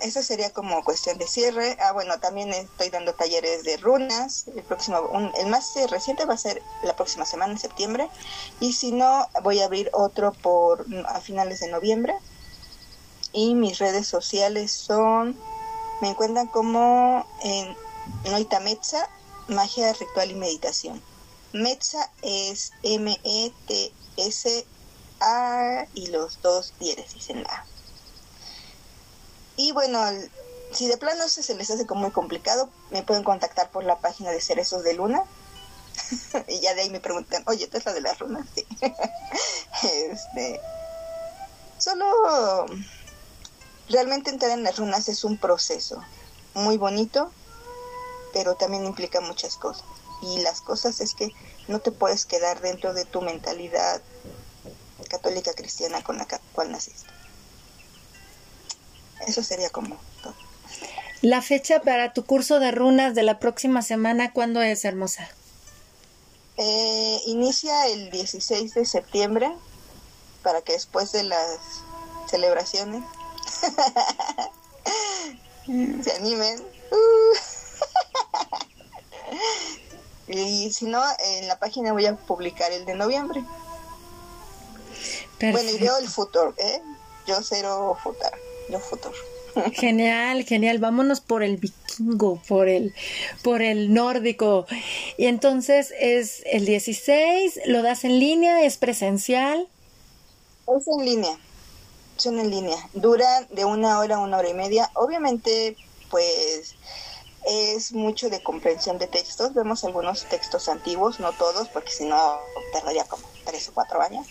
eso 0.00 0.22
sería 0.22 0.50
como 0.50 0.84
cuestión 0.84 1.18
de 1.18 1.26
cierre. 1.26 1.76
Ah, 1.80 1.92
bueno, 1.92 2.18
también 2.20 2.52
estoy 2.52 2.90
dando 2.90 3.14
talleres 3.14 3.64
de 3.64 3.76
runas. 3.76 4.46
El 4.48 4.62
próximo, 4.62 4.98
el 5.36 5.46
más 5.48 5.72
reciente 5.88 6.24
va 6.24 6.34
a 6.34 6.38
ser 6.38 6.62
la 6.82 6.96
próxima 6.96 7.24
semana, 7.24 7.52
en 7.52 7.58
septiembre. 7.58 8.08
Y 8.60 8.72
si 8.72 8.92
no, 8.92 9.28
voy 9.42 9.60
a 9.60 9.66
abrir 9.66 9.90
otro 9.92 10.32
por 10.32 10.86
a 11.06 11.20
finales 11.20 11.60
de 11.60 11.68
noviembre. 11.68 12.14
Y 13.32 13.54
mis 13.54 13.78
redes 13.78 14.08
sociales 14.08 14.72
son, 14.72 15.38
me 16.00 16.08
encuentran 16.10 16.48
como 16.48 17.26
en 17.42 17.76
Noita 18.24 18.60
Metza, 18.60 19.08
Magia 19.48 19.92
Ritual 19.92 20.30
y 20.30 20.34
Meditación. 20.34 21.02
Metza 21.52 22.10
es 22.22 22.72
M-E-T-S-A 22.82 23.96
y 25.94 26.06
los 26.08 26.40
dos 26.42 26.74
diéresis 26.78 27.30
en 27.30 27.42
la 27.42 27.66
y 29.60 29.72
bueno, 29.72 30.02
si 30.72 30.88
de 30.88 30.96
plano 30.96 31.28
se 31.28 31.54
les 31.54 31.70
hace 31.70 31.86
como 31.86 32.00
muy 32.00 32.12
complicado, 32.12 32.70
me 32.90 33.02
pueden 33.02 33.22
contactar 33.22 33.70
por 33.70 33.84
la 33.84 33.98
página 33.98 34.30
de 34.30 34.40
Cerezos 34.40 34.82
de 34.84 34.94
Luna. 34.94 35.22
y 36.48 36.60
ya 36.60 36.72
de 36.74 36.80
ahí 36.80 36.88
me 36.88 36.98
preguntan, 36.98 37.42
oye, 37.46 37.66
¿tú 37.66 37.76
es 37.76 37.84
la 37.84 37.92
de 37.92 38.00
las 38.00 38.18
runas? 38.18 38.46
Sí. 38.54 38.66
este, 39.82 40.60
solo 41.76 42.06
realmente 43.90 44.30
entrar 44.30 44.52
en 44.52 44.62
las 44.62 44.78
runas 44.78 45.10
es 45.10 45.24
un 45.24 45.36
proceso 45.36 46.02
muy 46.54 46.78
bonito, 46.78 47.30
pero 48.32 48.54
también 48.54 48.86
implica 48.86 49.20
muchas 49.20 49.58
cosas. 49.58 49.84
Y 50.22 50.38
las 50.38 50.62
cosas 50.62 51.02
es 51.02 51.14
que 51.14 51.34
no 51.68 51.80
te 51.80 51.92
puedes 51.92 52.24
quedar 52.24 52.62
dentro 52.62 52.94
de 52.94 53.04
tu 53.04 53.20
mentalidad 53.20 54.00
católica 55.10 55.52
cristiana 55.52 56.02
con 56.02 56.16
la 56.16 56.26
cual 56.54 56.72
naciste. 56.72 57.19
Eso 59.26 59.42
sería 59.42 59.70
como 59.70 59.96
todo. 60.22 60.34
La 61.22 61.42
fecha 61.42 61.82
para 61.82 62.12
tu 62.12 62.24
curso 62.24 62.60
de 62.60 62.70
runas 62.70 63.14
de 63.14 63.22
la 63.22 63.38
próxima 63.38 63.82
semana, 63.82 64.32
¿cuándo 64.32 64.62
es, 64.62 64.84
hermosa? 64.84 65.28
Eh, 66.56 67.20
inicia 67.26 67.86
el 67.86 68.10
16 68.10 68.74
de 68.74 68.84
septiembre 68.84 69.50
para 70.42 70.62
que 70.62 70.72
después 70.72 71.12
de 71.12 71.24
las 71.24 71.58
celebraciones 72.30 73.02
se 76.04 76.12
animen. 76.12 76.62
Y 80.32 80.72
si 80.72 80.84
no, 80.84 81.02
en 81.18 81.48
la 81.48 81.58
página 81.58 81.92
voy 81.92 82.06
a 82.06 82.14
publicar 82.14 82.70
el 82.70 82.84
de 82.84 82.94
noviembre. 82.94 83.42
Bueno, 85.40 85.70
y 85.70 85.78
veo 85.78 85.98
el 85.98 86.08
futuro, 86.08 86.54
¿eh? 86.56 86.80
Yo 87.26 87.42
cero 87.42 87.98
futuro, 88.00 88.30
futuro. 88.78 89.16
Genial, 89.72 90.44
genial. 90.44 90.78
Vámonos 90.78 91.20
por 91.20 91.42
el 91.42 91.56
vikingo, 91.56 92.40
por 92.48 92.68
el, 92.68 92.94
por 93.42 93.62
el 93.62 93.92
nórdico. 93.92 94.66
Y 95.16 95.26
entonces 95.26 95.92
es 95.98 96.42
el 96.46 96.66
16, 96.66 97.60
lo 97.66 97.82
das 97.82 98.04
en 98.04 98.18
línea, 98.18 98.62
es 98.64 98.76
presencial. 98.76 99.68
Es 100.76 100.86
en 100.86 101.04
línea, 101.04 101.38
son 102.16 102.38
en 102.38 102.50
línea. 102.50 102.76
Dura 102.94 103.46
de 103.50 103.64
una 103.64 103.98
hora 103.98 104.16
a 104.16 104.20
una 104.20 104.38
hora 104.38 104.48
y 104.48 104.54
media. 104.54 104.90
Obviamente, 104.94 105.76
pues 106.10 106.76
es 107.46 107.92
mucho 107.92 108.30
de 108.30 108.42
comprensión 108.42 108.98
de 108.98 109.06
textos. 109.06 109.54
Vemos 109.54 109.84
algunos 109.84 110.24
textos 110.26 110.68
antiguos, 110.68 111.18
no 111.18 111.32
todos, 111.32 111.68
porque 111.68 111.90
si 111.90 112.04
no 112.04 112.38
tardaría 112.72 113.04
como 113.04 113.24
tres 113.44 113.68
o 113.68 113.74
cuatro 113.74 114.00
años. 114.00 114.26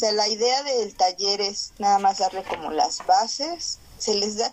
O 0.00 0.02
sea, 0.02 0.12
la 0.12 0.28
idea 0.28 0.62
del 0.62 0.96
taller 0.96 1.42
es 1.42 1.74
nada 1.78 1.98
más 1.98 2.16
darle 2.16 2.42
como 2.42 2.70
las 2.70 3.04
bases 3.04 3.80
se 3.98 4.14
les 4.14 4.38
da 4.38 4.50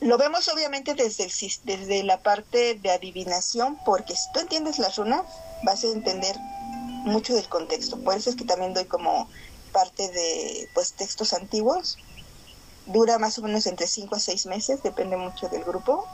lo 0.00 0.18
vemos 0.18 0.48
obviamente 0.48 0.94
desde, 0.94 1.26
el, 1.26 1.32
desde 1.62 2.02
la 2.02 2.20
parte 2.20 2.74
de 2.74 2.90
adivinación, 2.90 3.78
porque 3.84 4.16
si 4.16 4.32
tú 4.32 4.40
entiendes 4.40 4.80
la 4.80 4.88
runa, 4.88 5.22
vas 5.62 5.84
a 5.84 5.92
entender 5.92 6.36
mucho 7.04 7.36
del 7.36 7.48
contexto. 7.48 8.00
Por 8.00 8.16
eso 8.16 8.30
es 8.30 8.36
que 8.36 8.44
también 8.44 8.74
doy 8.74 8.86
como 8.86 9.28
parte 9.70 10.08
de 10.08 10.68
pues 10.74 10.94
textos 10.94 11.32
antiguos. 11.32 11.96
Dura 12.86 13.20
más 13.20 13.38
o 13.38 13.42
menos 13.42 13.64
entre 13.66 13.86
5 13.86 14.16
a 14.16 14.18
6 14.18 14.46
meses, 14.46 14.82
depende 14.82 15.16
mucho 15.16 15.48
del 15.50 15.62
grupo. 15.62 16.04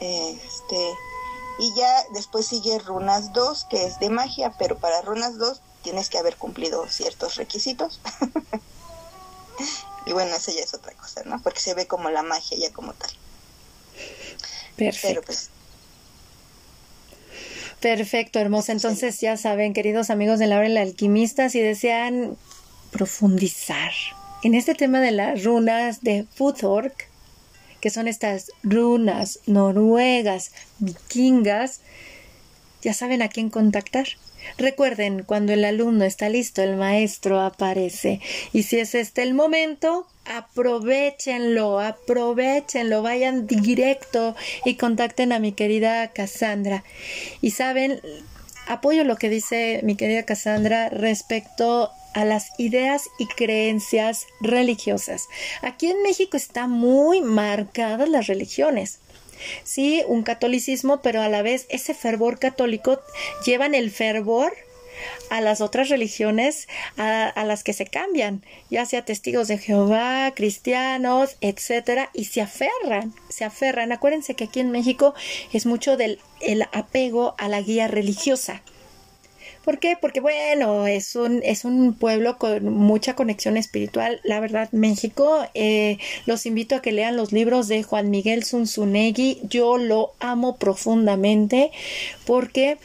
Este, 0.00 0.92
y 1.60 1.74
ya 1.76 2.04
después 2.12 2.44
sigue 2.44 2.78
Runas 2.78 3.32
2, 3.32 3.64
que 3.70 3.86
es 3.86 3.98
de 4.00 4.10
magia, 4.10 4.52
pero 4.58 4.76
para 4.76 5.00
Runas 5.00 5.38
2 5.38 5.62
tienes 5.82 6.08
que 6.08 6.18
haber 6.18 6.36
cumplido 6.36 6.88
ciertos 6.88 7.36
requisitos. 7.36 8.00
Y 10.06 10.12
bueno, 10.12 10.34
eso 10.34 10.50
ya 10.50 10.62
es 10.62 10.74
otra 10.74 10.92
cosa, 10.94 11.22
¿no? 11.24 11.40
Porque 11.42 11.60
se 11.60 11.74
ve 11.74 11.86
como 11.86 12.10
la 12.10 12.22
magia 12.22 12.58
ya 12.58 12.72
como 12.72 12.92
tal. 12.92 13.10
Perfecto. 14.76 15.22
Pues, 15.24 15.50
Perfecto, 17.80 18.38
hermosa. 18.38 18.72
Entonces 18.72 19.20
ya 19.20 19.36
saben, 19.36 19.74
queridos 19.74 20.10
amigos 20.10 20.38
de 20.38 20.46
la 20.46 20.56
hora 20.56 20.68
del 20.68 20.76
alquimista, 20.76 21.48
si 21.48 21.60
desean 21.60 22.36
profundizar 22.90 23.92
en 24.42 24.54
este 24.54 24.74
tema 24.74 25.00
de 25.00 25.10
las 25.10 25.42
runas 25.44 26.00
de 26.02 26.26
Futhork, 26.34 27.08
que 27.80 27.90
son 27.90 28.06
estas 28.06 28.52
runas 28.62 29.40
noruegas, 29.46 30.52
vikingas, 30.78 31.80
ya 32.82 32.94
saben 32.94 33.22
a 33.22 33.28
quién 33.28 33.50
contactar. 33.50 34.06
Recuerden, 34.58 35.22
cuando 35.24 35.52
el 35.52 35.64
alumno 35.64 36.04
está 36.04 36.28
listo, 36.28 36.62
el 36.62 36.76
maestro 36.76 37.40
aparece. 37.40 38.20
Y 38.52 38.64
si 38.64 38.78
es 38.78 38.94
este 38.94 39.22
el 39.22 39.34
momento, 39.34 40.06
aprovechenlo, 40.24 41.80
aprovechenlo, 41.80 43.02
vayan 43.02 43.46
directo 43.46 44.34
y 44.64 44.76
contacten 44.76 45.32
a 45.32 45.38
mi 45.38 45.52
querida 45.52 46.08
Cassandra. 46.12 46.84
Y 47.40 47.52
saben, 47.52 48.00
apoyo 48.66 49.04
lo 49.04 49.16
que 49.16 49.28
dice 49.28 49.80
mi 49.82 49.96
querida 49.96 50.24
Cassandra 50.24 50.88
respecto 50.88 51.90
a 52.14 52.24
las 52.24 52.50
ideas 52.58 53.08
y 53.18 53.26
creencias 53.26 54.26
religiosas. 54.40 55.28
Aquí 55.62 55.86
en 55.86 56.02
México 56.02 56.36
están 56.36 56.70
muy 56.70 57.22
marcadas 57.22 58.08
las 58.08 58.26
religiones 58.26 59.00
sí, 59.64 60.02
un 60.06 60.22
catolicismo, 60.22 61.00
pero 61.02 61.22
a 61.22 61.28
la 61.28 61.42
vez 61.42 61.66
ese 61.68 61.94
fervor 61.94 62.38
católico 62.38 63.00
llevan 63.44 63.74
el 63.74 63.90
fervor 63.90 64.52
a 65.30 65.40
las 65.40 65.60
otras 65.60 65.88
religiones 65.88 66.68
a, 66.96 67.44
las 67.44 67.64
que 67.64 67.72
se 67.72 67.86
cambian, 67.86 68.44
ya 68.70 68.86
sea 68.86 69.04
testigos 69.04 69.48
de 69.48 69.58
Jehová, 69.58 70.32
cristianos, 70.34 71.36
etcétera, 71.40 72.10
y 72.12 72.26
se 72.26 72.40
aferran, 72.40 73.12
se 73.28 73.44
aferran. 73.44 73.92
Acuérdense 73.92 74.34
que 74.34 74.44
aquí 74.44 74.60
en 74.60 74.70
México 74.70 75.14
es 75.52 75.66
mucho 75.66 75.96
del 75.96 76.20
el 76.40 76.62
apego 76.72 77.34
a 77.38 77.48
la 77.48 77.60
guía 77.60 77.88
religiosa. 77.88 78.62
¿Por 79.64 79.78
qué? 79.78 79.96
Porque 80.00 80.20
bueno, 80.20 80.86
es 80.86 81.14
un, 81.14 81.40
es 81.44 81.64
un 81.64 81.94
pueblo 81.94 82.36
con 82.38 82.64
mucha 82.64 83.14
conexión 83.14 83.56
espiritual. 83.56 84.20
La 84.24 84.40
verdad, 84.40 84.68
México, 84.72 85.46
eh, 85.54 85.98
los 86.26 86.46
invito 86.46 86.74
a 86.74 86.82
que 86.82 86.92
lean 86.92 87.16
los 87.16 87.32
libros 87.32 87.68
de 87.68 87.82
Juan 87.82 88.10
Miguel 88.10 88.44
Zunzunegui. 88.44 89.40
Yo 89.48 89.78
lo 89.78 90.14
amo 90.18 90.56
profundamente 90.56 91.70
porque, 92.26 92.78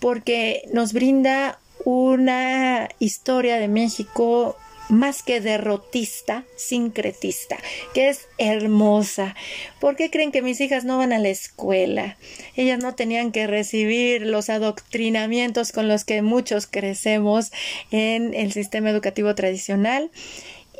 porque 0.00 0.68
nos 0.72 0.92
brinda 0.92 1.58
una 1.84 2.88
historia 2.98 3.56
de 3.56 3.68
México 3.68 4.56
más 4.94 5.22
que 5.22 5.40
derrotista, 5.40 6.44
sincretista, 6.56 7.58
que 7.92 8.08
es 8.08 8.26
hermosa. 8.38 9.34
¿Por 9.80 9.96
qué 9.96 10.10
creen 10.10 10.32
que 10.32 10.42
mis 10.42 10.60
hijas 10.60 10.84
no 10.84 10.98
van 10.98 11.12
a 11.12 11.18
la 11.18 11.28
escuela? 11.28 12.16
Ellas 12.56 12.78
no 12.78 12.94
tenían 12.94 13.32
que 13.32 13.46
recibir 13.46 14.22
los 14.22 14.48
adoctrinamientos 14.48 15.72
con 15.72 15.88
los 15.88 16.04
que 16.04 16.22
muchos 16.22 16.66
crecemos 16.66 17.52
en 17.90 18.34
el 18.34 18.52
sistema 18.52 18.90
educativo 18.90 19.34
tradicional. 19.34 20.10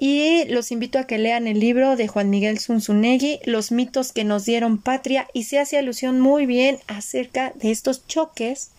Y 0.01 0.45
los 0.47 0.73
invito 0.73 0.99
a 0.99 1.07
que 1.07 1.19
lean 1.19 1.47
el 1.47 1.61
libro 1.61 1.95
de 1.97 2.09
Juan 2.09 2.29
Miguel 2.29 2.59
Zunzunegui, 2.59 3.39
Los 3.45 3.71
mitos 3.71 4.13
que 4.13 4.25
nos 4.25 4.45
dieron 4.45 4.79
patria, 4.79 5.29
y 5.33 5.45
se 5.45 5.59
hace 5.59 5.79
alusión 5.79 6.21
muy 6.21 6.47
bien 6.47 6.79
acerca 6.89 7.53
de 7.55 7.71
estos 7.71 8.07
choques 8.07 8.71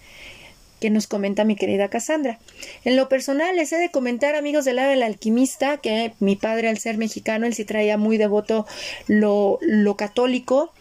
que 0.86 0.91
nos 0.91 1.07
comenta 1.07 1.45
mi 1.45 1.55
querida 1.55 1.89
Cassandra. 1.89 2.38
En 2.83 2.95
lo 2.95 3.09
personal, 3.09 3.55
les 3.55 3.73
he 3.73 3.77
de 3.77 3.89
comentar, 3.89 4.36
amigos 4.36 4.65
del 4.65 4.75
lado 4.75 4.91
del 4.91 5.01
alquimista, 5.01 5.77
que 5.77 6.13
mi 6.19 6.36
padre, 6.36 6.69
al 6.69 6.77
ser 6.77 6.99
mexicano, 6.99 7.47
él 7.47 7.55
sí 7.55 7.65
traía 7.65 7.97
muy 7.97 8.19
devoto 8.19 8.67
lo, 9.07 9.57
católico, 9.97 10.71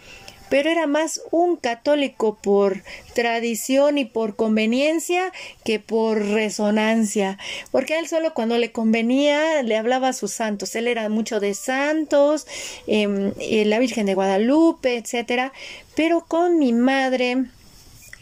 pero 0.51 0.69
era 0.69 0.87
más 0.87 1.23
un 1.31 1.57
católico 1.57 2.37
por 2.43 2.83
tradición 3.15 3.97
y 3.97 4.05
por 4.05 4.37
conveniencia 4.37 5.33
que 5.65 5.81
por 5.81 6.23
resonancia, 6.23 7.39
porque 7.71 7.99
él 7.99 8.07
solo 8.07 8.35
cuando 8.35 8.59
le 8.59 8.73
convenía 8.73 9.63
le 9.63 9.79
hablaba 9.79 10.09
a 10.09 10.13
sus 10.13 10.33
santos, 10.33 10.77
él 10.77 10.87
era 10.87 11.09
mucho 11.09 11.41
de 11.41 11.55
santos, 11.55 12.47
eh, 12.87 13.65
la 13.65 13.79
Virgen 13.79 14.05
de 14.05 14.13
Guadalupe, 14.13 14.99
etcétera, 14.99 15.55
pero 15.97 16.27
con 16.27 16.59
mi 16.59 16.75
madre 16.75 17.47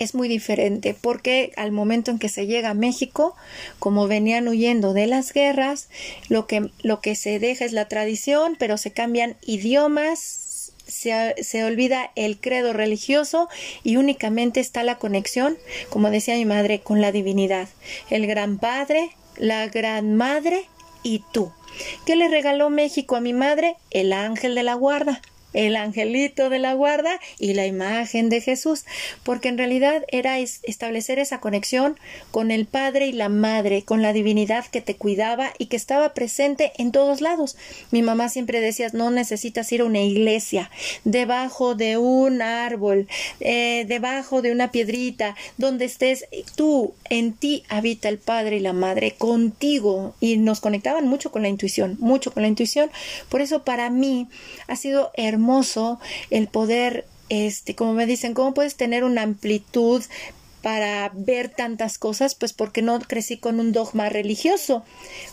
es 0.02 0.14
muy 0.14 0.28
diferente 0.28 0.94
porque 0.98 1.52
al 1.56 1.72
momento 1.72 2.10
en 2.10 2.18
que 2.18 2.28
se 2.28 2.46
llega 2.46 2.70
a 2.70 2.74
México, 2.74 3.36
como 3.78 4.08
venían 4.08 4.48
huyendo 4.48 4.92
de 4.92 5.06
las 5.06 5.32
guerras, 5.32 5.88
lo 6.28 6.46
que, 6.46 6.70
lo 6.82 7.00
que 7.00 7.14
se 7.14 7.38
deja 7.38 7.64
es 7.64 7.72
la 7.72 7.88
tradición, 7.88 8.56
pero 8.58 8.76
se 8.76 8.92
cambian 8.92 9.36
idiomas, 9.42 10.72
se, 10.86 11.34
se, 11.42 11.64
olvida 11.64 12.10
el 12.16 12.38
credo 12.38 12.72
religioso 12.72 13.48
y 13.82 13.96
únicamente 13.96 14.60
está 14.60 14.82
la 14.82 14.98
conexión, 14.98 15.56
como 15.90 16.10
decía 16.10 16.34
mi 16.34 16.44
madre, 16.44 16.80
con 16.80 17.00
la 17.00 17.12
divinidad, 17.12 17.68
el 18.10 18.26
gran 18.26 18.58
padre, 18.58 19.10
la 19.36 19.68
gran 19.68 20.14
madre 20.16 20.64
y 21.02 21.22
tú. 21.32 21.52
¿Qué 22.04 22.16
le 22.16 22.28
regaló 22.28 22.68
México 22.68 23.16
a 23.16 23.20
mi 23.20 23.32
madre? 23.32 23.76
El 23.90 24.12
ángel 24.12 24.54
de 24.54 24.62
la 24.62 24.74
guarda 24.74 25.22
el 25.52 25.76
angelito 25.76 26.50
de 26.50 26.58
la 26.58 26.74
guarda 26.74 27.20
y 27.38 27.54
la 27.54 27.66
imagen 27.66 28.28
de 28.28 28.40
Jesús, 28.40 28.84
porque 29.22 29.48
en 29.48 29.58
realidad 29.58 30.04
era 30.08 30.38
establecer 30.38 31.18
esa 31.18 31.40
conexión 31.40 31.98
con 32.30 32.50
el 32.50 32.66
Padre 32.66 33.06
y 33.06 33.12
la 33.12 33.28
Madre, 33.28 33.82
con 33.82 34.02
la 34.02 34.12
divinidad 34.12 34.66
que 34.66 34.80
te 34.80 34.96
cuidaba 34.96 35.52
y 35.58 35.66
que 35.66 35.76
estaba 35.76 36.14
presente 36.14 36.72
en 36.78 36.92
todos 36.92 37.20
lados. 37.20 37.56
Mi 37.90 38.02
mamá 38.02 38.28
siempre 38.28 38.60
decía, 38.60 38.88
no 38.92 39.10
necesitas 39.10 39.70
ir 39.72 39.82
a 39.82 39.84
una 39.84 40.00
iglesia, 40.00 40.70
debajo 41.04 41.74
de 41.74 41.96
un 41.98 42.42
árbol, 42.42 43.06
eh, 43.40 43.84
debajo 43.86 44.42
de 44.42 44.52
una 44.52 44.70
piedrita, 44.70 45.36
donde 45.58 45.84
estés 45.84 46.26
tú, 46.56 46.94
en 47.10 47.34
ti 47.34 47.64
habita 47.68 48.08
el 48.08 48.18
Padre 48.18 48.56
y 48.56 48.60
la 48.60 48.72
Madre, 48.72 49.14
contigo, 49.16 50.14
y 50.20 50.36
nos 50.36 50.60
conectaban 50.60 51.06
mucho 51.06 51.30
con 51.30 51.42
la 51.42 51.48
intuición, 51.48 51.96
mucho 52.00 52.32
con 52.32 52.42
la 52.42 52.48
intuición. 52.48 52.90
Por 53.28 53.40
eso 53.40 53.64
para 53.64 53.90
mí 53.90 54.28
ha 54.66 54.76
sido 54.76 55.10
hermoso 55.14 55.41
hermoso 55.42 55.98
el 56.30 56.46
poder, 56.46 57.04
este, 57.28 57.74
como 57.74 57.94
me 57.94 58.06
dicen, 58.06 58.32
¿cómo 58.32 58.54
puedes 58.54 58.76
tener 58.76 59.02
una 59.02 59.22
amplitud 59.22 60.02
para 60.62 61.10
ver 61.12 61.48
tantas 61.48 61.98
cosas, 61.98 62.36
pues 62.36 62.52
porque 62.52 62.82
no 62.82 63.00
crecí 63.00 63.36
con 63.36 63.58
un 63.58 63.72
dogma 63.72 64.08
religioso. 64.08 64.84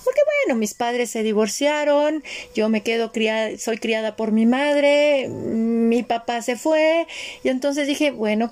Porque 0.03 0.21
bueno, 0.47 0.59
mis 0.59 0.73
padres 0.73 1.11
se 1.11 1.21
divorciaron, 1.21 2.23
yo 2.55 2.67
me 2.67 2.81
quedo 2.81 3.11
criada, 3.11 3.55
soy 3.59 3.77
criada 3.77 4.15
por 4.15 4.31
mi 4.31 4.47
madre, 4.47 5.27
mi 5.29 6.01
papá 6.01 6.41
se 6.41 6.55
fue, 6.55 7.05
y 7.43 7.49
entonces 7.49 7.85
dije, 7.85 8.09
bueno, 8.09 8.51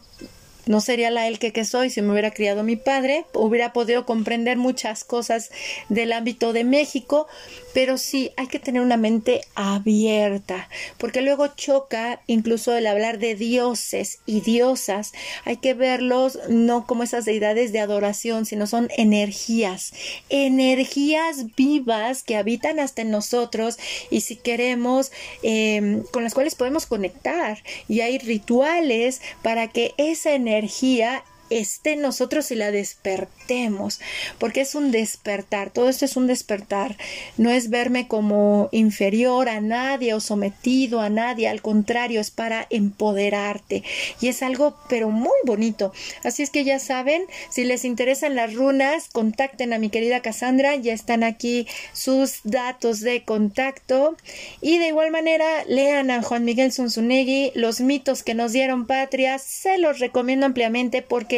no 0.68 0.82
sería 0.82 1.12
la 1.12 1.28
el 1.28 1.40
que, 1.40 1.66
soy 1.66 1.90
si 1.90 2.02
me 2.02 2.12
hubiera 2.12 2.32
criado 2.32 2.64
mi 2.64 2.76
padre, 2.76 3.26
hubiera 3.34 3.74
podido 3.74 4.06
comprender 4.06 4.58
muchas 4.58 5.04
cosas 5.04 5.50
del 5.90 6.12
ámbito 6.14 6.54
de 6.54 6.64
México, 6.64 7.28
pero 7.74 7.98
sí 7.98 8.32
hay 8.38 8.48
que 8.48 8.60
tener 8.60 8.82
una 8.82 8.98
mente 8.98 9.42
abierta, 9.56 10.70
porque 10.98 11.22
luego 11.22 11.48
choca 11.48 12.22
incluso 12.28 12.76
el 12.76 12.88
hablar 12.88 13.20
de 13.20 13.36
dioses 13.36 14.20
y 14.26 14.42
diosas, 14.42 15.14
hay 15.46 15.58
que 15.58 15.74
verlos 15.74 16.40
no 16.50 16.86
como 16.86 17.04
esas 17.04 17.26
deidades 17.26 17.72
de 17.72 17.80
adoración, 17.80 18.46
sino 18.46 18.68
son 18.68 18.90
energías, 18.98 19.94
energías 20.30 21.56
vivas 21.56 22.24
que 22.24 22.36
habitan 22.36 22.80
hasta 22.80 23.02
en 23.02 23.12
nosotros 23.12 23.78
y 24.10 24.22
si 24.22 24.36
queremos, 24.36 25.12
em, 25.44 26.04
con 26.12 26.24
las 26.24 26.34
cuales 26.34 26.56
podemos 26.56 26.86
conectar 26.86 27.64
y 27.88 28.02
hay 28.02 28.18
rituales 28.18 29.22
para 29.42 29.68
que 29.68 29.94
esa 29.98 30.34
energía 30.34 30.57
energía 30.58 31.24
esté 31.50 31.94
en 31.94 32.02
nosotros 32.02 32.52
y 32.52 32.56
la 32.56 32.72
despertemos, 32.72 34.00
porque 34.40 34.62
es 34.62 34.76
un 34.76 34.92
despertar, 34.92 35.72
todo 35.72 35.90
esto 35.90 36.06
es 36.06 36.18
un 36.18 36.28
despertar, 36.28 36.98
no 37.38 37.50
es 37.52 37.70
verme 37.70 38.08
como 38.08 38.70
inferior 38.72 39.50
a 39.50 39.62
nadie 39.62 40.14
o 40.14 40.20
sometido 40.20 41.02
a 41.02 41.10
nadie, 41.10 41.48
al 41.48 41.62
contrario, 41.62 42.22
es 42.22 42.32
para 42.32 42.68
empoderarte. 42.70 43.84
Y 44.22 44.28
es 44.28 44.44
algo 44.44 44.78
pero 44.90 45.10
muy 45.10 45.38
bonito. 45.46 45.94
Así 46.24 46.44
es 46.44 46.50
que 46.50 46.64
ya 46.64 46.80
saben, 46.80 47.24
si 47.50 47.64
les 47.64 47.86
interesan 47.86 48.36
las 48.36 48.54
runas, 48.54 49.10
contacten 49.12 49.74
a 49.74 49.80
mi 49.80 49.90
querida 49.90 50.22
Cassandra, 50.22 50.76
ya 50.76 50.94
están 50.94 51.24
aquí 51.24 51.68
sus 51.94 52.42
datos 52.44 53.02
de 53.02 53.24
contacto. 53.24 54.18
Y 54.62 54.78
de 54.78 54.88
igual 54.88 55.12
manera 55.12 55.64
lean 55.66 56.12
a 56.12 56.22
Juan 56.22 56.46
Miguel 56.46 56.72
Zunzunegui, 56.72 57.52
los 57.56 57.82
mitos 57.82 58.24
que 58.24 58.34
nos 58.34 58.52
dieron 58.52 58.88
patria, 58.88 59.40
se 59.40 59.78
los 59.78 60.00
recomiendo 60.00 60.46
ampliamente 60.46 61.02
porque 61.02 61.37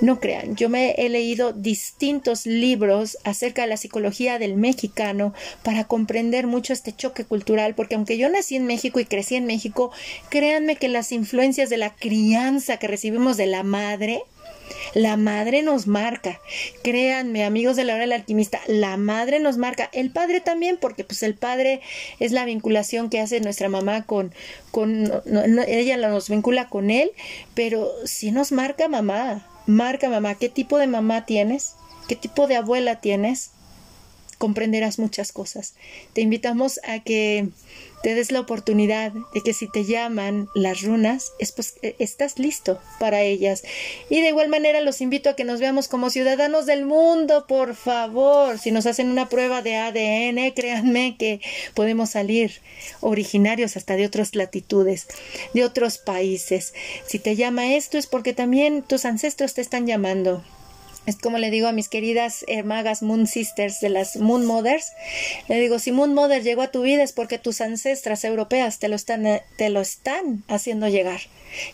no 0.00 0.20
crean, 0.20 0.56
yo 0.56 0.68
me 0.68 0.92
he 0.98 1.08
leído 1.08 1.52
distintos 1.52 2.46
libros 2.46 3.18
acerca 3.24 3.62
de 3.62 3.68
la 3.68 3.76
psicología 3.76 4.38
del 4.38 4.56
mexicano 4.56 5.34
para 5.62 5.84
comprender 5.84 6.46
mucho 6.46 6.72
este 6.72 6.94
choque 6.94 7.24
cultural, 7.24 7.74
porque 7.74 7.94
aunque 7.94 8.18
yo 8.18 8.28
nací 8.28 8.56
en 8.56 8.66
México 8.66 9.00
y 9.00 9.04
crecí 9.04 9.36
en 9.36 9.46
México, 9.46 9.92
créanme 10.28 10.76
que 10.76 10.88
las 10.88 11.12
influencias 11.12 11.70
de 11.70 11.76
la 11.76 11.94
crianza 11.94 12.78
que 12.78 12.88
recibimos 12.88 13.36
de 13.36 13.46
la 13.46 13.62
madre, 13.62 14.22
la 14.94 15.16
madre 15.16 15.62
nos 15.62 15.86
marca. 15.86 16.40
Créanme, 16.82 17.44
amigos 17.44 17.76
de 17.76 17.84
la 17.84 17.94
hora 17.94 18.02
del 18.02 18.12
alquimista, 18.12 18.60
la 18.66 18.96
madre 18.96 19.40
nos 19.40 19.56
marca. 19.56 19.88
El 19.92 20.10
padre 20.10 20.40
también, 20.40 20.78
porque 20.80 21.04
pues 21.04 21.22
el 21.22 21.34
padre 21.34 21.80
es 22.18 22.32
la 22.32 22.44
vinculación 22.44 23.10
que 23.10 23.20
hace 23.20 23.40
nuestra 23.40 23.68
mamá 23.68 24.04
con, 24.04 24.34
con 24.70 25.10
ella 25.66 25.96
nos 25.96 26.28
vincula 26.28 26.68
con 26.68 26.90
él, 26.90 27.10
pero 27.54 27.90
si 28.04 28.30
nos 28.30 28.52
marca 28.52 28.88
mamá, 28.88 29.46
marca 29.66 30.08
mamá, 30.08 30.34
¿qué 30.34 30.48
tipo 30.48 30.78
de 30.78 30.86
mamá 30.86 31.26
tienes? 31.26 31.74
¿Qué 32.08 32.16
tipo 32.16 32.46
de 32.46 32.56
abuela 32.56 33.00
tienes? 33.00 33.52
Comprenderás 34.42 34.98
muchas 34.98 35.30
cosas. 35.30 35.74
Te 36.14 36.20
invitamos 36.20 36.80
a 36.82 36.98
que 36.98 37.46
te 38.02 38.16
des 38.16 38.32
la 38.32 38.40
oportunidad 38.40 39.12
de 39.12 39.40
que 39.40 39.54
si 39.54 39.70
te 39.70 39.84
llaman 39.84 40.48
las 40.56 40.82
runas, 40.82 41.30
es 41.38 41.52
pues, 41.52 41.76
e, 41.80 41.94
estás 42.00 42.40
listo 42.40 42.80
para 42.98 43.22
ellas. 43.22 43.62
Y 44.10 44.20
de 44.20 44.30
igual 44.30 44.48
manera 44.48 44.80
los 44.80 45.00
invito 45.00 45.30
a 45.30 45.36
que 45.36 45.44
nos 45.44 45.60
veamos 45.60 45.86
como 45.86 46.10
ciudadanos 46.10 46.66
del 46.66 46.84
mundo, 46.84 47.46
por 47.46 47.76
favor. 47.76 48.58
Si 48.58 48.72
nos 48.72 48.86
hacen 48.86 49.12
una 49.12 49.28
prueba 49.28 49.62
de 49.62 49.76
ADN, 49.76 50.52
créanme 50.56 51.16
que 51.16 51.40
podemos 51.74 52.10
salir 52.10 52.62
originarios 53.00 53.76
hasta 53.76 53.94
de 53.94 54.06
otras 54.06 54.34
latitudes, 54.34 55.06
de 55.54 55.64
otros 55.64 55.98
países. 55.98 56.74
Si 57.06 57.20
te 57.20 57.36
llama 57.36 57.74
esto 57.74 57.96
es 57.96 58.08
porque 58.08 58.32
también 58.32 58.82
tus 58.82 59.04
ancestros 59.04 59.54
te 59.54 59.60
están 59.60 59.86
llamando. 59.86 60.42
Es 61.04 61.16
como 61.16 61.38
le 61.38 61.50
digo 61.50 61.66
a 61.66 61.72
mis 61.72 61.88
queridas 61.88 62.44
hermagas 62.46 63.02
Moon 63.02 63.26
Sisters 63.26 63.80
de 63.80 63.88
las 63.88 64.16
Moon 64.18 64.46
Mothers. 64.46 64.92
Le 65.48 65.60
digo, 65.60 65.80
si 65.80 65.90
Moon 65.90 66.14
Mother 66.14 66.44
llegó 66.44 66.62
a 66.62 66.70
tu 66.70 66.82
vida 66.82 67.02
es 67.02 67.12
porque 67.12 67.38
tus 67.38 67.60
ancestras 67.60 68.24
europeas 68.24 68.78
te 68.78 68.88
lo 68.88 68.94
están, 68.94 69.26
te 69.56 69.68
lo 69.68 69.80
están 69.80 70.44
haciendo 70.46 70.86
llegar. 70.86 71.22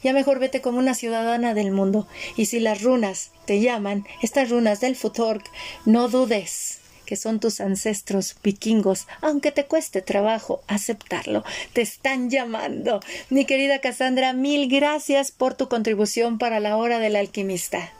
Ya 0.02 0.14
mejor 0.14 0.38
vete 0.38 0.62
como 0.62 0.78
una 0.78 0.94
ciudadana 0.94 1.52
del 1.52 1.72
mundo. 1.72 2.08
Y 2.36 2.46
si 2.46 2.58
las 2.58 2.82
runas 2.82 3.30
te 3.44 3.60
llaman, 3.60 4.06
estas 4.22 4.48
runas 4.48 4.80
del 4.80 4.96
Futork, 4.96 5.44
no 5.84 6.08
dudes 6.08 6.78
que 7.04 7.16
son 7.16 7.40
tus 7.40 7.62
ancestros 7.62 8.36
vikingos, 8.42 9.06
aunque 9.22 9.50
te 9.50 9.64
cueste 9.64 10.02
trabajo 10.02 10.62
aceptarlo. 10.66 11.42
Te 11.72 11.80
están 11.80 12.28
llamando. 12.28 13.00
Mi 13.30 13.46
querida 13.46 13.80
Cassandra, 13.80 14.34
mil 14.34 14.68
gracias 14.68 15.32
por 15.32 15.54
tu 15.54 15.68
contribución 15.68 16.36
para 16.36 16.60
la 16.60 16.76
hora 16.76 16.98
del 16.98 17.16
alquimista. 17.16 17.92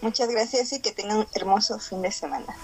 Muchas 0.00 0.28
gracias 0.28 0.72
y 0.72 0.80
que 0.80 0.92
tengan 0.92 1.18
un 1.18 1.26
hermoso 1.34 1.78
fin 1.78 2.02
de 2.02 2.10
semana. 2.10 2.54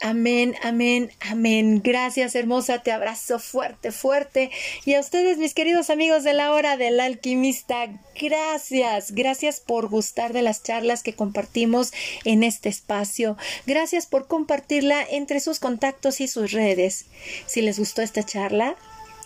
Amén, 0.00 0.54
amén, 0.62 1.10
amén. 1.18 1.80
Gracias, 1.82 2.36
hermosa. 2.36 2.84
Te 2.84 2.92
abrazo 2.92 3.40
fuerte, 3.40 3.90
fuerte. 3.90 4.50
Y 4.84 4.94
a 4.94 5.00
ustedes, 5.00 5.38
mis 5.38 5.54
queridos 5.54 5.90
amigos 5.90 6.22
de 6.22 6.34
la 6.34 6.52
hora 6.52 6.76
del 6.76 7.00
alquimista, 7.00 7.88
gracias. 8.20 9.12
Gracias 9.12 9.58
por 9.58 9.88
gustar 9.88 10.32
de 10.32 10.42
las 10.42 10.62
charlas 10.62 11.02
que 11.02 11.14
compartimos 11.14 11.92
en 12.24 12.44
este 12.44 12.68
espacio. 12.68 13.36
Gracias 13.66 14.06
por 14.06 14.28
compartirla 14.28 15.02
entre 15.02 15.40
sus 15.40 15.58
contactos 15.58 16.20
y 16.20 16.28
sus 16.28 16.52
redes. 16.52 17.06
Si 17.46 17.60
les 17.60 17.80
gustó 17.80 18.00
esta 18.00 18.22
charla, 18.22 18.76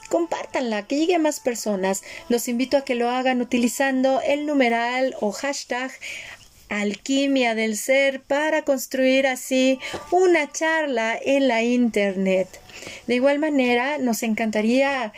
compártanla, 0.08 0.86
que 0.86 0.96
llegue 0.96 1.16
a 1.16 1.18
más 1.18 1.40
personas. 1.40 2.02
Los 2.30 2.48
invito 2.48 2.78
a 2.78 2.84
que 2.84 2.94
lo 2.94 3.10
hagan 3.10 3.42
utilizando 3.42 4.22
el 4.22 4.46
numeral 4.46 5.16
o 5.20 5.32
hashtag 5.32 5.92
alquimia 6.80 7.54
del 7.54 7.76
ser 7.76 8.22
para 8.22 8.62
construir 8.62 9.26
así 9.26 9.78
una 10.10 10.50
charla 10.50 11.18
en 11.22 11.48
la 11.48 11.62
Internet. 11.62 12.48
De 13.06 13.14
igual 13.14 13.38
manera, 13.38 13.98
nos 13.98 14.22
encantaría 14.22 15.12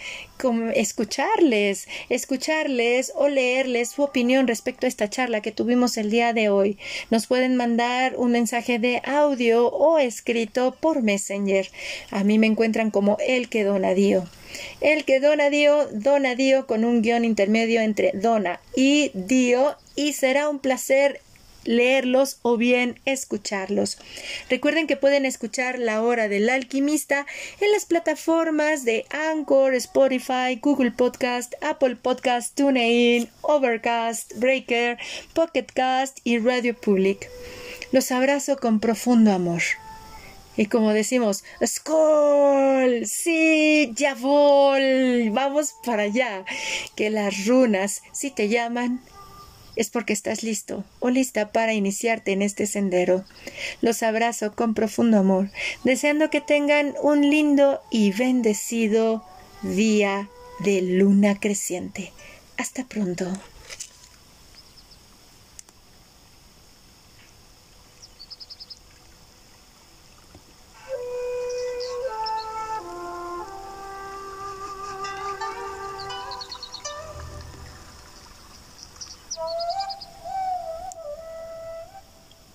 escucharles, 0.75 1.89
escucharles 2.11 3.13
o 3.15 3.29
leerles 3.29 3.91
su 3.91 4.03
opinión 4.03 4.47
respecto 4.47 4.85
a 4.85 4.89
esta 4.89 5.09
charla 5.09 5.41
que 5.41 5.53
tuvimos 5.53 5.97
el 5.97 6.11
día 6.11 6.33
de 6.33 6.49
hoy. 6.49 6.77
Nos 7.11 7.27
pueden 7.27 7.57
mandar 7.57 8.15
un 8.17 8.33
mensaje 8.33 8.79
de 8.79 9.01
audio 9.05 9.69
o 9.69 9.99
escrito 9.99 10.77
por 10.79 11.03
Messenger. 11.03 11.71
A 12.11 12.25
mí 12.25 12.39
me 12.39 12.47
encuentran 12.47 12.91
como 12.91 13.17
el 13.27 13.49
que 13.49 13.65
dona 13.65 13.95
Dio. 13.95 14.29
El 14.81 15.05
que 15.05 15.21
dona 15.21 15.51
Dio, 15.51 15.89
dona 15.93 16.35
Dio 16.35 16.67
con 16.67 16.85
un 16.85 17.01
guion 17.01 17.25
intermedio 17.25 17.81
entre 17.81 18.13
dona 18.13 18.61
y 18.77 19.11
Dio 19.15 19.77
y 19.97 20.13
será 20.13 20.49
un 20.49 20.59
placer 20.59 21.21
leerlos 21.65 22.39
o 22.43 22.57
bien 22.57 23.01
escucharlos. 23.05 23.99
Recuerden 24.49 24.87
que 24.87 24.97
pueden 24.97 25.25
escuchar 25.25 25.79
La 25.79 26.03
Hora 26.03 26.29
del 26.29 26.49
Alquimista 26.49 27.27
en 27.61 27.73
las 27.73 27.87
plataformas 27.87 28.85
de 28.85 29.05
Anchor, 29.11 29.75
Spotify, 29.75 30.59
Google 30.61 30.91
Podcast, 30.91 31.55
Apple 31.63 31.97
Podcast, 31.97 32.55
TuneIn, 32.55 33.29
Overcast, 33.43 34.35
Breaker, 34.37 34.99
Pocket 35.35 35.67
Cast 35.75 36.19
y 36.25 36.39
Radio 36.39 36.75
Public. 36.75 37.29
Los 37.93 38.11
abrazo 38.11 38.57
con 38.57 38.81
profundo 38.81 39.33
amor. 39.33 39.63
Y 40.57 40.67
como 40.67 40.93
decimos, 40.93 41.43
¡Skol! 41.65 43.07
¡Sí! 43.07 43.93
¡Ya 43.97 44.15
voy! 44.15 45.29
¡Vamos 45.31 45.75
para 45.85 46.05
allá! 46.05 46.45
Que 46.95 47.11
las 47.11 47.47
runas, 47.47 48.03
si 48.13 48.31
te 48.31 48.49
llaman, 48.49 49.01
es 49.77 49.91
porque 49.91 50.13
estás 50.13 50.43
listo 50.43 50.85
o 51.01 51.11
lista 51.11 51.53
para 51.53 51.75
iniciarte 51.75 52.33
en 52.33 52.43
este 52.43 52.67
sendero. 52.67 53.25
Los 53.81 54.03
abrazo 54.03 54.55
con 54.55 54.75
profundo 54.75 55.19
amor, 55.19 55.51
deseando 55.85 56.31
que 56.31 56.41
tengan 56.41 56.95
un 57.03 57.29
lindo 57.29 57.81
y 57.91 58.13
bendecido 58.13 59.25
día 59.63 60.29
de 60.61 60.83
luna 60.83 61.39
creciente. 61.39 62.13
Hasta 62.57 62.85
pronto. 62.85 63.27